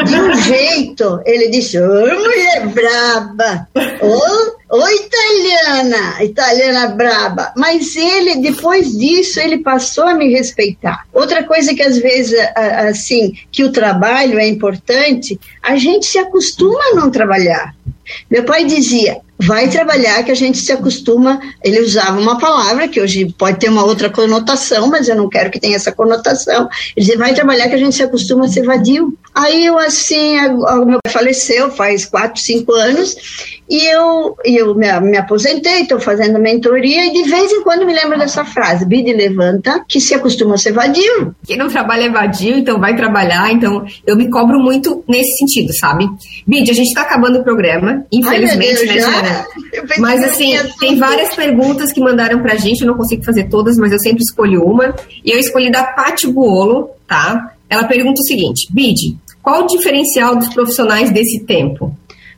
de 0.05 0.15
um 0.21 0.35
jeito. 0.43 1.21
Ele 1.25 1.49
disse: 1.49 1.79
Ô 1.79 2.19
mulher 2.19 2.67
braba, 2.69 3.69
ô, 4.03 4.64
ô 4.75 4.89
italiana, 4.89 6.25
italiana 6.25 6.89
braba. 6.89 7.53
Mas 7.57 7.95
ele, 7.95 8.37
depois 8.37 8.97
disso, 8.97 9.39
ele 9.39 9.59
passou 9.59 10.05
a 10.05 10.15
me 10.15 10.29
respeitar. 10.33 11.07
Outra 11.13 11.45
coisa 11.45 11.75
que 11.75 11.83
às 11.83 11.97
vezes, 11.97 12.37
assim, 12.57 13.35
que 13.53 13.63
o 13.63 13.71
trabalho 13.71 14.39
é 14.39 14.49
importante, 14.49 15.39
a 15.63 15.77
gente 15.77 16.07
se 16.07 16.19
acostuma 16.19 16.81
a 16.91 16.95
não 16.97 17.11
trabalhar. 17.11 17.73
Meu 18.29 18.45
pai 18.45 18.65
dizia: 18.65 19.21
vai 19.39 19.69
trabalhar 19.69 20.23
que 20.23 20.31
a 20.31 20.35
gente 20.35 20.59
se 20.59 20.73
acostuma. 20.73 21.41
Ele 21.63 21.81
usava 21.81 22.19
uma 22.21 22.39
palavra 22.39 22.89
que 22.89 23.01
hoje 23.01 23.33
pode 23.39 23.59
ter 23.59 23.69
uma 23.69 23.85
outra 23.85 24.11
conotação, 24.11 24.89
mas 24.89 25.09
eu 25.09 25.17
não 25.17 25.29
quero 25.29 25.51
que 25.51 25.61
tenha 25.61 25.77
essa 25.77 25.93
conotação. 25.93 26.69
Ele 26.97 27.07
dizia, 27.07 27.19
vai 27.19 27.35
trabalhar 27.35 27.69
que 27.69 27.75
a 27.75 27.79
gente 27.79 27.97
se 27.97 28.03
acostuma 28.03 28.45
a 28.45 28.49
ser 28.49 28.65
vadio. 28.65 29.17
Aí 29.35 29.67
eu, 29.67 29.79
assim, 29.79 30.39
o 30.39 30.85
meu 30.85 30.99
pai 31.03 31.13
faleceu 31.13 31.71
faz 31.71 32.05
quatro, 32.05 32.41
cinco 32.41 32.73
anos, 32.73 33.17
e 33.69 33.87
eu, 33.87 34.37
eu 34.45 34.75
me, 34.75 34.89
me 35.01 35.17
aposentei, 35.17 35.83
estou 35.83 35.99
fazendo 35.99 36.39
mentoria, 36.39 37.07
e 37.07 37.13
de 37.13 37.29
vez 37.29 37.51
em 37.51 37.63
quando 37.63 37.87
me 37.87 37.95
lembro 37.95 38.19
dessa 38.19 38.45
frase, 38.45 38.85
Bide 38.85 39.13
levanta, 39.13 39.85
que 39.89 40.01
se 40.01 40.15
acostuma 40.15 40.55
a 40.55 40.59
ser 40.59 40.73
vadio. 40.73 41.35
Quem 41.47 41.57
não 41.57 41.69
trabalha 41.69 42.05
é 42.05 42.11
vadio, 42.11 42.57
então 42.57 42.79
vai 42.79 42.95
trabalhar, 42.95 43.51
então 43.53 43.85
eu 44.07 44.17
me 44.17 44.29
cobro 44.29 44.61
muito 44.61 45.03
nesse 45.09 45.39
sentido, 45.39 45.73
sabe? 45.75 46.07
Bide, 46.47 46.71
a 46.71 46.75
gente 46.75 46.89
está 46.89 47.03
acabando 47.03 47.39
o 47.39 47.45
programa, 47.45 48.05
infelizmente, 48.13 48.89
Ai, 48.89 48.95
Deus, 48.95 49.23
né, 49.23 49.45
Mas 49.99 50.23
assim, 50.23 50.55
tem 50.79 50.97
várias 50.97 51.35
perguntas 51.35 51.93
que 51.93 52.01
mandaram 52.01 52.41
pra 52.41 52.57
gente, 52.57 52.83
eu 52.83 52.87
não 52.87 52.97
consigo 52.97 53.25
fazer 53.25 53.49
todas, 53.49 53.77
mas 53.77 53.93
eu 53.93 53.99
sempre 53.99 54.23
escolho 54.23 54.63
uma, 54.63 54.95
e 55.25 55.31
eu 55.31 55.39
escolhi 55.39 55.71
da 55.71 55.85
Pati 55.85 56.27
Buolo, 56.27 56.91
tá? 57.09 57.55
Ela 57.69 57.85
pergunta 57.85 58.21
o 58.21 58.27
seguinte, 58.27 58.69
Bide, 58.71 59.17
qual 59.43 59.65
o 59.65 59.67
diferencial 59.67 60.37
dos 60.37 60.49
profissionais 60.53 61.11
desse 61.11 61.41
tempo? 61.45 61.97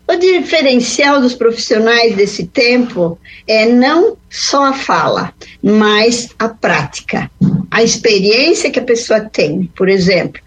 O 0.08 0.16
diferencial 0.16 1.20
dos 1.20 1.34
profissionais 1.34 2.14
desse 2.14 2.46
tempo 2.46 3.18
é 3.46 3.66
não 3.66 4.16
só 4.30 4.66
a 4.66 4.72
fala, 4.72 5.32
mas 5.62 6.28
a 6.38 6.48
prática, 6.48 7.30
a 7.70 7.82
experiência 7.82 8.70
que 8.70 8.78
a 8.78 8.84
pessoa 8.84 9.20
tem. 9.20 9.70
Por 9.76 9.88
exemplo, 9.88 10.40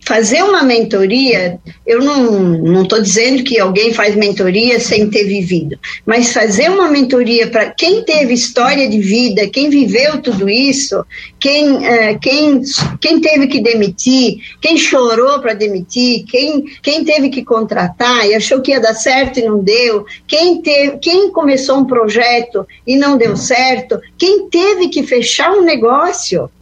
fazer 0.00 0.42
uma 0.42 0.62
mentoria, 0.62 1.58
eu 1.86 2.00
não 2.00 2.82
estou 2.82 3.00
dizendo 3.00 3.42
que 3.42 3.58
alguém 3.58 3.92
faz 3.92 4.14
mentoria 4.16 4.80
sem 4.80 5.08
ter 5.08 5.24
vivido, 5.24 5.78
mas 6.04 6.32
fazer 6.32 6.70
uma 6.70 6.88
mentoria 6.88 7.48
para 7.48 7.70
quem 7.70 8.02
teve 8.02 8.34
história 8.34 8.88
de 8.88 8.98
vida, 8.98 9.48
quem 9.48 9.70
viveu 9.70 10.20
tudo 10.20 10.48
isso, 10.48 11.04
quem, 11.38 11.86
é, 11.86 12.14
quem, 12.14 12.62
quem 13.00 13.20
teve 13.20 13.46
que 13.46 13.60
demitir, 13.60 14.38
quem 14.60 14.76
chorou 14.76 15.40
para 15.40 15.54
demitir, 15.54 16.24
quem, 16.26 16.64
quem 16.82 17.04
teve 17.04 17.28
que 17.28 17.44
contratar 17.44 18.26
e 18.26 18.34
achou 18.34 18.60
que 18.60 18.72
ia 18.72 18.80
dar 18.80 18.94
certo 18.94 19.38
e 19.38 19.44
não 19.44 19.62
deu, 19.62 20.04
quem, 20.26 20.60
teve, 20.60 20.98
quem 20.98 21.30
começou 21.30 21.78
um 21.78 21.84
projeto 21.84 22.66
e 22.86 22.96
não 22.96 23.16
deu 23.16 23.36
certo, 23.36 24.00
quem 24.18 24.48
teve 24.48 24.88
que 24.88 25.02
fechar 25.02 25.52
um 25.52 25.62
negócio 25.62 25.83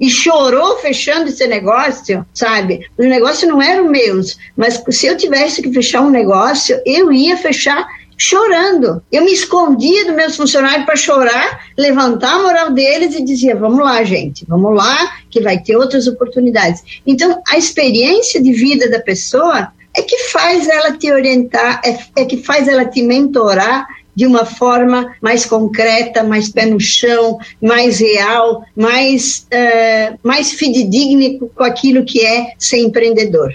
e 0.00 0.08
chorou 0.08 0.78
fechando 0.78 1.28
esse 1.28 1.46
negócio, 1.46 2.24
sabe? 2.32 2.88
Os 2.98 3.06
negócios 3.06 3.50
não 3.50 3.60
eram 3.60 3.88
meus, 3.88 4.38
mas 4.56 4.82
se 4.90 5.06
eu 5.06 5.16
tivesse 5.16 5.62
que 5.62 5.72
fechar 5.72 6.00
um 6.02 6.10
negócio, 6.10 6.80
eu 6.84 7.12
ia 7.12 7.36
fechar 7.36 7.86
chorando. 8.16 9.02
Eu 9.10 9.24
me 9.24 9.32
escondia 9.32 10.04
dos 10.04 10.14
meus 10.14 10.36
funcionários 10.36 10.84
para 10.84 10.96
chorar, 10.96 11.66
levantar 11.76 12.34
a 12.34 12.42
moral 12.42 12.70
deles 12.70 13.14
e 13.14 13.24
dizia: 13.24 13.56
vamos 13.56 13.80
lá, 13.80 14.04
gente, 14.04 14.44
vamos 14.46 14.74
lá, 14.74 15.16
que 15.30 15.40
vai 15.40 15.58
ter 15.58 15.76
outras 15.76 16.06
oportunidades. 16.06 16.82
Então, 17.06 17.42
a 17.48 17.58
experiência 17.58 18.40
de 18.40 18.52
vida 18.52 18.88
da 18.88 19.00
pessoa 19.00 19.72
é 19.96 20.02
que 20.02 20.16
faz 20.30 20.68
ela 20.68 20.96
te 20.96 21.10
orientar, 21.12 21.80
é, 21.84 22.22
é 22.22 22.24
que 22.24 22.38
faz 22.38 22.68
ela 22.68 22.84
te 22.84 23.02
mentorar, 23.02 23.86
de 24.14 24.26
uma 24.26 24.44
forma 24.44 25.14
mais 25.20 25.46
concreta, 25.46 26.22
mais 26.22 26.48
pé 26.48 26.66
no 26.66 26.78
chão, 26.78 27.38
mais 27.60 28.00
real, 28.00 28.62
mais, 28.76 29.46
uh, 29.52 30.18
mais 30.22 30.52
fidedigno 30.52 31.48
com 31.54 31.64
aquilo 31.64 32.04
que 32.04 32.24
é 32.24 32.52
ser 32.58 32.78
empreendedor. 32.78 33.54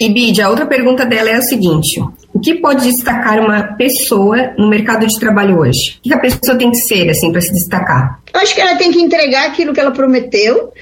E 0.00 0.08
Bid, 0.08 0.40
a 0.40 0.50
outra 0.50 0.66
pergunta 0.66 1.04
dela 1.04 1.30
é 1.30 1.34
a 1.34 1.42
seguinte: 1.42 2.02
o 2.32 2.40
que 2.40 2.54
pode 2.54 2.84
destacar 2.84 3.38
uma 3.40 3.62
pessoa 3.74 4.52
no 4.58 4.68
mercado 4.68 5.06
de 5.06 5.18
trabalho 5.18 5.58
hoje? 5.60 5.98
O 6.04 6.08
que 6.08 6.14
a 6.14 6.18
pessoa 6.18 6.56
tem 6.56 6.70
que 6.70 6.78
ser 6.78 7.08
assim 7.08 7.30
para 7.30 7.40
se 7.40 7.52
destacar? 7.52 8.20
Eu 8.32 8.40
acho 8.40 8.54
que 8.54 8.60
ela 8.60 8.76
tem 8.76 8.90
que 8.90 9.00
entregar 9.00 9.46
aquilo 9.46 9.72
que 9.72 9.80
ela 9.80 9.90
prometeu, 9.90 10.72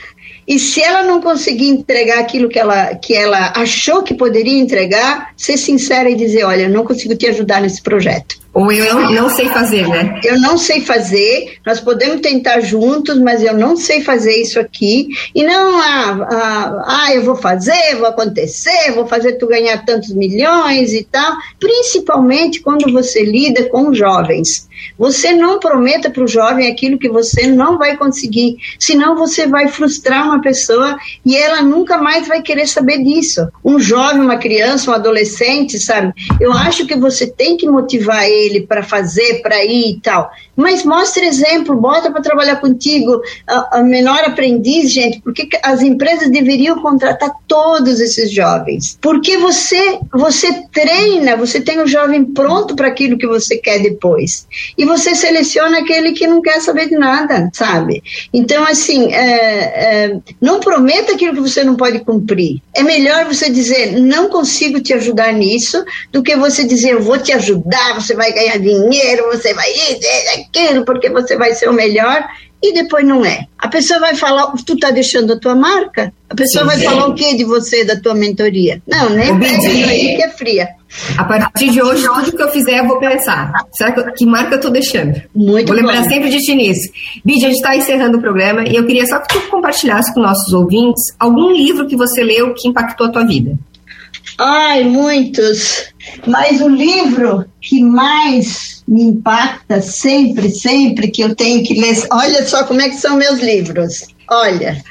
e 0.46 0.58
se 0.58 0.80
ela 0.80 1.04
não 1.04 1.20
conseguir 1.20 1.68
entregar 1.68 2.18
aquilo 2.18 2.48
que 2.48 2.58
ela, 2.58 2.94
que 2.94 3.14
ela 3.14 3.52
achou 3.54 4.02
que 4.02 4.14
poderia 4.14 4.58
entregar, 4.58 5.32
ser 5.36 5.56
sincera 5.56 6.08
e 6.08 6.14
dizer: 6.14 6.44
olha, 6.44 6.62
eu 6.62 6.70
não 6.70 6.84
consigo 6.84 7.14
te 7.14 7.26
ajudar 7.26 7.60
nesse 7.60 7.82
projeto. 7.82 8.39
Ou 8.52 8.72
eu 8.72 9.10
não, 9.10 9.28
sei 9.30 9.46
fazer, 9.46 9.86
né? 9.86 10.20
Eu 10.24 10.40
não 10.40 10.58
sei 10.58 10.80
fazer, 10.80 11.58
nós 11.64 11.78
podemos 11.78 12.20
tentar 12.20 12.60
juntos, 12.60 13.16
mas 13.20 13.44
eu 13.44 13.54
não 13.54 13.76
sei 13.76 14.02
fazer 14.02 14.34
isso 14.40 14.58
aqui. 14.58 15.08
E 15.32 15.44
não, 15.44 15.78
ah, 15.78 16.28
ah, 16.32 16.84
ah 16.86 17.14
eu 17.14 17.22
vou 17.22 17.36
fazer, 17.36 17.94
vou 17.96 18.08
acontecer, 18.08 18.90
vou 18.92 19.06
fazer 19.06 19.34
tu 19.34 19.46
ganhar 19.46 19.84
tantos 19.84 20.12
milhões 20.12 20.92
e 20.92 21.04
tal. 21.04 21.36
Principalmente 21.60 22.60
quando 22.60 22.92
você 22.92 23.24
lida 23.24 23.68
com 23.68 23.94
jovens. 23.94 24.68
Você 24.98 25.32
não 25.32 25.60
prometa 25.60 26.08
para 26.08 26.24
o 26.24 26.26
jovem 26.26 26.66
aquilo 26.66 26.98
que 26.98 27.08
você 27.08 27.46
não 27.46 27.76
vai 27.76 27.98
conseguir, 27.98 28.56
senão 28.78 29.14
você 29.14 29.46
vai 29.46 29.68
frustrar 29.68 30.24
uma 30.24 30.40
pessoa 30.40 30.96
e 31.24 31.36
ela 31.36 31.60
nunca 31.60 31.98
mais 31.98 32.26
vai 32.26 32.40
querer 32.40 32.66
saber 32.66 33.04
disso. 33.04 33.46
Um 33.62 33.78
jovem, 33.78 34.22
uma 34.22 34.38
criança, 34.38 34.90
um 34.90 34.94
adolescente, 34.94 35.78
sabe? 35.78 36.14
Eu 36.40 36.50
acho 36.52 36.86
que 36.86 36.96
você 36.96 37.26
tem 37.26 37.58
que 37.58 37.68
motivar 37.68 38.24
ele 38.26 38.39
para 38.66 38.82
fazer, 38.82 39.42
para 39.42 39.64
ir 39.64 39.90
e 39.90 40.00
tal. 40.00 40.30
Mas 40.56 40.84
mostre 40.84 41.26
exemplo, 41.26 41.76
bota 41.76 42.10
para 42.10 42.20
trabalhar 42.20 42.56
contigo 42.56 43.20
a, 43.46 43.78
a, 43.78 43.82
menor 43.82 44.20
aprendiz, 44.24 44.92
gente, 44.92 45.20
porque 45.20 45.48
as 45.62 45.82
empresas 45.82 46.30
deveriam 46.30 46.80
contratar 46.80 47.30
todos 47.46 48.00
esses 48.00 48.30
jovens. 48.32 48.98
Porque 49.00 49.38
você 49.38 49.98
você 50.12 50.64
treina, 50.72 51.36
você 51.36 51.60
tem 51.60 51.80
o 51.80 51.86
jovem 51.86 52.24
pronto 52.24 52.74
para 52.74 52.88
aquilo 52.88 53.18
que 53.18 53.26
você 53.26 53.56
quer 53.56 53.80
depois 53.80 54.46
e 54.76 54.84
você 54.84 55.14
seleciona 55.14 55.78
aquele 55.78 56.12
que 56.12 56.26
não 56.26 56.42
quer 56.42 56.60
saber 56.60 56.88
de 56.88 56.96
nada, 56.96 57.50
sabe? 57.52 58.02
Então, 58.32 58.64
assim, 58.64 59.12
é, 59.12 59.24
é, 59.24 60.16
não 60.40 60.60
prometa 60.60 61.12
aquilo 61.12 61.34
que 61.34 61.40
você 61.40 61.64
não 61.64 61.76
pode 61.76 62.00
cumprir. 62.00 62.60
É 62.74 62.82
melhor 62.82 63.24
você 63.24 63.50
dizer, 63.50 64.00
não 64.00 64.28
consigo 64.28 64.80
te 64.80 64.92
ajudar 64.92 65.32
nisso, 65.32 65.84
do 66.12 66.22
que 66.22 66.36
você 66.36 66.64
dizer, 66.64 66.92
eu 66.92 67.02
vou 67.02 67.18
te 67.18 67.32
ajudar, 67.32 67.94
você 67.94 68.14
vai 68.14 68.29
ganhar 68.32 68.58
dinheiro, 68.58 69.26
você 69.26 69.54
vai 69.54 69.70
isso, 69.70 70.00
aquilo, 70.38 70.84
porque 70.84 71.10
você 71.10 71.36
vai 71.36 71.54
ser 71.54 71.68
o 71.68 71.72
melhor 71.72 72.24
e 72.62 72.74
depois 72.74 73.06
não 73.06 73.24
é. 73.24 73.46
A 73.58 73.68
pessoa 73.68 73.98
vai 74.00 74.14
falar, 74.14 74.52
tu 74.66 74.76
tá 74.78 74.90
deixando 74.90 75.32
a 75.32 75.38
tua 75.38 75.54
marca? 75.54 76.12
A 76.28 76.34
pessoa 76.34 76.64
Sim, 76.64 76.70
vai 76.70 76.80
falar 76.80 77.06
o 77.06 77.14
que 77.14 77.34
de 77.34 77.44
você, 77.44 77.84
da 77.84 77.98
tua 77.98 78.14
mentoria? 78.14 78.82
Não, 78.86 79.08
né? 79.10 79.28
É 79.28 79.88
aí 79.88 80.16
que 80.16 80.22
é 80.22 80.28
fria. 80.28 80.68
A 81.16 81.24
partir 81.24 81.70
de 81.70 81.80
hoje, 81.80 82.04
tudo 82.04 82.36
que 82.36 82.42
eu 82.42 82.50
fizer, 82.50 82.80
eu 82.80 82.86
vou 82.86 82.98
pensar. 82.98 83.52
Será 83.72 83.92
que, 83.92 84.12
que 84.12 84.26
marca 84.26 84.56
eu 84.56 84.60
tô 84.60 84.70
deixando? 84.70 85.20
Muito 85.34 85.68
Vou 85.68 85.76
bom. 85.76 85.82
lembrar 85.82 86.04
sempre 86.04 86.28
de 86.28 86.38
ti 86.38 86.54
nisso. 86.54 86.90
Bídia, 87.24 87.48
a 87.48 87.50
gente 87.50 87.60
está 87.60 87.76
encerrando 87.76 88.18
o 88.18 88.20
programa 88.20 88.64
e 88.64 88.76
eu 88.76 88.84
queria 88.86 89.06
só 89.06 89.18
que 89.20 89.28
tu 89.28 89.40
compartilhasse 89.48 90.12
com 90.12 90.20
nossos 90.20 90.52
ouvintes 90.52 91.02
algum 91.18 91.50
livro 91.52 91.86
que 91.86 91.96
você 91.96 92.22
leu 92.22 92.52
que 92.54 92.68
impactou 92.68 93.06
a 93.06 93.10
tua 93.10 93.24
vida. 93.24 93.56
Ai, 94.38 94.84
muitos. 94.84 95.92
Mas 96.26 96.60
o 96.60 96.68
livro 96.68 97.44
que 97.60 97.82
mais 97.82 98.82
me 98.88 99.02
impacta 99.02 99.80
sempre, 99.80 100.50
sempre 100.50 101.08
que 101.08 101.22
eu 101.22 101.34
tenho 101.34 101.62
que 101.62 101.74
ler. 101.74 101.96
Olha 102.10 102.46
só 102.46 102.64
como 102.64 102.80
é 102.80 102.88
que 102.88 102.96
são 102.96 103.16
meus 103.16 103.40
livros. 103.40 104.06
Olha, 104.28 104.82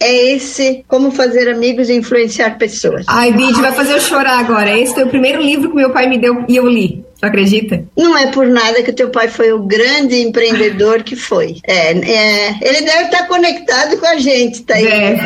é 0.00 0.34
esse 0.34 0.84
Como 0.88 1.12
Fazer 1.12 1.48
Amigos 1.48 1.88
e 1.88 1.94
Influenciar 1.94 2.58
Pessoas. 2.58 3.04
Ai, 3.08 3.32
Bid, 3.32 3.60
vai 3.60 3.72
fazer 3.72 3.92
eu 3.92 4.00
chorar 4.00 4.38
agora. 4.38 4.76
Esse 4.76 4.94
foi 4.94 5.04
o 5.04 5.08
primeiro 5.08 5.40
livro 5.40 5.70
que 5.70 5.76
meu 5.76 5.90
pai 5.90 6.08
me 6.08 6.18
deu 6.18 6.44
e 6.48 6.56
eu 6.56 6.68
li. 6.68 7.04
Tu 7.22 7.26
acredita? 7.26 7.84
Não 7.96 8.18
é 8.18 8.32
por 8.32 8.48
nada 8.48 8.82
que 8.82 8.90
o 8.90 8.94
teu 8.94 9.08
pai 9.08 9.28
foi 9.28 9.52
o 9.52 9.60
grande 9.60 10.20
empreendedor 10.20 11.04
que 11.04 11.14
foi. 11.14 11.58
É, 11.64 11.92
é 11.92 12.58
ele 12.60 12.80
deve 12.80 13.04
estar 13.04 13.28
conectado 13.28 13.96
com 13.96 14.06
a 14.06 14.18
gente, 14.18 14.62
tá 14.62 14.74
aí. 14.74 14.82
Deve. 14.82 15.22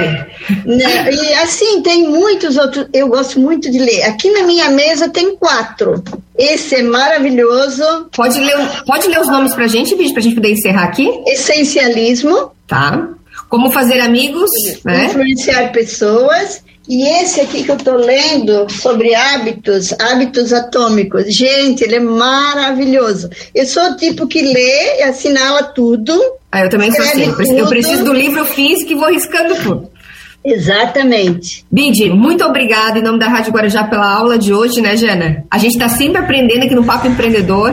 Né? 0.66 1.10
E 1.10 1.34
assim, 1.36 1.80
tem 1.80 2.06
muitos 2.06 2.58
outros. 2.58 2.86
Eu 2.92 3.08
gosto 3.08 3.40
muito 3.40 3.70
de 3.70 3.78
ler. 3.78 4.02
Aqui 4.02 4.30
na 4.30 4.42
minha 4.42 4.70
mesa 4.70 5.08
tem 5.08 5.36
quatro. 5.36 6.04
Esse 6.36 6.74
é 6.74 6.82
maravilhoso. 6.82 8.10
Pode 8.14 8.40
ler, 8.40 8.84
pode 8.86 9.08
ler 9.08 9.18
os 9.18 9.28
nomes 9.28 9.54
pra 9.54 9.66
gente, 9.66 9.96
Bid, 9.96 10.12
pra 10.12 10.20
gente 10.20 10.34
poder 10.34 10.52
encerrar 10.52 10.84
aqui? 10.84 11.08
Essencialismo. 11.26 12.52
Tá. 12.66 13.08
Como 13.48 13.70
fazer 13.70 14.00
amigos, 14.00 14.50
né? 14.84 15.06
Influenciar 15.06 15.72
pessoas. 15.72 16.62
E 16.88 17.02
esse 17.20 17.40
aqui 17.40 17.64
que 17.64 17.70
eu 17.70 17.76
estou 17.76 17.96
lendo 17.96 18.70
sobre 18.70 19.12
hábitos, 19.14 19.92
hábitos 19.98 20.52
atômicos, 20.52 21.24
gente, 21.34 21.82
ele 21.82 21.96
é 21.96 22.00
maravilhoso. 22.00 23.28
Eu 23.54 23.66
sou 23.66 23.82
o 23.90 23.96
tipo 23.96 24.26
que 24.28 24.40
lê 24.40 24.98
e 24.98 25.02
assinala 25.02 25.64
tudo. 25.64 26.12
Ah, 26.50 26.62
eu 26.62 26.70
também 26.70 26.92
sou 26.92 27.04
assim. 27.04 27.32
Tudo. 27.32 27.52
Eu 27.52 27.66
preciso 27.66 28.04
do 28.04 28.12
livro 28.12 28.44
físico 28.44 28.92
e 28.92 28.94
vou 28.94 29.10
riscando 29.10 29.56
tudo. 29.56 29.90
Exatamente. 30.44 31.66
Bidi, 31.70 32.08
muito 32.08 32.44
obrigada 32.44 33.00
em 33.00 33.02
nome 33.02 33.18
da 33.18 33.26
Rádio 33.26 33.52
Guarujá 33.52 33.82
pela 33.82 34.08
aula 34.08 34.38
de 34.38 34.54
hoje, 34.54 34.80
né, 34.80 34.96
Jana? 34.96 35.44
A 35.50 35.58
gente 35.58 35.72
está 35.72 35.88
sempre 35.88 36.18
aprendendo 36.18 36.64
aqui 36.64 36.74
no 36.74 36.84
Papo 36.84 37.08
Empreendedor. 37.08 37.72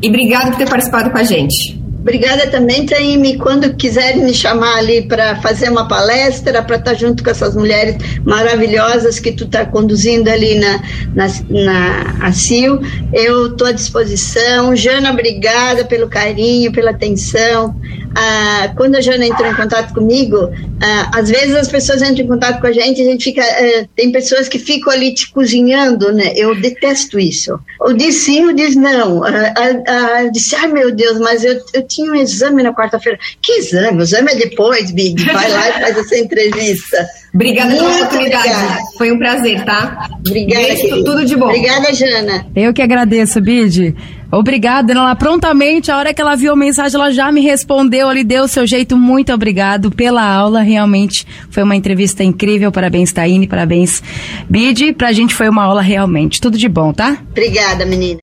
E 0.00 0.08
obrigado 0.08 0.50
por 0.50 0.56
ter 0.56 0.68
participado 0.68 1.10
com 1.10 1.18
a 1.18 1.24
gente. 1.24 1.77
Obrigada 2.08 2.46
também, 2.46 2.86
Taime. 2.86 3.36
Quando 3.36 3.74
quiserem 3.74 4.24
me 4.24 4.32
chamar 4.32 4.78
ali 4.78 5.02
para 5.02 5.36
fazer 5.42 5.68
uma 5.68 5.86
palestra, 5.86 6.62
para 6.62 6.76
estar 6.76 6.92
tá 6.92 6.96
junto 6.96 7.22
com 7.22 7.28
essas 7.28 7.54
mulheres 7.54 7.96
maravilhosas 8.24 9.20
que 9.20 9.30
tu 9.30 9.44
está 9.44 9.66
conduzindo 9.66 10.26
ali 10.30 10.54
na, 10.54 10.82
na, 11.14 11.26
na 11.50 12.26
ACIL, 12.26 12.80
eu 13.12 13.48
estou 13.48 13.66
à 13.66 13.72
disposição. 13.72 14.74
Jana, 14.74 15.10
obrigada 15.10 15.84
pelo 15.84 16.08
carinho, 16.08 16.72
pela 16.72 16.92
atenção. 16.92 17.78
Ah, 18.20 18.72
quando 18.76 18.96
a 18.96 19.00
Jana 19.00 19.24
entrou 19.24 19.48
em 19.48 19.54
contato 19.54 19.94
comigo, 19.94 20.50
ah, 20.82 21.10
às 21.14 21.28
vezes 21.28 21.54
as 21.54 21.68
pessoas 21.68 22.02
entram 22.02 22.24
em 22.24 22.26
contato 22.26 22.60
com 22.60 22.66
a 22.66 22.72
gente, 22.72 23.00
a 23.00 23.04
gente 23.04 23.22
fica, 23.22 23.42
ah, 23.42 23.86
tem 23.94 24.10
pessoas 24.10 24.48
que 24.48 24.58
ficam 24.58 24.92
ali 24.92 25.14
te 25.14 25.30
cozinhando, 25.30 26.12
né? 26.12 26.32
Eu 26.34 26.60
detesto 26.60 27.16
isso. 27.16 27.60
Ou 27.80 27.92
diz 27.92 28.16
sim, 28.16 28.44
ou 28.44 28.52
diz 28.52 28.74
não. 28.74 29.22
Ah 29.22 30.24
disse, 30.32 30.56
ai 30.56 30.66
meu 30.66 30.92
Deus, 30.92 31.20
mas 31.20 31.44
eu, 31.44 31.60
eu 31.72 31.86
tinha 31.86 32.10
um 32.10 32.14
exame 32.16 32.62
na 32.62 32.74
quarta-feira. 32.74 33.16
Que 33.40 33.52
exame? 33.52 33.98
O 33.98 34.02
exame 34.02 34.32
é 34.32 34.34
depois, 34.34 34.90
Big. 34.90 35.22
Vai 35.24 35.50
lá 35.50 35.68
e 35.68 35.72
faz 35.74 35.98
essa 35.98 36.18
entrevista. 36.18 37.06
Obrigada 37.32 37.74
pela 37.74 37.90
oportunidade. 37.94 38.48
Obrigada. 38.48 38.80
Foi 38.96 39.12
um 39.12 39.18
prazer, 39.18 39.64
tá? 39.64 40.08
Obrigada. 40.26 40.66
Beijo, 40.66 41.04
tudo 41.04 41.24
de 41.24 41.36
bom. 41.36 41.46
Obrigada, 41.46 41.92
Jana. 41.92 42.46
Eu 42.56 42.72
que 42.72 42.82
agradeço, 42.82 43.40
Bid. 43.40 43.94
Obrigada, 44.30 44.92
ela 44.92 45.14
prontamente, 45.16 45.90
a 45.90 45.96
hora 45.96 46.12
que 46.12 46.20
ela 46.20 46.36
viu 46.36 46.52
a 46.52 46.56
mensagem, 46.56 46.94
ela 46.96 47.10
já 47.10 47.32
me 47.32 47.40
respondeu, 47.40 48.08
ali 48.08 48.22
deu 48.22 48.44
o 48.44 48.48
seu 48.48 48.66
jeito. 48.66 48.96
Muito 48.96 49.32
obrigado 49.32 49.90
pela 49.90 50.22
aula, 50.22 50.60
realmente 50.60 51.26
foi 51.50 51.62
uma 51.62 51.74
entrevista 51.74 52.22
incrível. 52.22 52.70
Parabéns, 52.70 53.12
Taine, 53.12 53.46
parabéns, 53.46 54.02
Bid. 54.48 54.92
Pra 54.94 55.12
gente 55.12 55.34
foi 55.34 55.48
uma 55.48 55.64
aula 55.64 55.80
realmente. 55.80 56.40
Tudo 56.40 56.58
de 56.58 56.68
bom, 56.68 56.92
tá? 56.92 57.18
Obrigada, 57.30 57.84
menina. 57.86 58.16